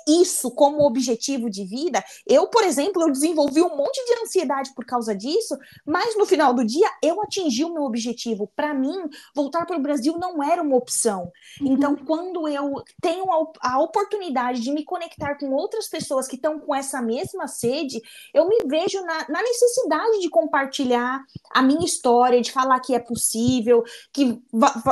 isso 0.08 0.52
como 0.52 0.86
objetivo 0.86 1.50
de 1.50 1.64
vida. 1.64 2.04
Eu, 2.28 2.48
por 2.48 2.64
exemplo, 2.64 3.02
eu 3.02 3.12
desenvolvi 3.12 3.62
um 3.62 3.76
monte 3.76 4.04
de 4.06 4.22
ansiedade 4.22 4.74
por 4.76 4.86
causa 4.86 5.16
disso, 5.16 5.58
mas 5.86 6.16
no 6.18 6.26
final 6.26 6.54
do 6.54 6.64
dia 6.64 6.90
eu 7.02 7.22
atingi 7.22 7.64
o 7.64 7.74
meu 7.74 7.84
objetivo. 7.84 8.50
Para 8.56 8.74
mim, 8.74 9.10
voltar 9.34 9.66
para 9.66 9.78
o 9.78 9.82
Brasil 9.82 10.18
não 10.18 10.44
era 10.44 10.62
uma 10.62 10.76
opção. 10.76 11.32
Uhum. 11.60 11.74
Então, 11.74 11.96
quando 11.96 12.48
eu 12.48 12.84
tenho 13.02 13.26
a, 13.32 13.74
a, 13.74 13.80
oportunidade 13.80 14.62
de 14.62 14.72
me 14.72 14.84
conectar 14.84 15.36
com 15.36 15.52
outras 15.52 15.88
pessoas 15.88 16.28
que 16.28 16.36
estão 16.36 16.60
com 16.60 16.74
essa 16.74 17.02
mesma 17.02 17.48
sede, 17.48 18.02
eu 18.34 18.48
me 18.48 18.58
vejo 18.66 19.02
na, 19.02 19.26
na 19.30 19.42
necessidade 19.42 20.20
de 20.20 20.30
compartilhar 20.30 21.24
a 21.52 21.62
minha 21.62 21.86
história, 21.86 22.42
de 22.42 22.52
falar 22.52 22.80
que 22.80 22.94
é 22.94 23.00
possível, 23.00 23.84
que 24.14 24.42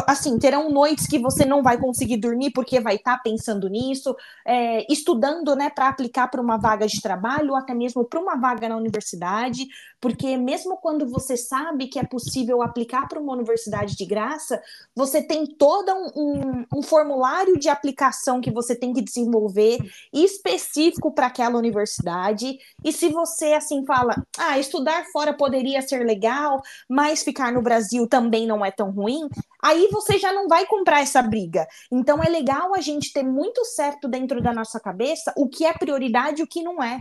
assim 0.07 0.37
terão 0.39 0.69
noites 0.69 1.07
que 1.07 1.19
você 1.19 1.45
não 1.45 1.61
vai 1.61 1.79
conseguir 1.79 2.17
dormir 2.17 2.51
porque 2.51 2.79
vai 2.79 2.95
estar 2.95 3.17
tá 3.17 3.23
pensando 3.23 3.67
nisso. 3.67 4.15
É, 4.45 4.82
estudando 4.89 5.55
né, 5.55 5.69
para 5.69 5.89
aplicar 5.89 6.27
para 6.27 6.41
uma 6.41 6.57
vaga 6.57 6.87
de 6.87 7.01
trabalho 7.01 7.51
ou 7.51 7.55
até 7.55 7.73
mesmo 7.73 8.05
para 8.05 8.19
uma 8.19 8.35
vaga 8.35 8.69
na 8.69 8.77
universidade, 8.77 9.67
porque 10.03 10.35
mesmo 10.35 10.75
quando 10.75 11.07
você 11.07 11.37
sabe 11.37 11.87
que 11.87 11.97
é 11.97 12.03
possível 12.03 12.61
aplicar 12.61 13.07
para 13.07 13.21
uma 13.21 13.31
universidade 13.31 13.95
de 13.95 14.03
graça, 14.05 14.61
você 14.93 15.23
tem 15.23 15.45
todo 15.45 15.93
um, 15.93 16.11
um, 16.13 16.65
um 16.79 16.81
formulário 16.81 17.57
de 17.57 17.69
aplicação 17.69 18.41
que 18.41 18.51
você 18.51 18.75
tem 18.75 18.91
que 18.91 19.01
desenvolver 19.01 19.77
específico 20.11 21.09
para 21.13 21.27
aquela 21.27 21.57
universidade. 21.57 22.59
E 22.83 22.91
se 22.91 23.07
você 23.07 23.53
assim 23.53 23.85
fala, 23.85 24.13
ah, 24.37 24.59
estudar 24.59 25.05
fora 25.05 25.33
poderia 25.33 25.81
ser 25.81 26.05
legal, 26.05 26.61
mas 26.89 27.23
ficar 27.23 27.53
no 27.53 27.61
Brasil 27.61 28.05
também 28.05 28.45
não 28.45 28.65
é 28.65 28.71
tão 28.71 28.91
ruim, 28.91 29.29
aí 29.63 29.87
você 29.89 30.19
já 30.19 30.33
não 30.33 30.49
vai 30.49 30.65
comprar 30.65 30.99
essa 30.99 31.21
briga. 31.21 31.65
Então 31.89 32.21
é 32.21 32.27
legal 32.27 32.75
a 32.75 32.81
gente 32.81 33.13
ter 33.13 33.23
muito 33.23 33.63
certo 33.63 34.09
dentro 34.09 34.41
da 34.43 34.53
nossa 34.53 34.81
cabeça 34.81 35.33
o 35.37 35.47
que 35.47 35.63
é 35.63 35.71
prioridade 35.71 36.41
e 36.41 36.43
o 36.43 36.47
que 36.47 36.61
não 36.61 36.83
é. 36.83 36.99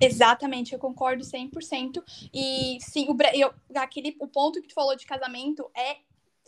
Exatamente, 0.00 0.72
eu 0.72 0.78
concordo 0.78 1.24
100%. 1.24 2.02
E 2.32 2.78
sim, 2.80 3.06
o, 3.08 3.16
eu, 3.34 3.52
aquele, 3.74 4.14
o 4.20 4.28
ponto 4.28 4.60
que 4.60 4.68
tu 4.68 4.74
falou 4.74 4.94
de 4.96 5.06
casamento 5.06 5.70
é 5.74 5.96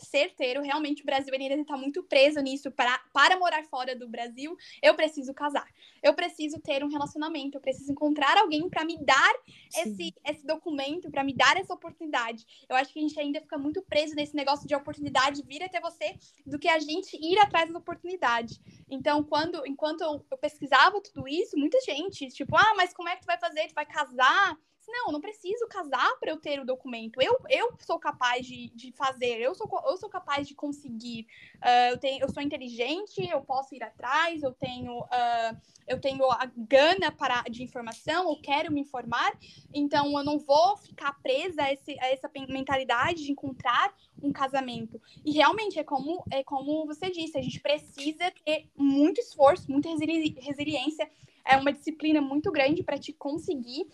certeiro. 0.05 0.61
Realmente 0.61 1.01
o 1.01 1.05
Brasil 1.05 1.33
ainda 1.33 1.55
está 1.55 1.77
muito 1.77 2.03
preso 2.03 2.39
nisso. 2.39 2.71
Para, 2.71 2.97
para 3.13 3.37
morar 3.37 3.63
fora 3.65 3.95
do 3.95 4.07
Brasil, 4.07 4.55
eu 4.81 4.93
preciso 4.95 5.33
casar. 5.33 5.67
Eu 6.01 6.13
preciso 6.13 6.59
ter 6.59 6.83
um 6.83 6.89
relacionamento. 6.89 7.57
Eu 7.57 7.61
preciso 7.61 7.91
encontrar 7.91 8.37
alguém 8.37 8.69
para 8.69 8.85
me 8.85 8.97
dar 9.03 9.33
esse, 9.75 10.13
esse 10.25 10.45
documento, 10.45 11.09
para 11.09 11.23
me 11.23 11.33
dar 11.33 11.57
essa 11.57 11.73
oportunidade. 11.73 12.45
Eu 12.69 12.75
acho 12.75 12.91
que 12.93 12.99
a 12.99 13.01
gente 13.01 13.19
ainda 13.19 13.41
fica 13.41 13.57
muito 13.57 13.81
preso 13.81 14.15
nesse 14.15 14.35
negócio 14.35 14.67
de 14.67 14.75
oportunidade 14.75 15.43
vir 15.45 15.63
até 15.63 15.79
você 15.79 16.15
do 16.45 16.59
que 16.59 16.67
a 16.67 16.79
gente 16.79 17.17
ir 17.17 17.37
atrás 17.39 17.71
da 17.71 17.79
oportunidade. 17.79 18.59
Então, 18.89 19.23
quando 19.23 19.65
enquanto 19.65 20.01
eu, 20.01 20.25
eu 20.29 20.37
pesquisava 20.37 21.01
tudo 21.01 21.27
isso, 21.27 21.57
muita 21.57 21.79
gente, 21.81 22.27
tipo, 22.29 22.55
ah, 22.55 22.73
mas 22.75 22.93
como 22.93 23.09
é 23.09 23.15
que 23.15 23.21
tu 23.21 23.25
vai 23.25 23.37
fazer? 23.37 23.67
Tu 23.67 23.73
vai 23.73 23.85
casar? 23.85 24.57
Não, 24.89 25.11
não 25.11 25.21
preciso 25.21 25.67
casar 25.67 26.17
para 26.19 26.31
eu 26.31 26.37
ter 26.37 26.59
o 26.59 26.65
documento. 26.65 27.21
Eu, 27.21 27.39
eu 27.49 27.73
sou 27.79 27.99
capaz 27.99 28.45
de, 28.45 28.69
de 28.69 28.91
fazer, 28.91 29.39
eu 29.39 29.53
sou, 29.55 29.67
eu 29.85 29.97
sou 29.97 30.09
capaz 30.09 30.47
de 30.47 30.55
conseguir. 30.55 31.27
Uh, 31.57 31.91
eu, 31.91 31.97
tenho, 31.97 32.21
eu 32.21 32.29
sou 32.29 32.41
inteligente, 32.41 33.27
eu 33.27 33.41
posso 33.41 33.75
ir 33.75 33.83
atrás, 33.83 34.43
eu 34.43 34.51
tenho, 34.53 34.99
uh, 34.99 35.57
eu 35.87 35.99
tenho 35.99 36.29
a 36.31 36.49
gana 36.55 37.11
para, 37.11 37.43
de 37.43 37.63
informação, 37.63 38.29
eu 38.29 38.41
quero 38.41 38.71
me 38.71 38.81
informar, 38.81 39.37
então 39.73 40.17
eu 40.17 40.23
não 40.23 40.39
vou 40.39 40.77
ficar 40.77 41.13
presa 41.21 41.63
a, 41.63 41.73
esse, 41.73 41.99
a 41.99 42.07
essa 42.07 42.29
mentalidade 42.47 43.23
de 43.23 43.31
encontrar 43.31 43.93
um 44.21 44.31
casamento. 44.31 45.01
E 45.23 45.31
realmente 45.31 45.79
é 45.79 45.83
como, 45.83 46.23
é 46.31 46.43
como 46.43 46.85
você 46.85 47.09
disse, 47.09 47.37
a 47.37 47.41
gente 47.41 47.59
precisa 47.59 48.31
ter 48.45 48.69
muito 48.75 49.19
esforço, 49.19 49.71
muita 49.71 49.89
resili 49.89 50.37
resiliência, 50.39 51.09
é 51.45 51.57
uma 51.57 51.73
disciplina 51.73 52.21
muito 52.21 52.51
grande 52.51 52.83
para 52.83 52.97
te 52.97 53.11
conseguir 53.11 53.87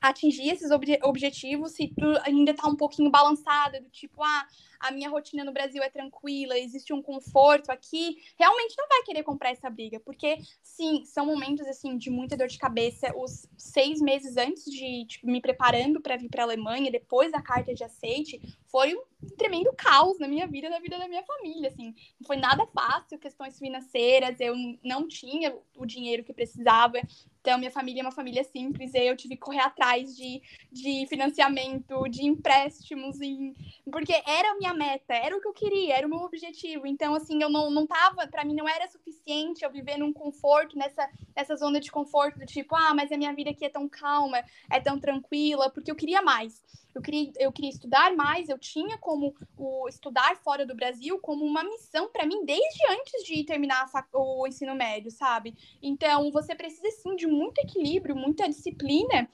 atingir 0.00 0.48
esses 0.50 0.70
ob 0.70 0.84
objetivos 1.02 1.72
se 1.72 1.88
tu 1.88 2.06
ainda 2.24 2.54
tá 2.54 2.68
um 2.68 2.76
pouquinho 2.76 3.10
balançada, 3.10 3.80
do 3.80 3.88
tipo, 3.90 4.22
ah, 4.22 4.46
a 4.80 4.90
minha 4.90 5.10
rotina 5.10 5.44
no 5.44 5.52
Brasil 5.52 5.82
é 5.82 5.90
tranquila, 5.90 6.58
existe 6.58 6.92
um 6.92 7.02
conforto 7.02 7.70
aqui, 7.70 8.16
realmente 8.38 8.74
não 8.78 8.88
vai 8.88 9.02
querer 9.02 9.22
comprar 9.22 9.50
essa 9.50 9.68
briga, 9.68 10.00
porque 10.00 10.38
sim, 10.62 11.04
são 11.04 11.26
momentos 11.26 11.66
assim 11.66 11.96
de 11.98 12.10
muita 12.10 12.36
dor 12.36 12.48
de 12.48 12.58
cabeça. 12.58 13.12
Os 13.16 13.46
seis 13.56 14.00
meses 14.00 14.36
antes 14.36 14.64
de 14.64 15.04
tipo, 15.06 15.26
me 15.26 15.40
preparando 15.40 16.00
para 16.00 16.16
vir 16.16 16.30
para 16.30 16.42
a 16.42 16.46
Alemanha, 16.46 16.90
depois 16.90 17.30
da 17.30 17.42
carta 17.42 17.74
de 17.74 17.84
aceite, 17.84 18.40
foi 18.66 18.94
um 18.94 19.02
tremendo 19.36 19.72
caos 19.76 20.18
na 20.18 20.26
minha 20.26 20.46
vida, 20.46 20.70
na 20.70 20.78
vida 20.78 20.98
da 20.98 21.08
minha 21.08 21.22
família, 21.24 21.68
assim, 21.68 21.94
não 22.18 22.26
foi 22.26 22.36
nada 22.36 22.66
fácil, 22.68 23.18
questões 23.18 23.58
financeiras, 23.58 24.40
eu 24.40 24.54
não 24.82 25.06
tinha 25.06 25.54
o 25.76 25.84
dinheiro 25.84 26.24
que 26.24 26.32
precisava, 26.32 26.98
então, 27.40 27.58
minha 27.58 27.70
família 27.70 28.02
é 28.02 28.04
uma 28.04 28.12
família 28.12 28.44
simples, 28.44 28.92
eu 28.94 29.16
tive 29.16 29.34
que 29.34 29.40
correr 29.40 29.60
atrás 29.60 30.14
de, 30.14 30.42
de 30.70 31.06
financiamento, 31.08 32.06
de 32.08 32.26
empréstimos, 32.26 33.18
em... 33.20 33.54
porque 33.90 34.12
era 34.26 34.52
a 34.52 34.58
minha 34.70 34.74
meta, 34.74 35.14
era 35.14 35.36
o 35.36 35.40
que 35.40 35.48
eu 35.48 35.52
queria, 35.52 35.96
era 35.96 36.06
o 36.06 36.10
meu 36.10 36.20
objetivo. 36.20 36.86
Então, 36.86 37.14
assim, 37.14 37.42
eu 37.42 37.48
não, 37.48 37.70
não 37.70 37.86
tava, 37.86 38.26
para 38.26 38.44
mim 38.44 38.54
não 38.54 38.68
era 38.68 38.88
suficiente 38.88 39.64
eu 39.64 39.70
viver 39.70 39.96
num 39.96 40.12
conforto, 40.12 40.76
nessa, 40.76 41.08
nessa 41.36 41.56
zona 41.56 41.80
de 41.80 41.90
conforto, 41.90 42.38
do 42.38 42.46
tipo, 42.46 42.74
ah, 42.74 42.94
mas 42.94 43.12
a 43.12 43.16
minha 43.16 43.34
vida 43.34 43.50
aqui 43.50 43.64
é 43.64 43.68
tão 43.68 43.88
calma, 43.88 44.42
é 44.70 44.80
tão 44.80 44.98
tranquila, 44.98 45.70
porque 45.70 45.90
eu 45.90 45.96
queria 45.96 46.22
mais. 46.22 46.62
Eu 46.92 47.00
queria, 47.00 47.30
eu 47.38 47.52
queria 47.52 47.70
estudar 47.70 48.14
mais, 48.16 48.48
eu 48.48 48.58
tinha 48.58 48.98
como 48.98 49.32
o 49.56 49.88
estudar 49.88 50.36
fora 50.36 50.66
do 50.66 50.74
Brasil 50.74 51.20
como 51.20 51.44
uma 51.44 51.62
missão 51.62 52.10
para 52.10 52.26
mim 52.26 52.44
desde 52.44 52.84
antes 52.90 53.24
de 53.24 53.44
terminar 53.44 53.88
o 54.12 54.46
ensino 54.46 54.74
médio, 54.74 55.10
sabe? 55.10 55.54
Então, 55.80 56.32
você 56.32 56.54
precisa 56.54 56.90
sim 56.90 57.14
de 57.14 57.28
muito 57.28 57.58
equilíbrio, 57.60 58.16
muita 58.16 58.48
disciplina 58.48 59.28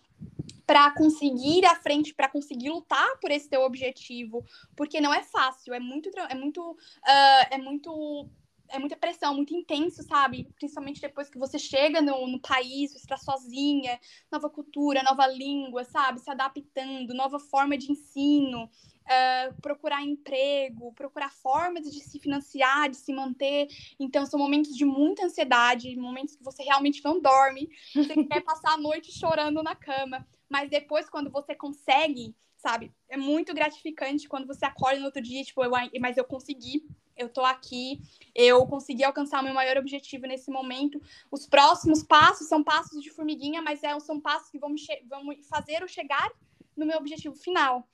para 0.66 0.90
conseguir 0.90 1.58
ir 1.58 1.64
à 1.64 1.76
frente, 1.76 2.12
para 2.12 2.28
conseguir 2.28 2.70
lutar 2.70 3.18
por 3.20 3.30
esse 3.30 3.48
teu 3.48 3.62
objetivo, 3.62 4.44
porque 4.74 5.00
não 5.00 5.14
é 5.14 5.22
fácil, 5.22 5.72
é 5.72 5.78
muito, 5.78 6.10
é 6.28 6.34
muito, 6.34 6.72
uh, 6.72 7.46
é 7.50 7.58
muito 7.58 8.28
é 8.68 8.80
muita 8.80 8.96
pressão, 8.96 9.32
muito 9.32 9.54
intenso, 9.54 10.02
sabe? 10.02 10.48
Principalmente 10.56 11.00
depois 11.00 11.28
que 11.30 11.38
você 11.38 11.56
chega 11.56 12.02
no, 12.02 12.26
no 12.26 12.40
país, 12.40 12.92
você 12.92 12.98
está 12.98 13.16
sozinha, 13.16 13.96
nova 14.30 14.50
cultura, 14.50 15.04
nova 15.04 15.24
língua, 15.28 15.84
sabe? 15.84 16.20
Se 16.20 16.28
adaptando, 16.28 17.14
nova 17.14 17.38
forma 17.38 17.78
de 17.78 17.92
ensino 17.92 18.68
uh, 19.06 19.54
procurar 19.60 20.02
emprego, 20.02 20.92
procurar 20.92 21.30
formas 21.30 21.90
de 21.90 22.00
se 22.00 22.18
financiar, 22.18 22.90
de 22.90 22.96
se 22.96 23.12
manter. 23.12 23.68
Então, 23.98 24.26
são 24.26 24.38
momentos 24.38 24.76
de 24.76 24.84
muita 24.84 25.24
ansiedade, 25.24 25.96
momentos 25.96 26.36
que 26.36 26.44
você 26.44 26.62
realmente 26.62 27.02
não 27.04 27.20
dorme, 27.20 27.70
você 27.94 28.14
quer 28.24 28.40
passar 28.42 28.72
a 28.72 28.78
noite 28.78 29.12
chorando 29.12 29.62
na 29.62 29.74
cama. 29.74 30.26
Mas 30.48 30.70
depois, 30.70 31.08
quando 31.08 31.30
você 31.30 31.54
consegue, 31.54 32.34
sabe, 32.56 32.92
é 33.08 33.16
muito 33.16 33.54
gratificante 33.54 34.28
quando 34.28 34.46
você 34.46 34.64
acorda 34.64 34.98
no 34.98 35.06
outro 35.06 35.22
dia, 35.22 35.42
tipo, 35.42 35.62
eu, 35.64 35.70
mas 36.00 36.16
eu 36.16 36.24
consegui, 36.24 36.86
eu 37.16 37.28
tô 37.28 37.42
aqui, 37.44 37.98
eu 38.34 38.66
consegui 38.66 39.02
alcançar 39.02 39.40
o 39.40 39.44
meu 39.44 39.54
maior 39.54 39.76
objetivo 39.78 40.26
nesse 40.26 40.50
momento. 40.50 41.00
Os 41.30 41.46
próximos 41.46 42.02
passos 42.02 42.46
são 42.46 42.62
passos 42.62 43.02
de 43.02 43.10
formiguinha, 43.10 43.62
mas 43.62 43.82
é, 43.82 43.98
são 44.00 44.20
passos 44.20 44.50
que 44.50 44.58
vão 44.58 44.68
me, 44.68 44.80
vão 45.08 45.24
fazer 45.48 45.82
eu 45.82 45.88
chegar 45.88 46.30
no 46.76 46.84
meu 46.84 46.98
objetivo 46.98 47.34
final. 47.34 47.88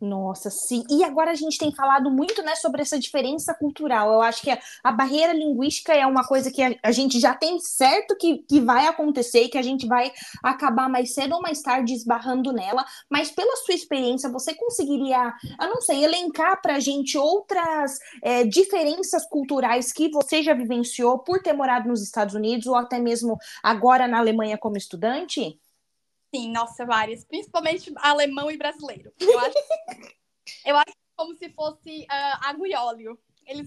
Nossa, 0.00 0.48
sim. 0.48 0.84
E 0.88 1.02
agora 1.02 1.32
a 1.32 1.34
gente 1.34 1.58
tem 1.58 1.74
falado 1.74 2.08
muito, 2.08 2.40
né, 2.42 2.54
sobre 2.54 2.80
essa 2.82 3.00
diferença 3.00 3.52
cultural. 3.52 4.12
Eu 4.12 4.22
acho 4.22 4.42
que 4.42 4.50
a, 4.50 4.58
a 4.84 4.92
barreira 4.92 5.32
linguística 5.32 5.92
é 5.92 6.06
uma 6.06 6.24
coisa 6.24 6.52
que 6.52 6.62
a, 6.62 6.72
a, 6.84 6.92
gente 6.92 7.18
já 7.18 7.34
tem 7.34 7.58
certo 7.58 8.16
que, 8.16 8.38
que 8.38 8.60
vai 8.60 8.86
acontecer 8.86 9.42
e 9.42 9.48
que 9.48 9.58
a 9.58 9.62
gente 9.62 9.88
vai 9.88 10.12
acabar 10.40 10.88
mais 10.88 11.14
cedo 11.14 11.34
ou 11.34 11.42
mais 11.42 11.60
tarde 11.62 11.94
esbarrando 11.94 12.52
nela. 12.52 12.84
Mas 13.10 13.32
pela 13.32 13.56
sua 13.56 13.74
experiência, 13.74 14.30
você 14.30 14.54
conseguiria, 14.54 15.34
eu 15.60 15.68
não 15.68 15.80
sei, 15.80 16.04
elencar 16.04 16.62
para 16.62 16.76
a 16.76 16.80
gente 16.80 17.18
outras 17.18 17.98
é, 18.22 18.44
diferenças 18.44 19.26
culturais 19.26 19.92
que 19.92 20.08
você 20.10 20.44
já 20.44 20.54
vivenciou 20.54 21.18
por 21.18 21.42
ter 21.42 21.52
morado 21.52 21.88
nos 21.88 22.02
Estados 22.02 22.36
Unidos 22.36 22.68
ou 22.68 22.76
até 22.76 23.00
mesmo 23.00 23.36
agora 23.64 24.06
na 24.06 24.18
Alemanha 24.18 24.56
como 24.56 24.76
estudante? 24.76 25.58
Sim, 26.34 26.52
nossa, 26.52 26.84
várias. 26.84 27.24
Principalmente 27.24 27.92
alemão 27.96 28.50
e 28.50 28.56
brasileiro. 28.56 29.12
Eu 29.18 29.38
acho, 29.38 29.58
eu 30.64 30.76
acho 30.76 30.92
como 31.16 31.34
se 31.36 31.50
fosse 31.50 32.02
uh, 32.02 32.38
água 32.42 32.68
e 32.68 32.74
óleo. 32.74 33.18
Eles, 33.46 33.66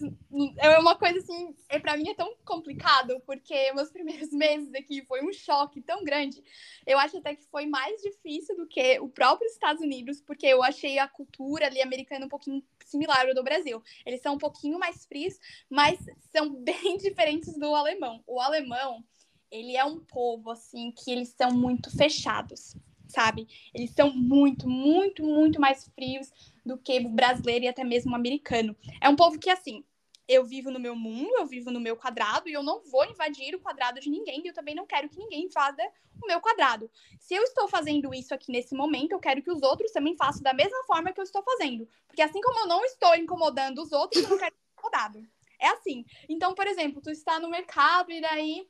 é 0.59 0.78
uma 0.78 0.95
coisa 0.95 1.18
assim, 1.18 1.55
é, 1.68 1.80
para 1.80 1.97
mim 1.97 2.07
é 2.07 2.14
tão 2.14 2.36
complicado, 2.45 3.20
porque 3.26 3.74
meus 3.74 3.89
primeiros 3.91 4.32
meses 4.32 4.72
aqui 4.76 5.03
foi 5.07 5.24
um 5.24 5.34
choque 5.34 5.82
tão 5.82 6.03
grande. 6.03 6.43
Eu 6.86 6.99
acho 6.99 7.18
até 7.18 7.36
que 7.36 7.43
foi 7.45 7.66
mais 7.66 7.99
difícil 7.99 8.55
do 8.55 8.68
que 8.68 8.99
o 8.99 9.09
próprio 9.09 9.47
Estados 9.47 9.82
Unidos, 9.82 10.22
porque 10.22 10.45
eu 10.45 10.62
achei 10.62 10.99
a 10.99 11.07
cultura 11.07 11.66
ali 11.66 11.82
americana 11.82 12.28
um 12.28 12.30
pouquinho 12.30 12.64
similar 12.86 13.28
ao 13.28 13.34
do 13.34 13.43
Brasil. 13.43 13.82
Eles 14.05 14.22
são 14.22 14.36
um 14.36 14.38
pouquinho 14.38 14.78
mais 14.78 15.03
frios, 15.05 15.39
mas 15.68 15.99
são 16.32 16.53
bem 16.62 16.97
diferentes 16.97 17.57
do 17.57 17.74
alemão. 17.74 18.24
O 18.28 18.39
alemão, 18.39 19.03
ele 19.52 19.76
é 19.76 19.84
um 19.84 19.99
povo, 19.99 20.49
assim, 20.49 20.91
que 20.91 21.12
eles 21.12 21.30
são 21.30 21.52
muito 21.52 21.95
fechados, 21.95 22.76
sabe? 23.08 23.47
Eles 23.74 23.91
são 23.91 24.12
muito, 24.12 24.68
muito, 24.68 25.24
muito 25.24 25.60
mais 25.60 25.88
frios 25.93 26.32
do 26.66 26.78
que 26.78 26.99
o 26.99 27.10
brasileiro 27.10 27.66
e 27.66 27.68
até 27.68 27.84
mesmo 27.84 28.12
o 28.12 28.16
americano. 28.16 28.76
É 29.02 29.10
um 29.10 29.16
povo 29.16 29.38
que, 29.38 29.49
assim, 29.49 29.84
eu 30.28 30.45
vivo 30.45 30.72
no 30.72 30.80
meu 30.80 30.95
mundo, 30.95 31.30
eu 31.38 31.45
vivo 31.45 31.70
no 31.72 31.80
meu 31.80 31.97
quadrado 31.97 32.47
e 32.47 32.54
eu 32.54 32.64
não 32.64 32.82
vou 32.86 33.04
invadir 33.06 33.54
o 33.54 33.60
quadrado 33.60 33.99
de 33.99 34.10
ninguém 34.10 34.41
e 34.43 34.47
eu 34.47 34.54
também 34.54 34.74
não 34.74 34.86
quero 34.86 35.10
que 35.10 35.20
ninguém 35.20 35.45
invada 35.45 35.84
o 36.24 36.28
meu 36.28 36.39
quadrado. 36.39 36.89
Se 37.20 37.34
eu 37.34 37.43
estou 37.43 37.68
fazendo 37.68 38.14
isso 38.14 38.34
aqui 38.34 38.49
nesse 38.49 38.74
momento, 38.74 39.12
eu 39.12 39.20
quero 39.20 39.41
que 39.41 39.52
os 39.52 39.62
outros 39.62 39.91
também 39.91 40.16
façam 40.16 40.41
da 40.41 40.54
mesma 40.54 40.82
forma 40.86 41.12
que 41.12 41.20
eu 41.20 41.24
estou 41.24 41.43
fazendo. 41.43 41.86
Porque 42.08 42.22
assim 42.22 42.39
como 42.39 42.62
eu 42.62 42.68
não 42.68 42.86
estou 42.86 43.14
incomodando 43.16 43.82
os 43.82 43.91
outros, 43.91 44.24
eu 44.24 44.30
não 44.30 44.38
quero 44.38 44.56
ser 44.56 44.72
incomodado. 44.72 45.28
É 45.60 45.68
assim. 45.68 46.06
Então, 46.30 46.56
por 46.56 46.66
exemplo, 46.66 47.02
tu 47.02 47.10
está 47.12 47.39
no 47.39 47.49
mercado 47.49 48.12
e 48.12 48.22
daí 48.22 48.68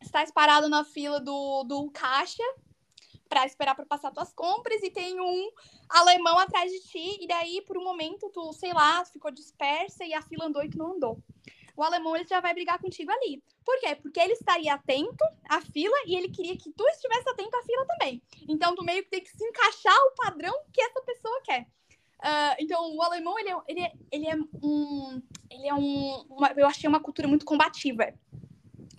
estás 0.00 0.30
parado 0.30 0.68
na 0.68 0.84
fila 0.84 1.20
do, 1.20 1.64
do 1.64 1.90
caixa 1.90 2.42
para 3.28 3.44
esperar 3.44 3.74
para 3.74 3.84
passar 3.84 4.10
tuas 4.10 4.32
compras 4.32 4.82
e 4.82 4.90
tem 4.90 5.20
um 5.20 5.50
alemão 5.88 6.38
atrás 6.38 6.72
de 6.72 6.80
ti 6.80 7.18
e 7.20 7.26
daí 7.26 7.62
por 7.62 7.76
um 7.76 7.84
momento 7.84 8.30
tu, 8.30 8.52
sei 8.52 8.72
lá, 8.72 9.04
ficou 9.04 9.30
dispersa 9.30 10.04
e 10.04 10.14
a 10.14 10.22
fila 10.22 10.46
andou 10.46 10.64
e 10.64 10.70
tu 10.70 10.78
não 10.78 10.94
andou. 10.94 11.22
O 11.76 11.82
alemão 11.82 12.16
ele 12.16 12.26
já 12.26 12.40
vai 12.40 12.52
brigar 12.54 12.78
contigo 12.80 13.10
ali. 13.12 13.42
Por 13.64 13.78
quê? 13.78 13.94
Porque 13.94 14.18
ele 14.18 14.32
estaria 14.32 14.74
atento 14.74 15.24
à 15.48 15.60
fila 15.60 15.94
e 16.06 16.16
ele 16.16 16.28
queria 16.28 16.56
que 16.56 16.72
tu 16.72 16.84
estivesse 16.88 17.28
atento 17.28 17.56
à 17.56 17.62
fila 17.62 17.86
também. 17.86 18.22
Então 18.48 18.74
tu 18.74 18.82
meio 18.82 19.04
que 19.04 19.10
tem 19.10 19.20
que 19.20 19.30
se 19.30 19.44
encaixar 19.44 19.96
o 20.06 20.14
padrão 20.16 20.54
que 20.72 20.80
essa 20.80 21.00
pessoa 21.02 21.40
quer. 21.44 21.68
Uh, 22.18 22.58
então, 22.58 22.96
o 22.96 23.00
alemão, 23.00 23.38
ele 23.38 23.48
é, 23.48 23.56
ele 23.68 23.80
é, 23.80 23.92
ele 24.10 24.26
é 24.26 24.34
um. 24.60 25.22
Ele 25.48 25.68
é 25.68 25.74
um. 25.74 26.26
Uma, 26.28 26.52
eu 26.56 26.66
achei 26.66 26.88
uma 26.88 26.98
cultura 26.98 27.28
muito 27.28 27.46
combativa 27.46 28.12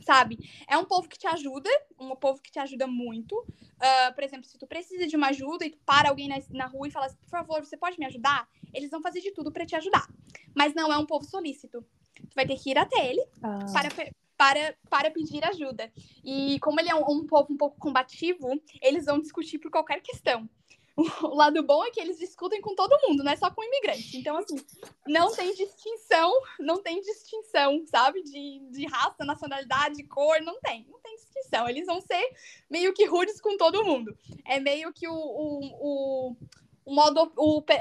sabe? 0.09 0.39
É 0.67 0.75
um 0.75 0.85
povo 0.85 1.07
que 1.07 1.19
te 1.19 1.27
ajuda, 1.27 1.69
um 1.99 2.15
povo 2.15 2.41
que 2.41 2.51
te 2.51 2.57
ajuda 2.57 2.87
muito. 2.87 3.35
Uh, 3.37 4.13
por 4.15 4.23
exemplo, 4.23 4.45
se 4.45 4.57
tu 4.57 4.65
precisa 4.65 5.05
de 5.05 5.15
uma 5.15 5.27
ajuda 5.27 5.67
e 5.67 5.69
tu 5.69 5.77
para 5.85 6.09
alguém 6.09 6.27
na, 6.27 6.37
na 6.49 6.65
rua 6.65 6.87
e 6.87 6.91
fala 6.91 7.05
assim, 7.05 7.17
por 7.17 7.29
favor, 7.29 7.63
você 7.63 7.77
pode 7.77 7.99
me 7.99 8.07
ajudar? 8.07 8.47
Eles 8.73 8.89
vão 8.89 9.03
fazer 9.03 9.21
de 9.21 9.31
tudo 9.31 9.51
para 9.51 9.67
te 9.67 9.75
ajudar. 9.75 10.07
Mas 10.55 10.73
não 10.73 10.91
é 10.91 10.97
um 10.97 11.05
povo 11.05 11.23
solícito. 11.25 11.85
Tu 12.15 12.35
vai 12.35 12.47
ter 12.47 12.57
que 12.57 12.71
ir 12.71 12.77
até 12.79 13.07
ele 13.07 13.23
ah. 13.43 13.59
para, 13.71 13.89
para, 14.35 14.75
para 14.89 15.11
pedir 15.11 15.45
ajuda. 15.45 15.91
E 16.25 16.57
como 16.59 16.79
ele 16.79 16.89
é 16.89 16.95
um, 16.95 17.03
um 17.07 17.27
povo 17.27 17.53
um 17.53 17.57
pouco 17.57 17.77
combativo, 17.77 18.49
eles 18.81 19.05
vão 19.05 19.19
discutir 19.19 19.59
por 19.59 19.69
qualquer 19.69 20.01
questão 20.01 20.49
o 21.23 21.35
lado 21.35 21.61
bom 21.63 21.83
é 21.85 21.91
que 21.91 21.99
eles 21.99 22.17
discutem 22.17 22.61
com 22.61 22.75
todo 22.75 22.99
mundo, 23.07 23.23
não 23.23 23.31
é 23.31 23.35
só 23.35 23.49
com 23.49 23.63
imigrantes. 23.63 24.13
Então, 24.13 24.37
assim, 24.37 24.55
não 25.07 25.31
tem 25.33 25.53
distinção, 25.53 26.31
não 26.59 26.81
tem 26.81 27.01
distinção, 27.01 27.85
sabe? 27.85 28.21
De, 28.23 28.59
de 28.71 28.85
raça, 28.85 29.23
nacionalidade, 29.23 30.03
cor, 30.03 30.41
não 30.41 30.59
tem. 30.59 30.85
Não 30.89 30.99
tem 30.99 31.15
distinção. 31.15 31.67
Eles 31.69 31.85
vão 31.85 32.01
ser 32.01 32.23
meio 32.69 32.93
que 32.93 33.05
rudes 33.05 33.39
com 33.39 33.57
todo 33.57 33.85
mundo. 33.85 34.15
É 34.45 34.59
meio 34.59 34.91
que 34.91 35.07
o, 35.07 35.13
o, 35.13 35.59
o, 35.79 36.35
o 36.85 36.93
modo 36.93 37.31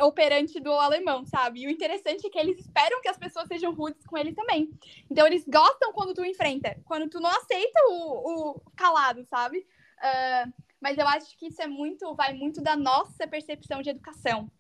operante 0.00 0.60
do 0.60 0.72
alemão, 0.72 1.24
sabe? 1.24 1.62
E 1.62 1.66
o 1.66 1.70
interessante 1.70 2.26
é 2.26 2.30
que 2.30 2.38
eles 2.38 2.58
esperam 2.58 3.00
que 3.00 3.08
as 3.08 3.18
pessoas 3.18 3.48
sejam 3.48 3.74
rudes 3.74 4.06
com 4.06 4.16
ele 4.16 4.32
também. 4.32 4.70
Então, 5.10 5.26
eles 5.26 5.44
gostam 5.46 5.92
quando 5.92 6.14
tu 6.14 6.24
enfrenta, 6.24 6.80
quando 6.84 7.08
tu 7.08 7.20
não 7.20 7.30
aceita 7.30 7.80
o, 7.88 8.50
o 8.50 8.60
calado, 8.76 9.24
sabe? 9.24 9.66
Uh, 9.98 10.67
mas 10.80 10.98
eu 10.98 11.06
acho 11.06 11.36
que 11.36 11.46
isso 11.46 11.60
é 11.60 11.66
muito, 11.66 12.14
vai 12.14 12.32
muito 12.32 12.60
da 12.60 12.76
nossa 12.76 13.26
percepção 13.26 13.82
de 13.82 13.90
educação. 13.90 14.50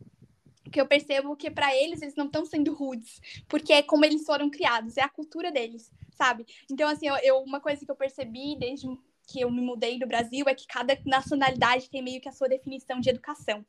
Que 0.70 0.80
eu 0.80 0.86
percebo 0.86 1.36
que 1.36 1.50
para 1.50 1.74
eles 1.74 2.02
eles 2.02 2.14
não 2.14 2.26
estão 2.26 2.44
sendo 2.44 2.74
rudes, 2.74 3.20
porque 3.48 3.72
é 3.72 3.82
como 3.82 4.04
eles 4.04 4.24
foram 4.24 4.50
criados, 4.50 4.96
é 4.96 5.02
a 5.02 5.08
cultura 5.08 5.50
deles, 5.50 5.90
sabe? 6.10 6.44
Então 6.70 6.88
assim, 6.88 7.08
eu, 7.08 7.16
eu 7.16 7.38
uma 7.38 7.60
coisa 7.60 7.84
que 7.84 7.90
eu 7.90 7.96
percebi 7.96 8.56
desde 8.58 8.86
que 9.26 9.40
eu 9.40 9.50
me 9.50 9.60
mudei 9.60 9.98
do 9.98 10.06
Brasil 10.06 10.44
é 10.48 10.54
que 10.54 10.66
cada 10.66 10.98
nacionalidade 11.04 11.90
tem 11.90 12.02
meio 12.02 12.20
que 12.20 12.28
a 12.28 12.32
sua 12.32 12.48
definição 12.48 12.98
de 12.98 13.10
educação. 13.10 13.64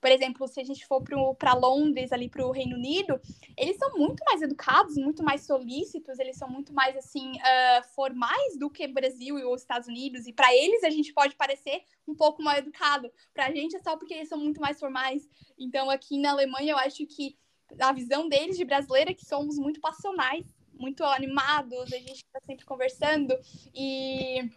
Por 0.00 0.10
exemplo, 0.10 0.48
se 0.48 0.60
a 0.60 0.64
gente 0.64 0.86
for 0.86 1.02
para 1.36 1.54
Londres, 1.54 2.12
ali 2.12 2.28
para 2.28 2.46
o 2.46 2.50
Reino 2.50 2.76
Unido, 2.76 3.20
eles 3.56 3.76
são 3.76 3.90
muito 3.96 4.22
mais 4.24 4.40
educados, 4.40 4.96
muito 4.96 5.22
mais 5.22 5.42
solícitos, 5.42 6.18
eles 6.18 6.36
são 6.36 6.48
muito 6.48 6.72
mais, 6.72 6.96
assim, 6.96 7.32
uh, 7.32 7.94
formais 7.94 8.58
do 8.58 8.70
que 8.70 8.88
Brasil 8.88 9.38
e 9.38 9.44
os 9.44 9.60
Estados 9.60 9.88
Unidos. 9.88 10.26
E 10.26 10.32
para 10.32 10.54
eles 10.54 10.82
a 10.84 10.90
gente 10.90 11.12
pode 11.12 11.36
parecer 11.36 11.82
um 12.08 12.14
pouco 12.14 12.42
mal 12.42 12.56
educado. 12.56 13.12
Para 13.34 13.46
a 13.46 13.52
gente 13.52 13.76
é 13.76 13.80
só 13.80 13.96
porque 13.96 14.14
eles 14.14 14.28
são 14.28 14.38
muito 14.38 14.60
mais 14.60 14.80
formais. 14.80 15.28
Então, 15.58 15.90
aqui 15.90 16.18
na 16.18 16.30
Alemanha, 16.30 16.72
eu 16.72 16.78
acho 16.78 17.06
que 17.06 17.36
a 17.78 17.92
visão 17.92 18.28
deles 18.28 18.56
de 18.56 18.64
brasileira 18.64 19.10
é 19.10 19.14
que 19.14 19.24
somos 19.24 19.58
muito 19.58 19.80
passionais, 19.80 20.44
muito 20.72 21.04
animados, 21.04 21.92
a 21.92 21.98
gente 21.98 22.24
está 22.24 22.40
sempre 22.40 22.64
conversando 22.64 23.38
e 23.74 24.50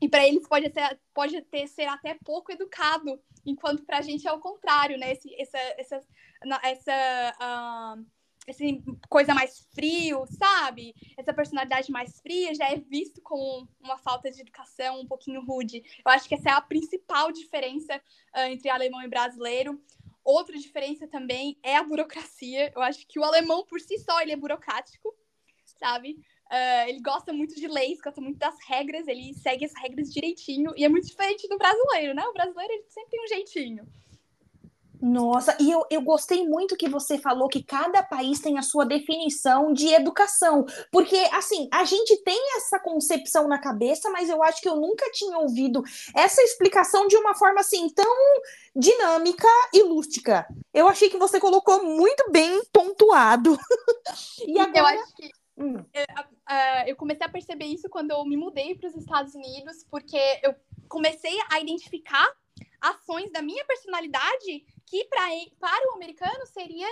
e 0.00 0.08
para 0.08 0.26
eles 0.26 0.46
pode 0.46 0.72
ser, 0.72 1.00
pode 1.12 1.42
ter, 1.42 1.66
ser 1.68 1.86
até 1.86 2.16
pouco 2.24 2.50
educado, 2.50 3.20
enquanto 3.44 3.84
para 3.84 3.98
a 3.98 4.02
gente 4.02 4.26
é 4.26 4.32
o 4.32 4.40
contrário, 4.40 4.96
né? 4.98 5.12
Esse, 5.12 5.34
essa, 5.40 5.58
essa, 5.78 6.00
essa 6.62 7.98
uh, 7.98 8.06
esse 8.46 8.82
coisa 9.08 9.34
mais 9.34 9.60
frio, 9.74 10.24
sabe? 10.26 10.94
Essa 11.16 11.32
personalidade 11.32 11.90
mais 11.90 12.20
fria 12.20 12.54
já 12.54 12.70
é 12.70 12.76
visto 12.76 13.20
como 13.20 13.68
uma 13.80 13.98
falta 13.98 14.30
de 14.30 14.40
educação, 14.40 15.00
um 15.00 15.06
pouquinho 15.06 15.44
rude. 15.44 15.82
Eu 16.04 16.12
acho 16.12 16.28
que 16.28 16.34
essa 16.34 16.50
é 16.50 16.52
a 16.52 16.60
principal 16.60 17.30
diferença 17.30 17.96
uh, 18.34 18.40
entre 18.50 18.70
alemão 18.70 19.02
e 19.02 19.08
brasileiro. 19.08 19.80
Outra 20.24 20.56
diferença 20.58 21.06
também 21.06 21.58
é 21.62 21.76
a 21.76 21.82
burocracia. 21.82 22.72
Eu 22.74 22.82
acho 22.82 23.06
que 23.06 23.18
o 23.18 23.24
alemão 23.24 23.64
por 23.64 23.80
si 23.80 23.98
só 23.98 24.20
ele 24.20 24.32
é 24.32 24.36
burocrático, 24.36 25.14
sabe? 25.78 26.18
Uh, 26.50 26.88
ele 26.88 27.00
gosta 27.00 27.32
muito 27.32 27.54
de 27.54 27.68
leis, 27.68 28.00
gosta 28.00 28.20
muito 28.20 28.38
das 28.38 28.56
regras, 28.66 29.06
ele 29.06 29.32
segue 29.34 29.64
as 29.64 29.72
regras 29.80 30.12
direitinho, 30.12 30.72
e 30.76 30.84
é 30.84 30.88
muito 30.88 31.06
diferente 31.06 31.48
do 31.48 31.56
brasileiro, 31.56 32.12
né? 32.12 32.24
O 32.26 32.32
brasileiro 32.32 32.72
ele 32.72 32.84
sempre 32.88 33.10
tem 33.10 33.24
um 33.24 33.28
jeitinho. 33.28 33.86
Nossa, 35.00 35.56
e 35.58 35.70
eu, 35.70 35.86
eu 35.90 36.02
gostei 36.02 36.46
muito 36.46 36.76
que 36.76 36.88
você 36.88 37.16
falou 37.16 37.48
que 37.48 37.62
cada 37.62 38.02
país 38.02 38.38
tem 38.38 38.58
a 38.58 38.62
sua 38.62 38.84
definição 38.84 39.72
de 39.72 39.88
educação, 39.88 40.66
porque 40.92 41.16
assim, 41.32 41.68
a 41.72 41.84
gente 41.84 42.16
tem 42.22 42.38
essa 42.56 42.78
concepção 42.78 43.48
na 43.48 43.58
cabeça, 43.58 44.10
mas 44.10 44.28
eu 44.28 44.42
acho 44.42 44.60
que 44.60 44.68
eu 44.68 44.76
nunca 44.76 45.10
tinha 45.12 45.38
ouvido 45.38 45.82
essa 46.14 46.42
explicação 46.42 47.06
de 47.06 47.16
uma 47.16 47.34
forma 47.34 47.60
assim 47.60 47.88
tão 47.88 48.14
dinâmica 48.76 49.48
e 49.72 49.82
lústica. 49.82 50.46
Eu 50.74 50.86
achei 50.86 51.08
que 51.08 51.16
você 51.16 51.40
colocou 51.40 51.82
muito 51.82 52.30
bem 52.30 52.62
pontuado. 52.70 53.58
e 54.46 54.58
agora... 54.58 54.96
Eu 54.96 55.02
acho 55.02 55.14
que 55.14 55.39
Hum. 55.60 55.84
Eu, 55.92 56.88
eu 56.88 56.96
comecei 56.96 57.26
a 57.26 57.28
perceber 57.28 57.66
isso 57.66 57.88
quando 57.90 58.12
eu 58.12 58.24
me 58.24 58.36
mudei 58.36 58.74
para 58.74 58.88
os 58.88 58.96
Estados 58.96 59.34
Unidos, 59.34 59.84
porque 59.90 60.18
eu 60.42 60.54
comecei 60.88 61.36
a 61.52 61.60
identificar 61.60 62.26
ações 62.80 63.30
da 63.30 63.42
minha 63.42 63.64
personalidade 63.66 64.64
que 64.86 65.04
pra, 65.04 65.28
para 65.60 65.92
o 65.92 65.94
americano 65.96 66.46
seria 66.46 66.88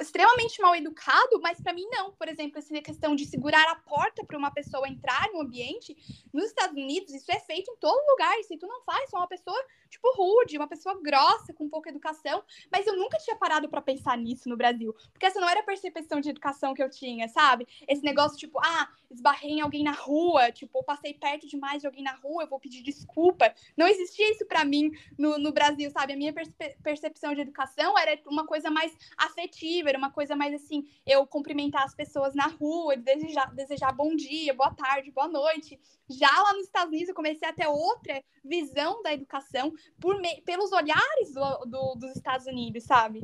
extremamente 0.00 0.60
mal 0.60 0.74
educado, 0.74 1.40
mas 1.40 1.60
para 1.60 1.72
mim 1.72 1.86
não. 1.90 2.12
Por 2.12 2.28
exemplo, 2.28 2.58
essa 2.58 2.80
questão 2.82 3.14
de 3.14 3.24
segurar 3.24 3.64
a 3.70 3.76
porta 3.76 4.24
para 4.24 4.36
uma 4.36 4.50
pessoa 4.50 4.88
entrar 4.88 5.28
no 5.32 5.40
ambiente, 5.40 5.96
nos 6.32 6.46
Estados 6.46 6.76
Unidos, 6.76 7.12
isso 7.14 7.30
é 7.30 7.40
feito 7.40 7.70
em 7.70 7.76
todo 7.76 8.10
lugar. 8.10 8.34
Se 8.44 8.58
tu 8.58 8.66
não 8.66 8.82
faz, 8.82 9.12
é 9.12 9.16
uma 9.16 9.26
pessoa, 9.26 9.56
tipo, 9.88 10.12
rude, 10.16 10.56
uma 10.56 10.68
pessoa 10.68 11.00
grossa, 11.00 11.52
com 11.54 11.68
pouca 11.68 11.90
educação. 11.90 12.42
Mas 12.70 12.86
eu 12.86 12.96
nunca 12.96 13.18
tinha 13.18 13.36
parado 13.36 13.68
para 13.68 13.80
pensar 13.80 14.16
nisso 14.18 14.48
no 14.48 14.56
Brasil. 14.56 14.94
Porque 15.12 15.26
essa 15.26 15.40
não 15.40 15.48
era 15.48 15.60
a 15.60 15.64
percepção 15.64 16.20
de 16.20 16.30
educação 16.30 16.74
que 16.74 16.82
eu 16.82 16.90
tinha, 16.90 17.28
sabe? 17.28 17.66
Esse 17.88 18.02
negócio, 18.02 18.36
tipo, 18.36 18.58
ah, 18.60 18.88
esbarrei 19.10 19.52
em 19.52 19.60
alguém 19.60 19.84
na 19.84 19.92
rua, 19.92 20.50
tipo, 20.52 20.82
passei 20.84 21.14
perto 21.14 21.46
demais 21.46 21.80
de 21.80 21.86
alguém 21.86 22.02
na 22.02 22.14
rua, 22.16 22.42
eu 22.42 22.48
vou 22.48 22.60
pedir 22.60 22.82
desculpa. 22.82 23.54
Não 23.76 23.86
existia 23.86 24.30
isso 24.30 24.44
para 24.46 24.64
mim 24.64 24.90
no, 25.18 25.38
no 25.38 25.52
Brasil, 25.52 25.90
sabe? 25.90 26.12
A 26.12 26.16
minha 26.16 26.34
percepção 26.82 27.34
de 27.34 27.40
educação 27.40 27.98
era 27.98 28.20
uma 28.26 28.46
coisa 28.46 28.70
mais 28.70 28.92
afetiva 29.16 29.61
era 29.88 29.98
uma 29.98 30.10
coisa 30.10 30.34
mais 30.34 30.54
assim, 30.54 30.84
eu 31.06 31.26
cumprimentar 31.26 31.84
as 31.84 31.94
pessoas 31.94 32.34
na 32.34 32.46
rua, 32.46 32.96
desejar, 32.96 33.54
desejar 33.54 33.92
bom 33.92 34.14
dia, 34.14 34.54
boa 34.54 34.74
tarde, 34.74 35.10
boa 35.10 35.28
noite. 35.28 35.78
Já 36.08 36.30
lá 36.30 36.52
nos 36.54 36.64
Estados 36.64 36.88
Unidos 36.88 37.08
eu 37.08 37.14
comecei 37.14 37.48
a 37.48 37.52
ter 37.52 37.66
outra 37.66 38.22
visão 38.44 39.02
da 39.02 39.12
educação 39.12 39.72
por 40.00 40.20
me... 40.20 40.40
pelos 40.42 40.72
olhares 40.72 41.32
do, 41.32 41.58
do, 41.66 41.94
dos 41.94 42.16
Estados 42.16 42.46
Unidos, 42.46 42.84
sabe? 42.84 43.22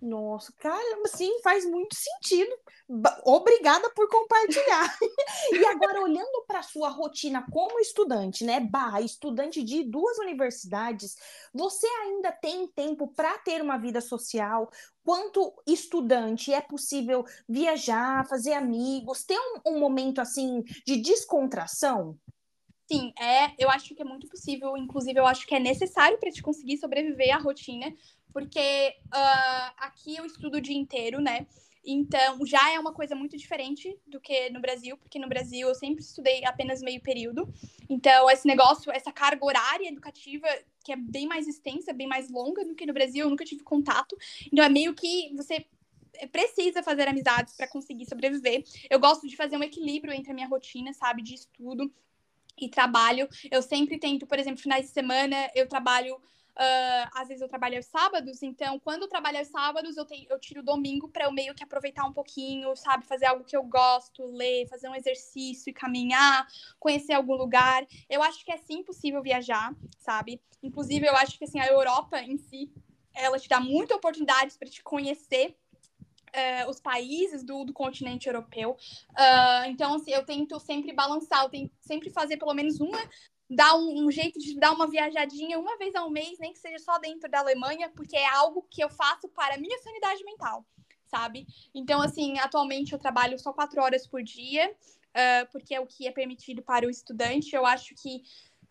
Nossa, 0.00 0.52
caramba, 0.58 1.08
sim, 1.08 1.40
faz 1.42 1.64
muito 1.64 1.94
sentido. 1.94 2.54
Obrigada 3.24 3.90
por 3.90 4.08
compartilhar. 4.08 4.96
e 5.52 5.66
agora, 5.66 6.02
olhando 6.02 6.44
para 6.46 6.58
a 6.58 6.62
sua 6.62 6.90
rotina 6.90 7.46
como 7.50 7.80
estudante, 7.80 8.44
né? 8.44 8.60
Barra, 8.60 9.00
estudante 9.00 9.62
de 9.62 9.84
duas 9.84 10.18
universidades, 10.18 11.16
você 11.52 11.86
ainda 11.86 12.30
tem 12.30 12.68
tempo 12.68 13.08
para 13.08 13.38
ter 13.38 13.62
uma 13.62 13.78
vida 13.78 14.00
social? 14.00 14.70
Quanto 15.02 15.54
estudante 15.66 16.52
é 16.52 16.60
possível 16.60 17.24
viajar, 17.48 18.26
fazer 18.28 18.52
amigos, 18.52 19.24
ter 19.24 19.38
um, 19.38 19.74
um 19.74 19.78
momento 19.78 20.20
assim 20.20 20.62
de 20.86 20.96
descontração? 20.98 22.18
Sim, 22.90 23.12
é, 23.18 23.52
eu 23.58 23.68
acho 23.68 23.94
que 23.96 24.02
é 24.02 24.04
muito 24.04 24.28
possível, 24.28 24.76
inclusive 24.76 25.18
eu 25.18 25.26
acho 25.26 25.44
que 25.44 25.56
é 25.56 25.58
necessário 25.58 26.18
para 26.18 26.30
te 26.30 26.40
conseguir 26.40 26.78
sobreviver 26.78 27.34
à 27.34 27.38
rotina, 27.38 27.92
porque 28.36 28.94
uh, 29.14 29.72
aqui 29.78 30.14
eu 30.14 30.26
estudo 30.26 30.58
o 30.58 30.60
dia 30.60 30.76
inteiro, 30.76 31.22
né? 31.22 31.46
Então, 31.82 32.44
já 32.44 32.70
é 32.70 32.78
uma 32.78 32.92
coisa 32.92 33.14
muito 33.14 33.34
diferente 33.34 33.98
do 34.06 34.20
que 34.20 34.50
no 34.50 34.60
Brasil, 34.60 34.94
porque 34.98 35.18
no 35.18 35.26
Brasil 35.26 35.66
eu 35.66 35.74
sempre 35.74 36.04
estudei 36.04 36.44
apenas 36.44 36.82
meio 36.82 37.00
período. 37.00 37.48
Então, 37.88 38.28
esse 38.28 38.46
negócio, 38.46 38.92
essa 38.92 39.10
carga 39.10 39.42
horária 39.42 39.88
educativa, 39.88 40.46
que 40.84 40.92
é 40.92 40.96
bem 40.96 41.26
mais 41.26 41.48
extensa, 41.48 41.94
bem 41.94 42.06
mais 42.06 42.28
longa 42.28 42.62
do 42.62 42.74
que 42.74 42.84
no 42.84 42.92
Brasil, 42.92 43.24
eu 43.24 43.30
nunca 43.30 43.42
tive 43.42 43.62
contato. 43.62 44.14
Então, 44.52 44.62
é 44.62 44.68
meio 44.68 44.92
que 44.92 45.34
você 45.34 45.64
precisa 46.30 46.82
fazer 46.82 47.08
amizades 47.08 47.56
para 47.56 47.66
conseguir 47.66 48.04
sobreviver. 48.04 48.62
Eu 48.90 49.00
gosto 49.00 49.26
de 49.26 49.34
fazer 49.34 49.56
um 49.56 49.62
equilíbrio 49.62 50.12
entre 50.12 50.32
a 50.32 50.34
minha 50.34 50.46
rotina, 50.46 50.92
sabe, 50.92 51.22
de 51.22 51.36
estudo 51.36 51.90
e 52.60 52.68
trabalho. 52.68 53.30
Eu 53.50 53.62
sempre 53.62 53.98
tento, 53.98 54.26
por 54.26 54.38
exemplo, 54.38 54.60
finais 54.60 54.84
de 54.84 54.92
semana, 54.92 55.50
eu 55.54 55.66
trabalho 55.66 56.20
Uh, 56.56 57.10
às 57.12 57.28
vezes 57.28 57.42
eu 57.42 57.48
trabalho 57.48 57.76
aos 57.76 57.84
sábados, 57.84 58.42
então 58.42 58.78
quando 58.78 59.02
eu 59.02 59.08
trabalho 59.08 59.36
aos 59.38 59.48
sábados, 59.48 59.94
eu, 59.98 60.06
tenho, 60.06 60.26
eu 60.30 60.40
tiro 60.40 60.60
o 60.60 60.64
domingo 60.64 61.06
para 61.06 61.26
eu 61.26 61.32
meio 61.32 61.54
que 61.54 61.62
aproveitar 61.62 62.06
um 62.06 62.14
pouquinho, 62.14 62.74
sabe? 62.74 63.04
Fazer 63.04 63.26
algo 63.26 63.44
que 63.44 63.54
eu 63.54 63.62
gosto, 63.62 64.24
ler, 64.24 64.66
fazer 64.66 64.88
um 64.88 64.94
exercício 64.94 65.68
e 65.68 65.74
caminhar, 65.74 66.46
conhecer 66.78 67.12
algum 67.12 67.34
lugar. 67.34 67.86
Eu 68.08 68.22
acho 68.22 68.42
que 68.42 68.50
é 68.50 68.56
sim 68.56 68.82
possível 68.82 69.22
viajar, 69.22 69.74
sabe? 69.98 70.40
Inclusive, 70.62 71.06
eu 71.06 71.14
acho 71.16 71.36
que 71.36 71.44
assim, 71.44 71.60
a 71.60 71.66
Europa 71.66 72.22
em 72.22 72.38
si, 72.38 72.72
ela 73.14 73.38
te 73.38 73.50
dá 73.50 73.60
muitas 73.60 73.94
oportunidades 73.94 74.56
para 74.56 74.68
te 74.68 74.82
conhecer 74.82 75.54
Uh, 76.26 76.68
os 76.68 76.78
países 76.78 77.42
do, 77.42 77.64
do 77.64 77.72
continente 77.72 78.26
europeu. 78.26 78.76
Uh, 79.12 79.64
então, 79.68 79.94
assim, 79.94 80.10
eu 80.10 80.22
tento 80.22 80.60
sempre 80.60 80.92
balançar, 80.92 81.44
eu 81.44 81.48
tento 81.48 81.72
sempre 81.80 82.10
fazer 82.10 82.36
pelo 82.36 82.52
menos 82.52 82.78
uma 82.78 82.98
dar 83.48 83.76
um, 83.76 84.06
um, 84.06 84.10
jeito 84.10 84.38
de 84.38 84.58
dar 84.58 84.72
uma 84.72 84.88
viajadinha 84.88 85.58
uma 85.58 85.76
vez 85.78 85.94
ao 85.94 86.10
mês, 86.10 86.38
nem 86.38 86.52
que 86.52 86.58
seja 86.58 86.78
só 86.78 86.98
dentro 86.98 87.30
da 87.30 87.38
Alemanha, 87.38 87.90
porque 87.94 88.16
é 88.16 88.26
algo 88.34 88.66
que 88.70 88.82
eu 88.82 88.90
faço 88.90 89.28
para 89.28 89.54
a 89.54 89.58
minha 89.58 89.78
sanidade 89.78 90.24
mental, 90.24 90.66
sabe? 91.06 91.46
Então, 91.74 92.02
assim, 92.02 92.38
atualmente 92.38 92.92
eu 92.92 92.98
trabalho 92.98 93.38
só 93.38 93.52
quatro 93.52 93.80
horas 93.80 94.06
por 94.06 94.22
dia, 94.22 94.68
uh, 94.70 95.50
porque 95.52 95.74
é 95.74 95.80
o 95.80 95.86
que 95.86 96.06
é 96.06 96.10
permitido 96.10 96.62
para 96.62 96.86
o 96.86 96.90
estudante. 96.90 97.54
Eu 97.54 97.64
acho 97.64 97.94
que 97.94 98.22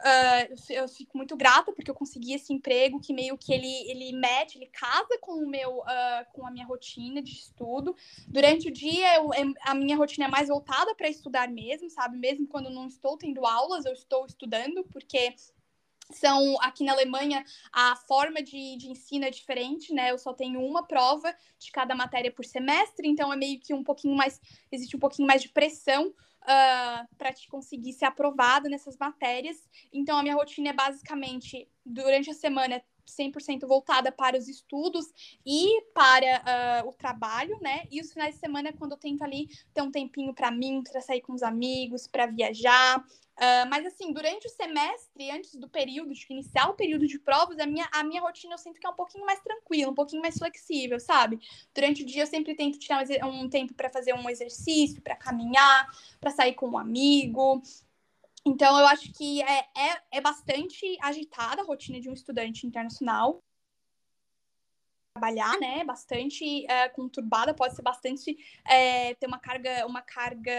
Uh, 0.02 0.56
eu 0.70 0.88
fico 0.90 1.18
muito 1.18 1.38
grata 1.38 1.72
porque 1.72 1.90
eu 1.90 1.96
consegui 1.96 2.34
esse 2.34 2.52
emprego 2.54 3.00
que 3.00 3.14
meio 3.14 3.38
que 3.38 3.54
ele, 3.54 3.90
ele 3.90 4.12
mete, 4.12 4.58
ele 4.58 4.68
casa 4.68 5.18
com 5.22 5.32
o 5.34 5.48
meu 5.48 5.80
uh, 5.80 6.34
com 6.34 6.46
a 6.46 6.52
minha 6.52 6.66
rotina 6.66 7.22
de 7.22 7.32
estudo. 7.32 7.96
Durante 8.28 8.68
o 8.68 8.72
dia 8.72 9.16
eu, 9.16 9.30
a 9.62 9.74
minha 9.74 9.96
rotina 9.96 10.28
é 10.28 10.30
mais 10.30 10.50
voltada 10.50 10.94
para 10.96 11.08
estudar 11.08 11.48
mesmo, 11.48 11.90
sabe? 11.90 12.18
Mesmo 12.18 12.46
quando 12.46 12.70
não 12.70 12.88
estou 12.88 13.18
tendo 13.18 13.46
aulas, 13.46 13.86
eu 13.86 13.94
estou 13.94 14.26
estudando, 14.26 14.84
porque 14.92 15.34
são 16.12 16.56
aqui 16.62 16.84
na 16.84 16.92
Alemanha 16.92 17.44
a 17.72 17.96
forma 17.96 18.42
de, 18.42 18.78
de 18.78 18.90
ensino 18.90 19.26
é 19.26 19.30
diferente, 19.30 19.94
né? 19.94 20.12
Eu 20.12 20.18
só 20.18 20.34
tenho 20.34 20.60
uma 20.62 20.84
prova 20.86 21.34
de 21.58 21.72
cada 21.72 21.96
matéria 21.96 22.32
por 22.32 22.46
semestre, 22.46 23.08
então 23.08 23.32
é 23.32 23.36
meio 23.36 23.60
que 23.60 23.74
um 23.74 23.84
pouquinho 23.84 24.16
mais 24.16 24.40
existe 24.72 24.96
um 24.96 25.00
pouquinho 25.00 25.28
mais 25.28 25.42
de 25.42 25.50
pressão 25.50 26.14
uh, 26.46 26.52
ah, 26.52 27.08
para 27.18 27.34
te 27.34 27.48
conseguir 27.48 27.94
ser 27.94 28.06
aprovado 28.06 28.70
nessas 28.70 28.98
matérias. 28.98 29.58
Então, 29.92 30.18
a 30.18 30.24
minha 30.24 30.36
rotina 30.36 30.70
é 30.70 30.74
basicamente, 30.74 31.68
durante 31.86 32.30
a 32.30 32.34
semana, 32.34 32.82
100% 33.08 33.68
voltada 33.68 34.12
para 34.12 34.38
os 34.38 34.48
estudos 34.48 35.06
e 35.46 35.82
para 35.94 36.84
uh, 36.84 36.90
o 36.90 36.94
trabalho, 36.94 37.58
né? 37.62 37.86
E 37.92 38.02
os 38.02 38.12
finais 38.12 38.36
de 38.36 38.40
semana 38.40 38.70
é 38.70 38.74
quando 38.74 38.94
eu 38.94 38.98
tento 38.98 39.24
ali 39.24 39.48
ter 39.74 39.82
um 39.82 39.92
tempinho 39.92 40.34
para 40.34 40.52
mim, 40.52 40.84
para 40.84 41.02
sair 41.02 41.22
com 41.22 41.34
os 41.34 41.44
amigos, 41.44 42.08
para 42.08 42.26
viajar, 42.26 43.04
Uh, 43.36 43.68
mas 43.70 43.86
assim, 43.86 44.14
durante 44.14 44.48
o 44.48 44.50
semestre, 44.50 45.30
antes 45.30 45.56
do 45.56 45.68
período, 45.68 46.14
de 46.14 46.26
iniciar 46.30 46.70
o 46.70 46.74
período 46.74 47.06
de 47.06 47.20
provas, 47.20 47.60
a 47.60 47.66
minha, 47.66 47.86
a 47.92 48.02
minha 48.02 48.22
rotina 48.22 48.54
eu 48.54 48.58
sinto 48.58 48.80
que 48.80 48.88
é 48.88 48.90
um 48.90 48.96
pouquinho 48.96 49.26
mais 49.26 49.42
tranquila, 49.42 49.92
um 49.92 49.96
pouquinho 49.96 50.22
mais 50.22 50.38
flexível, 50.38 50.98
sabe? 51.02 51.38
Durante 51.74 52.02
o 52.02 52.06
dia 52.06 52.24
eu 52.24 52.28
sempre 52.28 52.56
tento 52.56 52.80
tirar 52.80 53.04
um, 53.24 53.42
um 53.42 53.50
tempo 53.50 53.74
para 53.74 53.90
fazer 53.90 54.14
um 54.14 54.30
exercício, 54.30 55.02
para 55.02 55.18
caminhar, 55.18 55.86
para 56.22 56.32
sair 56.32 56.54
com 56.54 56.70
um 56.70 56.78
amigo. 56.78 57.62
Então 58.46 58.80
eu 58.80 58.86
acho 58.86 59.12
que 59.14 59.42
é, 59.42 59.60
é, 59.76 60.02
é 60.12 60.22
bastante 60.22 60.98
agitada 61.02 61.62
a 61.62 61.66
rotina 61.66 62.00
de 62.00 62.10
um 62.10 62.14
estudante 62.14 62.68
internacional. 62.68 63.44
Trabalhar, 65.16 65.58
né, 65.60 65.84
bastante 65.84 66.70
é, 66.70 66.90
conturbada, 66.90 67.54
pode 67.54 67.76
ser 67.76 67.82
bastante 67.82 68.38
é, 68.66 69.16
ter 69.16 69.26
uma 69.26 69.40
carga, 69.40 69.86
uma 69.88 70.02
carga 70.02 70.52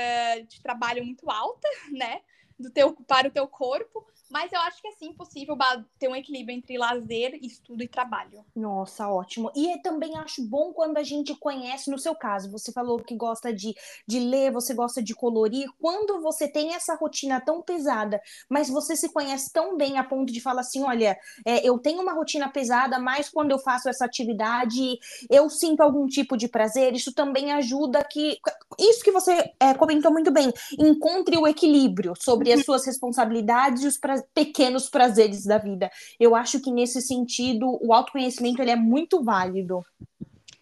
de 0.48 0.60
trabalho 0.62 1.04
muito 1.04 1.30
alta, 1.30 1.68
né, 1.92 2.22
do 2.58 2.70
teu, 2.70 2.94
para 2.94 3.28
o 3.28 3.30
teu 3.30 3.46
corpo, 3.46 4.04
mas 4.30 4.52
eu 4.52 4.60
acho 4.60 4.80
que 4.80 4.88
é 4.88 4.92
sim 4.92 5.12
possível 5.12 5.56
ter 5.98 6.08
um 6.08 6.16
equilíbrio 6.16 6.56
entre 6.56 6.76
lazer, 6.76 7.38
estudo 7.42 7.82
e 7.82 7.88
trabalho. 7.88 8.44
Nossa, 8.54 9.08
ótimo. 9.08 9.50
E 9.54 9.78
também 9.82 10.16
acho 10.18 10.42
bom 10.42 10.72
quando 10.72 10.96
a 10.96 11.02
gente 11.02 11.34
conhece, 11.36 11.90
no 11.90 11.98
seu 11.98 12.14
caso, 12.14 12.50
você 12.50 12.72
falou 12.72 12.98
que 12.98 13.14
gosta 13.14 13.52
de, 13.52 13.74
de 14.06 14.18
ler, 14.18 14.50
você 14.50 14.74
gosta 14.74 15.02
de 15.02 15.14
colorir. 15.14 15.68
Quando 15.80 16.20
você 16.20 16.48
tem 16.48 16.74
essa 16.74 16.94
rotina 16.94 17.40
tão 17.40 17.62
pesada, 17.62 18.20
mas 18.48 18.68
você 18.68 18.96
se 18.96 19.12
conhece 19.12 19.52
tão 19.52 19.76
bem 19.76 19.98
a 19.98 20.04
ponto 20.04 20.32
de 20.32 20.40
falar 20.40 20.62
assim: 20.62 20.82
olha, 20.82 21.16
é, 21.44 21.66
eu 21.66 21.78
tenho 21.78 22.02
uma 22.02 22.12
rotina 22.12 22.48
pesada, 22.48 22.98
mas 22.98 23.28
quando 23.28 23.52
eu 23.52 23.58
faço 23.58 23.88
essa 23.88 24.04
atividade, 24.04 24.98
eu 25.30 25.48
sinto 25.48 25.82
algum 25.82 26.06
tipo 26.06 26.36
de 26.36 26.48
prazer. 26.48 26.94
Isso 26.94 27.12
também 27.12 27.52
ajuda 27.52 28.02
que. 28.04 28.38
Isso 28.78 29.04
que 29.04 29.12
você 29.12 29.52
é, 29.60 29.72
comentou 29.74 30.12
muito 30.12 30.30
bem, 30.30 30.52
encontre 30.78 31.36
o 31.38 31.46
equilíbrio 31.46 32.14
sobre 32.18 32.52
as 32.52 32.60
uhum. 32.60 32.64
suas 32.64 32.86
responsabilidades 32.86 33.84
e 33.84 33.86
os 33.86 33.96
prazeres 33.96 34.25
pequenos 34.34 34.88
prazeres 34.88 35.44
da 35.44 35.58
vida. 35.58 35.90
Eu 36.18 36.34
acho 36.34 36.60
que 36.60 36.70
nesse 36.70 37.00
sentido 37.00 37.78
o 37.82 37.92
autoconhecimento 37.92 38.60
ele 38.60 38.70
é 38.70 38.76
muito 38.76 39.22
válido. 39.22 39.84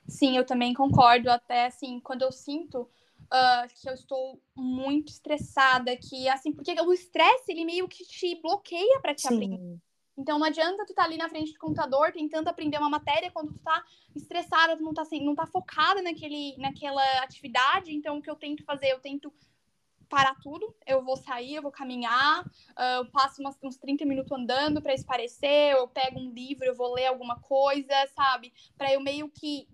Sim, 0.09 0.37
eu 0.37 0.45
também 0.45 0.75
concordo. 0.75 1.31
Até 1.31 1.67
assim, 1.67 2.01
quando 2.01 2.23
eu 2.23 2.33
sinto 2.33 2.83
uh, 3.25 3.69
que 3.81 3.89
eu 3.89 3.95
estou 3.95 4.41
muito 4.55 5.11
estressada, 5.11 5.97
que 5.97 6.29
assim, 6.29 6.53
porque 6.53 6.73
o 6.81 6.93
estresse 6.93 7.45
ele 7.51 7.65
meio 7.65 7.89
que 7.89 8.05
te 8.05 8.41
bloqueia 8.41 9.01
para 9.01 9.15
te 9.15 9.23
Sim. 9.23 9.35
aprender. 9.35 9.79
Então 10.17 10.39
não 10.39 10.47
adianta 10.47 10.85
tu 10.87 10.91
estar 10.91 11.03
tá 11.03 11.09
ali 11.09 11.17
na 11.17 11.29
frente 11.29 11.53
do 11.53 11.59
computador 11.59 12.13
tentando 12.13 12.49
aprender 12.49 12.79
uma 12.79 12.89
matéria 12.89 13.33
quando 13.33 13.53
tu 13.53 13.59
tá 13.59 13.83
estressada, 14.15 14.77
tu 14.77 14.83
não 14.83 14.95
tá, 14.95 15.03
não 15.21 15.35
tá 15.35 15.47
focada 15.47 16.01
naquele, 16.03 16.57
naquela 16.57 17.03
atividade. 17.23 17.93
Então 17.93 18.19
o 18.19 18.23
que 18.23 18.31
eu 18.31 18.37
tento 18.37 18.65
fazer? 18.65 18.93
Eu 18.93 19.01
tento 19.01 19.33
parar 20.09 20.35
tudo, 20.43 20.75
eu 20.87 21.03
vou 21.03 21.17
sair, 21.17 21.57
eu 21.57 21.63
vou 21.63 21.73
caminhar, 21.73 22.45
uh, 22.45 22.99
eu 22.99 23.07
passo 23.11 23.41
umas, 23.41 23.57
uns 23.63 23.77
30 23.77 24.05
minutos 24.05 24.33
andando 24.33 24.81
para 24.81 24.95
esparecer, 24.95 25.73
eu 25.73 25.89
pego 25.89 26.19
um 26.19 26.31
livro, 26.31 26.65
eu 26.65 26.75
vou 26.75 26.93
ler 26.93 27.07
alguma 27.07 27.39
coisa, 27.41 27.93
sabe? 28.15 28.53
Para 28.77 28.93
eu 28.93 29.01
meio 29.01 29.29
que 29.29 29.67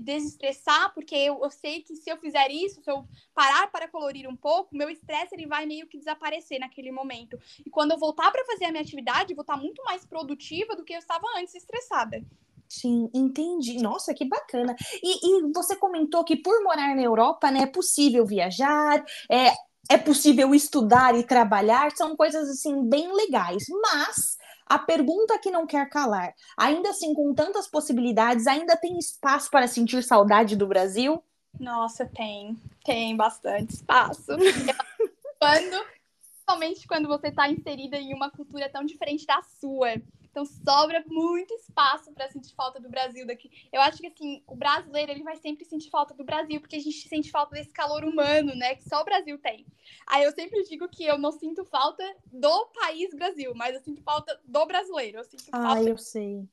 desestressar, 0.00 0.92
porque 0.94 1.14
eu, 1.14 1.40
eu, 1.42 1.50
sei 1.50 1.82
que 1.82 1.94
se 1.96 2.10
eu 2.10 2.16
fizer 2.16 2.50
isso, 2.50 2.82
se 2.82 2.90
eu 2.90 3.06
parar 3.34 3.70
para 3.70 3.88
colorir 3.88 4.28
um 4.28 4.36
pouco, 4.36 4.76
meu 4.76 4.88
estresse 4.90 5.34
ele 5.34 5.46
vai 5.46 5.66
meio 5.66 5.86
que 5.86 5.98
desaparecer 5.98 6.58
naquele 6.58 6.92
momento. 6.92 7.38
E 7.64 7.70
quando 7.70 7.92
eu 7.92 7.98
voltar 7.98 8.30
para 8.30 8.44
fazer 8.44 8.66
a 8.66 8.70
minha 8.70 8.82
atividade, 8.82 9.32
eu 9.32 9.36
vou 9.36 9.42
estar 9.42 9.56
muito 9.56 9.82
mais 9.84 10.04
produtiva 10.04 10.76
do 10.76 10.84
que 10.84 10.92
eu 10.92 10.98
estava 10.98 11.26
antes 11.36 11.54
estressada. 11.54 12.24
Sim, 12.68 13.08
entendi. 13.14 13.78
Nossa, 13.78 14.14
que 14.14 14.24
bacana. 14.24 14.74
E, 15.02 15.48
e, 15.48 15.52
você 15.52 15.76
comentou 15.76 16.24
que 16.24 16.36
por 16.36 16.62
morar 16.62 16.94
na 16.94 17.02
Europa, 17.02 17.50
né, 17.50 17.60
é 17.60 17.66
possível 17.66 18.26
viajar, 18.26 19.04
é, 19.30 19.52
é 19.90 19.98
possível 19.98 20.54
estudar 20.54 21.14
e 21.16 21.22
trabalhar, 21.22 21.90
são 21.92 22.16
coisas 22.16 22.48
assim 22.48 22.88
bem 22.88 23.12
legais. 23.12 23.64
Mas 23.82 24.36
a 24.66 24.78
pergunta 24.78 25.38
que 25.38 25.50
não 25.50 25.66
quer 25.66 25.88
calar, 25.88 26.34
ainda 26.56 26.90
assim 26.90 27.12
com 27.14 27.34
tantas 27.34 27.66
possibilidades, 27.66 28.46
ainda 28.46 28.76
tem 28.76 28.98
espaço 28.98 29.50
para 29.50 29.66
sentir 29.66 30.02
saudade 30.02 30.56
do 30.56 30.66
Brasil? 30.66 31.22
Nossa, 31.60 32.06
tem, 32.06 32.56
tem 32.84 33.16
bastante 33.16 33.74
espaço. 33.74 34.32
quando, 35.38 35.86
principalmente 36.20 36.86
quando 36.86 37.08
você 37.08 37.28
está 37.28 37.48
inserida 37.48 37.96
em 37.98 38.14
uma 38.14 38.30
cultura 38.30 38.68
tão 38.68 38.84
diferente 38.84 39.26
da 39.26 39.42
sua. 39.60 39.94
Então 40.34 40.44
sobra 40.44 41.04
muito 41.06 41.54
espaço 41.54 42.12
para 42.12 42.28
sentir 42.28 42.52
falta 42.56 42.80
do 42.80 42.88
Brasil 42.88 43.24
daqui. 43.24 43.68
Eu 43.72 43.80
acho 43.80 43.98
que 43.98 44.08
assim, 44.08 44.42
o 44.48 44.56
brasileiro 44.56 45.12
ele 45.12 45.22
vai 45.22 45.36
sempre 45.36 45.64
sentir 45.64 45.90
falta 45.90 46.12
do 46.12 46.24
Brasil, 46.24 46.60
porque 46.60 46.74
a 46.74 46.80
gente 46.80 47.08
sente 47.08 47.30
falta 47.30 47.54
desse 47.54 47.70
calor 47.70 48.04
humano, 48.04 48.52
né, 48.56 48.74
que 48.74 48.82
só 48.82 49.00
o 49.00 49.04
Brasil 49.04 49.38
tem. 49.38 49.64
Aí 50.08 50.24
eu 50.24 50.32
sempre 50.32 50.64
digo 50.64 50.88
que 50.88 51.04
eu 51.04 51.16
não 51.16 51.30
sinto 51.30 51.64
falta 51.64 52.02
do 52.32 52.66
país 52.66 53.14
Brasil, 53.14 53.54
mas 53.54 53.76
eu 53.76 53.80
sinto 53.80 54.02
falta 54.02 54.36
do 54.44 54.66
brasileiro. 54.66 55.18
Eu 55.18 55.24
sinto 55.24 55.44
ah, 55.52 55.62
falta 55.62 55.88
eu 55.88 55.96
sei. 55.96 56.48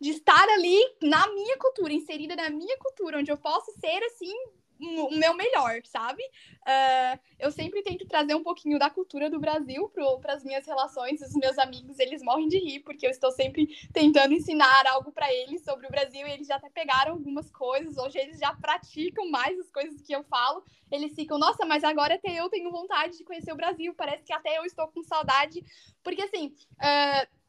De 0.00 0.10
estar 0.10 0.48
ali 0.54 0.78
na 1.02 1.30
minha 1.34 1.58
cultura, 1.58 1.92
inserida 1.92 2.34
na 2.34 2.48
minha 2.48 2.78
cultura, 2.78 3.18
onde 3.18 3.30
eu 3.30 3.36
posso 3.36 3.70
ser 3.72 4.02
assim 4.04 4.32
o 4.80 5.10
meu 5.10 5.34
melhor, 5.34 5.80
sabe? 5.84 6.22
Uh, 6.62 7.18
eu 7.38 7.50
sempre 7.50 7.82
tento 7.82 8.06
trazer 8.06 8.34
um 8.34 8.42
pouquinho 8.42 8.78
da 8.78 8.88
cultura 8.88 9.28
do 9.28 9.38
Brasil 9.38 9.90
para 10.20 10.34
as 10.34 10.44
minhas 10.44 10.66
relações. 10.66 11.20
Os 11.20 11.34
meus 11.34 11.58
amigos, 11.58 11.98
eles 11.98 12.22
morrem 12.22 12.48
de 12.48 12.58
rir, 12.58 12.80
porque 12.80 13.06
eu 13.06 13.10
estou 13.10 13.30
sempre 13.30 13.68
tentando 13.92 14.32
ensinar 14.32 14.86
algo 14.86 15.12
para 15.12 15.32
eles 15.32 15.62
sobre 15.64 15.86
o 15.86 15.90
Brasil 15.90 16.26
e 16.26 16.30
eles 16.30 16.46
já 16.46 16.56
até 16.56 16.70
pegaram 16.70 17.12
algumas 17.12 17.50
coisas. 17.50 17.96
Hoje 17.96 18.18
eles 18.18 18.38
já 18.38 18.54
praticam 18.54 19.30
mais 19.30 19.58
as 19.58 19.70
coisas 19.70 20.00
que 20.02 20.14
eu 20.14 20.24
falo. 20.24 20.64
Eles 20.90 21.14
ficam, 21.14 21.38
nossa, 21.38 21.64
mas 21.66 21.84
agora 21.84 22.14
até 22.14 22.32
eu 22.34 22.48
tenho 22.48 22.70
vontade 22.70 23.16
de 23.16 23.24
conhecer 23.24 23.52
o 23.52 23.56
Brasil. 23.56 23.94
Parece 23.94 24.24
que 24.24 24.32
até 24.32 24.58
eu 24.58 24.64
estou 24.64 24.88
com 24.88 25.02
saudade. 25.02 25.62
Porque 26.02 26.22
assim. 26.22 26.54
Uh, 26.78 27.40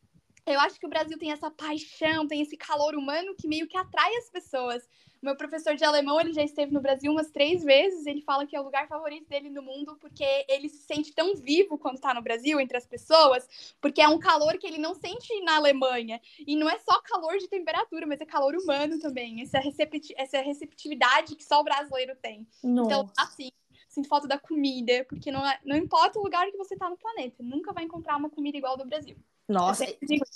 eu 0.46 0.60
acho 0.60 0.80
que 0.80 0.86
o 0.86 0.90
Brasil 0.90 1.18
tem 1.20 1.32
essa 1.32 1.52
paixão, 1.52 2.28
tem 2.28 2.42
esse 2.42 2.58
calor 2.58 2.96
humano 2.96 3.36
que 3.36 3.48
meio 3.48 3.68
que 3.68 3.78
atrai 3.78 4.14
as 4.16 4.30
pessoas. 4.30 4.88
Meu 5.22 5.36
professor 5.36 5.76
de 5.76 5.84
alemão, 5.84 6.20
ele 6.20 6.34
já 6.34 6.44
esteve 6.44 6.74
no 6.74 6.82
Brasil 6.82 7.12
umas 7.12 7.30
três 7.30 7.64
vezes. 7.64 8.06
Ele 8.08 8.22
fala 8.22 8.46
que 8.46 8.56
é 8.56 8.60
o 8.60 8.64
lugar 8.64 8.88
favorito 8.88 9.30
dele 9.30 9.50
no 9.50 9.62
mundo 9.62 9.96
porque 10.00 10.26
ele 10.48 10.68
se 10.68 10.80
sente 10.80 11.14
tão 11.14 11.36
vivo 11.36 11.78
quando 11.78 11.96
está 11.96 12.14
no 12.14 12.22
Brasil, 12.22 12.60
entre 12.60 12.78
as 12.78 12.88
pessoas, 12.88 13.76
porque 13.80 14.02
é 14.02 14.08
um 14.08 14.18
calor 14.18 14.58
que 14.58 14.66
ele 14.66 14.80
não 14.80 14.96
sente 14.96 15.40
na 15.42 15.58
Alemanha. 15.58 16.20
E 16.40 16.56
não 16.56 16.70
é 16.70 16.78
só 16.80 17.00
calor 17.02 17.38
de 17.38 17.48
temperatura, 17.48 18.08
mas 18.08 18.20
é 18.20 18.26
calor 18.26 18.56
humano 18.56 19.00
também. 19.00 19.42
Essa, 19.42 19.60
recepti 19.60 20.14
essa 20.18 20.42
receptividade 20.42 21.36
que 21.36 21.44
só 21.44 21.60
o 21.60 21.64
brasileiro 21.64 22.16
tem. 22.16 22.48
Então, 22.64 22.74
Nossa. 22.74 22.94
Então, 22.94 23.14
assim, 23.18 23.52
sinto 23.88 24.08
falta 24.08 24.28
da 24.28 24.40
comida, 24.40 25.06
porque 25.08 25.32
não, 25.32 25.46
é, 25.46 25.60
não 25.66 25.76
importa 25.76 26.18
o 26.18 26.24
lugar 26.24 26.50
que 26.50 26.58
você 26.58 26.74
está 26.74 26.90
no 26.90 26.98
planeta, 26.98 27.44
nunca 27.44 27.74
vai 27.74 27.84
encontrar 27.84 28.18
uma 28.18 28.30
comida 28.30 28.58
igual 28.58 28.78
do 28.78 28.86
Brasil. 28.86 29.18
Nossa, 29.52 29.86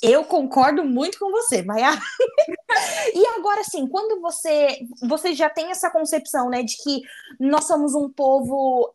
eu 0.02 0.26
concordo 0.26 0.84
muito 0.84 1.18
com 1.18 1.32
você, 1.32 1.64
Maia. 1.64 1.90
e 3.16 3.26
agora 3.38 3.64
sim, 3.64 3.88
quando 3.88 4.22
você 4.22 4.80
você 5.02 5.34
já 5.34 5.50
tem 5.50 5.72
essa 5.72 5.90
concepção, 5.90 6.50
né, 6.50 6.62
de 6.64 6.76
que 6.78 7.02
nós 7.40 7.66
somos 7.66 7.96
um 7.96 8.10
povo 8.10 8.94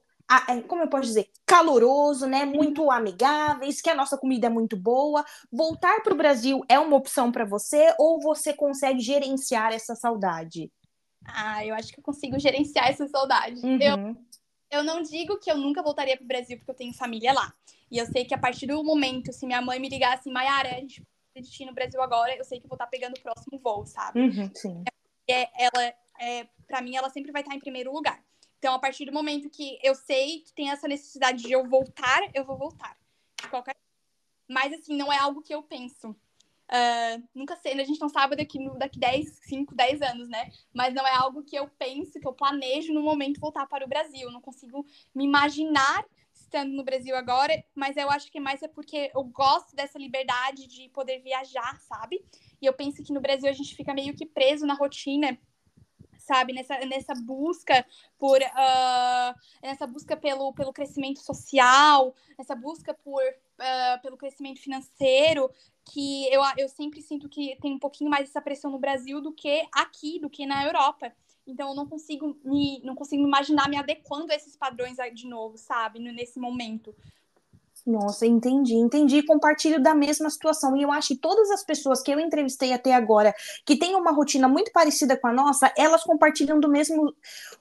é, 0.48 0.60
como 0.62 0.82
eu 0.82 0.88
posso 0.88 1.08
dizer, 1.08 1.28
caloroso, 1.44 2.24
né? 2.26 2.44
Muito 2.44 2.88
amigáveis, 2.88 3.80
que 3.80 3.90
a 3.90 3.94
nossa 3.96 4.16
comida 4.16 4.46
é 4.46 4.50
muito 4.50 4.76
boa. 4.76 5.24
Voltar 5.50 6.02
para 6.02 6.14
o 6.14 6.16
Brasil 6.16 6.64
é 6.68 6.78
uma 6.78 6.96
opção 6.96 7.32
para 7.32 7.44
você 7.44 7.92
ou 7.98 8.20
você 8.20 8.52
consegue 8.52 9.00
gerenciar 9.00 9.72
essa 9.72 9.96
saudade? 9.96 10.70
Ah, 11.24 11.66
eu 11.66 11.74
acho 11.74 11.92
que 11.92 11.98
eu 11.98 12.04
consigo 12.04 12.38
gerenciar 12.38 12.88
essa 12.88 13.08
saudade. 13.08 13.60
Uhum. 13.60 13.78
Eu, 13.80 14.16
eu 14.70 14.84
não 14.84 15.02
digo 15.02 15.38
que 15.38 15.50
eu 15.50 15.58
nunca 15.58 15.82
voltaria 15.82 16.16
para 16.16 16.24
o 16.24 16.28
Brasil 16.28 16.56
porque 16.58 16.70
eu 16.70 16.76
tenho 16.76 16.94
família 16.94 17.32
lá. 17.32 17.52
E 17.90 17.98
eu 17.98 18.06
sei 18.06 18.24
que 18.24 18.34
a 18.34 18.38
partir 18.38 18.66
do 18.66 18.84
momento, 18.84 19.32
se 19.32 19.46
minha 19.46 19.60
mãe 19.60 19.80
me 19.80 19.88
ligar 19.88 20.16
assim, 20.16 20.30
Mayara, 20.30 20.68
a 20.68 20.78
gente 20.78 21.02
vai 21.34 21.66
no 21.66 21.74
Brasil 21.74 22.00
agora, 22.02 22.36
eu 22.36 22.44
sei 22.44 22.60
que 22.60 22.66
eu 22.66 22.68
vou 22.68 22.76
estar 22.76 22.86
pegando 22.86 23.16
o 23.16 23.20
próximo 23.20 23.58
voo, 23.58 23.84
sabe? 23.84 24.20
Uhum, 24.20 24.50
sim. 24.54 24.84
É, 25.28 25.48
ela, 25.64 25.94
é, 26.20 26.46
para 26.66 26.80
mim, 26.80 26.96
ela 26.96 27.10
sempre 27.10 27.32
vai 27.32 27.42
estar 27.42 27.54
em 27.54 27.60
primeiro 27.60 27.92
lugar. 27.92 28.22
Então, 28.58 28.74
a 28.74 28.78
partir 28.78 29.06
do 29.06 29.12
momento 29.12 29.48
que 29.48 29.78
eu 29.82 29.94
sei 29.94 30.40
que 30.40 30.52
tem 30.52 30.70
essa 30.70 30.86
necessidade 30.86 31.42
de 31.42 31.52
eu 31.52 31.66
voltar, 31.68 32.20
eu 32.34 32.44
vou 32.44 32.58
voltar. 32.58 32.96
De 33.40 33.48
qualquer 33.48 33.74
Mas, 34.48 34.72
assim, 34.72 34.96
não 34.96 35.12
é 35.12 35.18
algo 35.18 35.42
que 35.42 35.54
eu 35.54 35.62
penso. 35.62 36.10
Uh, 36.10 37.28
nunca 37.34 37.56
sei, 37.56 37.72
a 37.72 37.84
gente 37.84 38.00
não 38.00 38.08
sabe 38.08 38.36
daqui, 38.36 38.58
daqui 38.78 38.98
10, 38.98 39.40
5, 39.42 39.74
10 39.74 40.02
anos, 40.02 40.28
né? 40.28 40.52
Mas 40.72 40.94
não 40.94 41.04
é 41.04 41.12
algo 41.14 41.42
que 41.42 41.56
eu 41.56 41.68
penso, 41.68 42.20
que 42.20 42.28
eu 42.28 42.32
planejo 42.32 42.92
no 42.92 43.02
momento 43.02 43.40
voltar 43.40 43.66
para 43.66 43.84
o 43.84 43.88
Brasil. 43.88 44.22
Eu 44.22 44.30
não 44.30 44.40
consigo 44.40 44.86
me 45.12 45.24
imaginar 45.24 46.04
estando 46.50 46.72
no 46.72 46.82
Brasil 46.82 47.16
agora, 47.16 47.64
mas 47.74 47.96
eu 47.96 48.10
acho 48.10 48.30
que 48.30 48.40
mais 48.40 48.60
é 48.60 48.68
porque 48.68 49.10
eu 49.14 49.22
gosto 49.22 49.76
dessa 49.76 49.98
liberdade 49.98 50.66
de 50.66 50.88
poder 50.88 51.20
viajar, 51.20 51.80
sabe? 51.80 52.22
E 52.60 52.66
eu 52.66 52.72
penso 52.72 53.04
que 53.04 53.12
no 53.12 53.20
Brasil 53.20 53.48
a 53.48 53.52
gente 53.52 53.76
fica 53.76 53.94
meio 53.94 54.14
que 54.14 54.26
preso 54.26 54.66
na 54.66 54.74
rotina 54.74 55.38
sabe 56.18 56.52
nessa, 56.52 56.78
nessa 56.84 57.14
busca 57.14 57.84
por 58.18 58.38
uh, 58.40 59.34
nessa 59.62 59.86
busca 59.86 60.16
pelo, 60.16 60.52
pelo 60.52 60.72
crescimento 60.72 61.18
social 61.20 62.14
essa 62.38 62.54
busca 62.54 62.92
por 62.92 63.22
uh, 63.22 64.02
pelo 64.02 64.18
crescimento 64.18 64.60
financeiro 64.60 65.50
que 65.82 66.30
eu, 66.32 66.42
eu 66.58 66.68
sempre 66.68 67.00
sinto 67.00 67.26
que 67.26 67.56
tem 67.60 67.72
um 67.72 67.78
pouquinho 67.78 68.10
mais 68.10 68.28
essa 68.28 68.40
pressão 68.40 68.70
no 68.70 68.78
Brasil 68.78 69.20
do 69.20 69.32
que 69.32 69.66
aqui 69.72 70.20
do 70.20 70.28
que 70.28 70.44
na 70.46 70.62
Europa 70.62 71.10
então 71.46 71.70
eu 71.70 71.74
não 71.74 71.86
consigo 71.86 72.36
me, 72.44 72.80
não 72.84 72.94
consigo 72.94 73.22
imaginar 73.22 73.68
me 73.68 73.76
adequando 73.76 74.32
a 74.32 74.36
esses 74.36 74.56
padrões 74.56 74.96
de 75.14 75.26
novo, 75.26 75.56
sabe? 75.56 75.98
Nesse 75.98 76.38
momento. 76.38 76.94
Nossa, 77.86 78.26
entendi, 78.26 78.74
entendi. 78.74 79.22
Compartilho 79.22 79.82
da 79.82 79.94
mesma 79.94 80.28
situação. 80.28 80.76
E 80.76 80.82
eu 80.82 80.92
acho 80.92 81.08
que 81.08 81.16
todas 81.16 81.50
as 81.50 81.64
pessoas 81.64 82.02
que 82.02 82.10
eu 82.10 82.20
entrevistei 82.20 82.72
até 82.72 82.94
agora, 82.94 83.34
que 83.64 83.76
têm 83.76 83.96
uma 83.96 84.12
rotina 84.12 84.46
muito 84.48 84.70
parecida 84.70 85.16
com 85.16 85.26
a 85.26 85.32
nossa, 85.32 85.72
elas 85.76 86.04
compartilham 86.04 86.60
do 86.60 86.68
mesmo, 86.68 87.14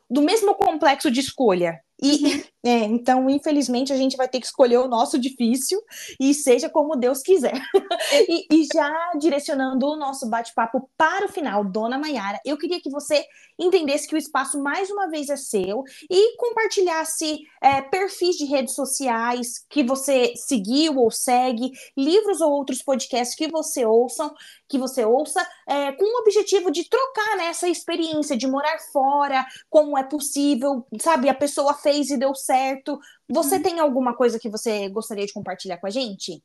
do 0.10 0.22
mesmo 0.22 0.56
complexo 0.56 1.12
de 1.12 1.20
escolha. 1.20 1.80
E 2.02 2.26
uhum. 2.26 2.44
é, 2.64 2.78
então, 2.86 3.30
infelizmente, 3.30 3.92
a 3.92 3.98
gente 3.98 4.16
vai 4.16 4.28
ter 4.28 4.40
que 4.40 4.46
escolher 4.46 4.78
o 4.78 4.88
nosso 4.88 5.20
difícil 5.20 5.82
e 6.18 6.34
seja 6.34 6.70
como 6.70 6.96
Deus 6.96 7.22
quiser. 7.22 7.62
e, 8.28 8.48
e, 8.50 8.68
já 8.74 9.12
direcionando 9.20 9.86
o 9.86 9.98
nosso 9.98 10.30
bate-papo 10.30 10.90
para 10.98 11.26
o 11.26 11.30
final, 11.30 11.66
Dona 11.66 11.98
Maiara, 11.98 12.40
eu 12.46 12.58
queria 12.58 12.80
que 12.80 12.90
você 12.90 13.26
entendesse 13.60 14.08
que 14.08 14.16
o 14.16 14.18
espaço 14.18 14.62
mais 14.64 14.90
uma 14.90 15.10
vez 15.10 15.30
é 15.30 15.36
seu 15.36 15.84
e 16.10 16.38
compartilhasse 16.38 17.40
é, 17.62 17.82
perfis 17.82 18.38
de 18.38 18.46
redes 18.46 18.76
sociais 18.76 19.66
que 19.70 19.84
você 19.84 20.34
seguiu 20.38 20.98
ou 20.98 21.12
segue, 21.12 21.72
livros 21.98 22.40
ou 22.40 22.52
outros 22.52 22.82
podcasts 22.82 23.36
que 23.36 23.50
você 23.50 23.86
ouçam, 23.86 24.34
que 24.70 24.78
você 24.78 25.04
ouça, 25.04 25.46
é, 25.68 25.92
com 25.92 26.06
o 26.06 26.22
objetivo 26.22 26.72
de 26.72 26.88
trocar 26.88 27.36
né, 27.38 27.48
essa 27.48 27.68
experiência 27.68 28.38
de 28.38 28.48
morar 28.48 28.78
fora, 28.94 29.46
como 29.70 29.98
é 29.98 30.04
possível, 30.04 30.86
sabe? 31.02 31.28
A 31.28 31.34
pessoa 31.34 31.74
fez 31.74 32.12
e 32.12 32.18
deu 32.18 32.36
certo. 32.36 33.00
Você 33.28 33.56
uhum. 33.56 33.64
tem 33.64 33.80
alguma 33.80 34.16
coisa 34.16 34.40
que 34.40 34.50
você 34.50 34.88
gostaria 34.90 35.26
de 35.26 35.34
compartilhar 35.34 35.78
com 35.78 35.88
a 35.88 35.90
gente? 35.90 36.42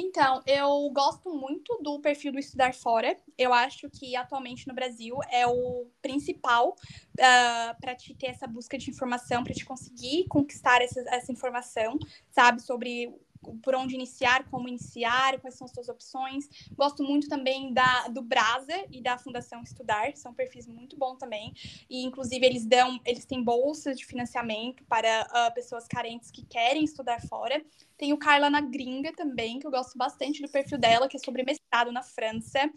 Então, 0.00 0.40
eu 0.46 0.88
gosto 0.92 1.28
muito 1.28 1.76
do 1.82 2.00
perfil 2.00 2.30
do 2.30 2.38
Estudar 2.38 2.72
Fora. 2.72 3.16
Eu 3.36 3.52
acho 3.52 3.90
que 3.90 4.14
atualmente 4.14 4.68
no 4.68 4.72
Brasil 4.72 5.16
é 5.28 5.44
o 5.44 5.90
principal 6.00 6.68
uh, 6.68 6.74
ah, 7.20 7.76
para 7.80 7.96
te 7.96 8.14
ter 8.14 8.28
essa 8.28 8.46
busca 8.46 8.78
de 8.78 8.90
informação, 8.90 9.42
para 9.42 9.52
te 9.52 9.64
conseguir 9.64 10.26
conquistar 10.28 10.80
essa, 10.82 11.00
essa 11.08 11.32
informação, 11.32 11.98
sabe, 12.30 12.62
sobre 12.62 13.12
por 13.62 13.74
onde 13.74 13.94
iniciar, 13.94 14.44
como 14.50 14.68
iniciar, 14.68 15.38
quais 15.40 15.54
são 15.54 15.64
as 15.64 15.72
suas 15.72 15.88
opções. 15.88 16.48
Gosto 16.76 17.02
muito 17.02 17.28
também 17.28 17.72
da, 17.72 18.08
do 18.08 18.22
Brasa 18.22 18.84
e 18.90 19.00
da 19.00 19.18
Fundação 19.18 19.62
Estudar, 19.62 20.16
são 20.16 20.32
perfis 20.34 20.66
muito 20.66 20.96
bons 20.96 21.16
também. 21.16 21.52
E, 21.88 22.04
inclusive, 22.04 22.44
eles 22.44 22.64
dão, 22.64 23.00
eles 23.04 23.24
têm 23.24 23.42
bolsas 23.42 23.98
de 23.98 24.04
financiamento 24.04 24.84
para 24.84 25.26
uh, 25.26 25.54
pessoas 25.54 25.86
carentes 25.86 26.30
que 26.30 26.44
querem 26.44 26.84
estudar 26.84 27.20
fora. 27.26 27.64
Tem 27.96 28.12
o 28.12 28.18
Carla 28.18 28.50
na 28.50 28.60
Gringa 28.60 29.12
também, 29.12 29.58
que 29.58 29.66
eu 29.66 29.70
gosto 29.70 29.96
bastante 29.96 30.42
do 30.42 30.48
perfil 30.48 30.78
dela, 30.78 31.08
que 31.08 31.16
é 31.16 31.20
sobre 31.20 31.42
mestrado 31.42 31.92
na 31.92 32.02
França. 32.02 32.70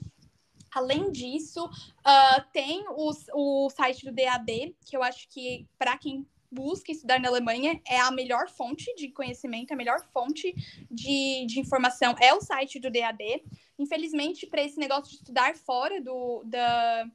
Além 0.73 1.11
disso, 1.11 1.65
uh, 1.65 2.51
tem 2.53 2.85
os, 2.95 3.25
o 3.33 3.69
site 3.69 4.05
do 4.05 4.11
DAD, 4.11 4.73
que 4.85 4.95
eu 4.95 5.03
acho 5.03 5.27
que, 5.27 5.67
para 5.77 5.97
quem 5.97 6.25
busca 6.51 6.91
estudar 6.91 7.19
na 7.19 7.29
Alemanha, 7.29 7.81
é 7.87 7.99
a 7.99 8.11
melhor 8.11 8.49
fonte 8.49 8.93
de 8.95 9.09
conhecimento, 9.09 9.71
a 9.71 9.75
melhor 9.75 10.05
fonte 10.11 10.53
de, 10.89 11.45
de 11.45 11.59
informação 11.59 12.15
é 12.19 12.33
o 12.33 12.41
site 12.41 12.79
do 12.79 12.91
DAD. 12.91 13.43
Infelizmente, 13.79 14.45
para 14.45 14.61
esse 14.61 14.77
negócio 14.77 15.09
de 15.09 15.17
estudar 15.17 15.55
fora 15.55 16.01
do, 16.01 16.43
da, 16.45 17.09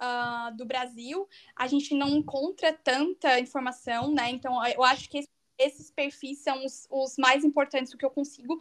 uh, 0.00 0.56
do 0.56 0.64
Brasil, 0.64 1.28
a 1.54 1.66
gente 1.66 1.94
não 1.94 2.08
encontra 2.10 2.72
tanta 2.72 3.40
informação, 3.40 4.12
né? 4.12 4.30
Então, 4.30 4.64
eu 4.66 4.84
acho 4.84 5.10
que 5.10 5.26
esses 5.58 5.90
perfis 5.90 6.38
são 6.38 6.64
os, 6.64 6.86
os 6.90 7.16
mais 7.18 7.44
importantes 7.44 7.90
do 7.90 7.98
que 7.98 8.04
eu 8.04 8.10
consigo 8.10 8.58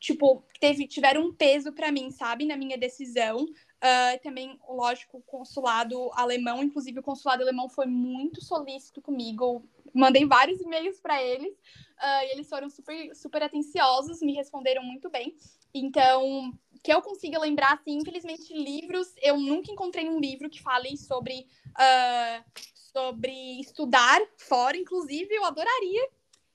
tipo, 0.00 0.42
teve, 0.58 0.88
tiveram 0.88 1.26
um 1.26 1.32
peso 1.32 1.72
para 1.72 1.92
mim, 1.92 2.10
sabe, 2.10 2.46
na 2.46 2.56
minha 2.56 2.78
decisão. 2.78 3.46
Uh, 3.80 4.22
também, 4.22 4.60
lógico, 4.68 5.16
o 5.16 5.22
consulado 5.22 6.10
alemão, 6.12 6.62
inclusive 6.62 7.00
o 7.00 7.02
consulado 7.02 7.42
alemão 7.42 7.66
foi 7.66 7.86
muito 7.86 8.44
solícito 8.44 9.00
comigo. 9.00 9.64
Mandei 9.94 10.26
vários 10.26 10.60
e-mails 10.60 11.00
para 11.00 11.22
eles 11.22 11.52
uh, 11.52 12.24
e 12.24 12.32
eles 12.32 12.46
foram 12.46 12.68
super, 12.68 13.16
super 13.16 13.42
atenciosos, 13.42 14.20
me 14.20 14.34
responderam 14.34 14.82
muito 14.82 15.08
bem. 15.08 15.34
Então, 15.72 16.52
que 16.84 16.92
eu 16.92 17.00
consiga 17.00 17.38
lembrar, 17.38 17.72
assim, 17.72 17.96
infelizmente, 17.96 18.52
livros, 18.52 19.14
eu 19.22 19.38
nunca 19.38 19.72
encontrei 19.72 20.10
um 20.10 20.20
livro 20.20 20.50
que 20.50 20.60
fale 20.60 20.94
sobre, 20.98 21.46
uh, 21.70 22.44
sobre 22.92 23.60
estudar 23.60 24.20
fora. 24.36 24.76
Inclusive, 24.76 25.34
eu 25.34 25.44
adoraria 25.46 26.06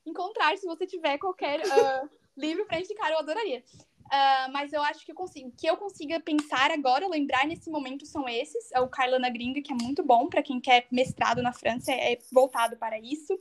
encontrar, 0.06 0.56
se 0.60 0.68
você 0.68 0.86
tiver 0.86 1.18
qualquer 1.18 1.60
livro 2.38 2.68
para 2.68 2.80
indicar, 2.80 3.10
eu 3.10 3.18
adoraria. 3.18 3.64
Uh, 4.06 4.52
mas 4.52 4.72
eu 4.72 4.84
acho 4.84 5.04
que 5.04 5.12
eu 5.12 5.16
consigo, 5.16 5.52
que 5.58 5.68
eu 5.68 5.78
consiga 5.78 6.20
pensar 6.20 6.70
agora, 6.72 7.08
lembrar 7.08 7.48
nesse 7.48 7.70
momento 7.70 8.06
são 8.06 8.30
esses. 8.30 8.72
É 8.72 8.80
o 8.80 8.88
Carla 8.88 9.18
na 9.18 9.30
Gringa, 9.30 9.62
que 9.62 9.74
é 9.74 9.76
muito 9.76 10.04
bom 10.04 10.28
para 10.28 10.44
quem 10.44 10.60
quer 10.62 10.86
mestrado 10.92 11.42
na 11.42 11.52
França, 11.52 11.92
é 11.92 12.18
voltado 12.32 12.78
para 12.78 13.00
isso. 13.00 13.40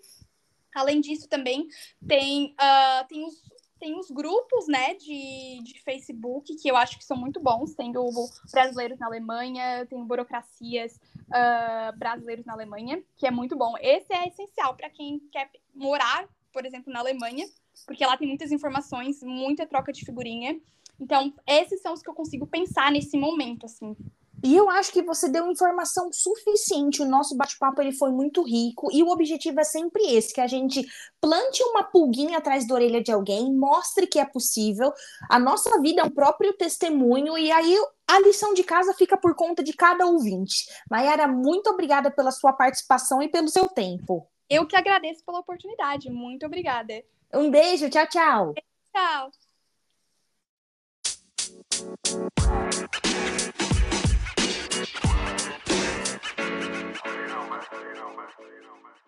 Além 0.74 1.00
disso, 1.00 1.28
também 1.28 1.68
tem, 2.06 2.54
uh, 2.54 3.06
tem, 3.08 3.24
os, 3.24 3.42
tem 3.78 3.98
os 3.98 4.10
grupos 4.10 4.66
né, 4.66 4.94
de, 4.94 5.60
de 5.62 5.80
Facebook 5.82 6.56
que 6.56 6.68
eu 6.68 6.76
acho 6.76 6.98
que 6.98 7.04
são 7.04 7.16
muito 7.16 7.40
bons. 7.40 7.74
Tem 7.74 7.94
o 7.96 8.10
Brasileiros 8.50 8.98
na 8.98 9.06
Alemanha, 9.06 9.86
tem 9.86 10.02
Burocracias 10.02 10.98
uh, 11.28 11.96
Brasileiros 11.96 12.46
na 12.46 12.54
Alemanha, 12.54 13.04
que 13.16 13.26
é 13.26 13.30
muito 13.30 13.54
bom. 13.54 13.74
Esse 13.80 14.12
é 14.14 14.26
essencial 14.26 14.74
para 14.74 14.88
quem 14.88 15.20
quer 15.30 15.50
morar, 15.74 16.26
por 16.52 16.64
exemplo, 16.64 16.92
na 16.92 17.00
Alemanha 17.00 17.46
porque 17.86 18.04
lá 18.04 18.16
tem 18.16 18.28
muitas 18.28 18.52
informações, 18.52 19.22
muita 19.22 19.66
troca 19.66 19.92
de 19.92 20.04
figurinha. 20.04 20.58
Então, 20.98 21.32
esses 21.46 21.80
são 21.82 21.92
os 21.92 22.02
que 22.02 22.08
eu 22.08 22.14
consigo 22.14 22.46
pensar 22.46 22.92
nesse 22.92 23.18
momento, 23.18 23.66
assim. 23.66 23.96
E 24.44 24.54
eu 24.54 24.68
acho 24.68 24.92
que 24.92 25.00
você 25.00 25.26
deu 25.26 25.50
informação 25.50 26.12
suficiente. 26.12 27.00
O 27.00 27.08
nosso 27.08 27.34
bate-papo 27.34 27.80
ele 27.80 27.92
foi 27.92 28.10
muito 28.10 28.42
rico 28.42 28.90
e 28.92 29.02
o 29.02 29.08
objetivo 29.08 29.58
é 29.58 29.64
sempre 29.64 30.02
esse, 30.14 30.34
que 30.34 30.40
a 30.40 30.46
gente 30.46 30.86
plante 31.18 31.62
uma 31.62 31.82
pulguinha 31.82 32.36
atrás 32.36 32.68
da 32.68 32.74
orelha 32.74 33.02
de 33.02 33.10
alguém, 33.10 33.50
mostre 33.54 34.06
que 34.06 34.18
é 34.18 34.24
possível. 34.26 34.92
A 35.30 35.38
nossa 35.38 35.80
vida 35.80 36.02
é 36.02 36.04
um 36.04 36.10
próprio 36.10 36.52
testemunho 36.52 37.38
e 37.38 37.50
aí 37.50 37.74
a 38.06 38.20
lição 38.20 38.52
de 38.52 38.62
casa 38.62 38.92
fica 38.92 39.16
por 39.16 39.34
conta 39.34 39.64
de 39.64 39.72
cada 39.72 40.04
ouvinte. 40.04 40.66
Mayara, 40.90 41.26
muito 41.26 41.70
obrigada 41.70 42.10
pela 42.10 42.30
sua 42.30 42.52
participação 42.52 43.22
e 43.22 43.30
pelo 43.30 43.48
seu 43.48 43.66
tempo. 43.66 44.28
Eu 44.50 44.66
que 44.66 44.76
agradeço 44.76 45.24
pela 45.24 45.38
oportunidade. 45.38 46.10
Muito 46.10 46.44
obrigada. 46.44 47.02
Um 47.35 47.51
beijo, 47.51 47.91
tchau, 47.91 48.07
tchau. 48.07 48.55
Tchau. 48.95 49.30
You 57.05 57.26
know, 57.26 57.43
man. 57.51 57.61
You 57.80 57.95
know, 57.97 58.11
man. 58.14 59.03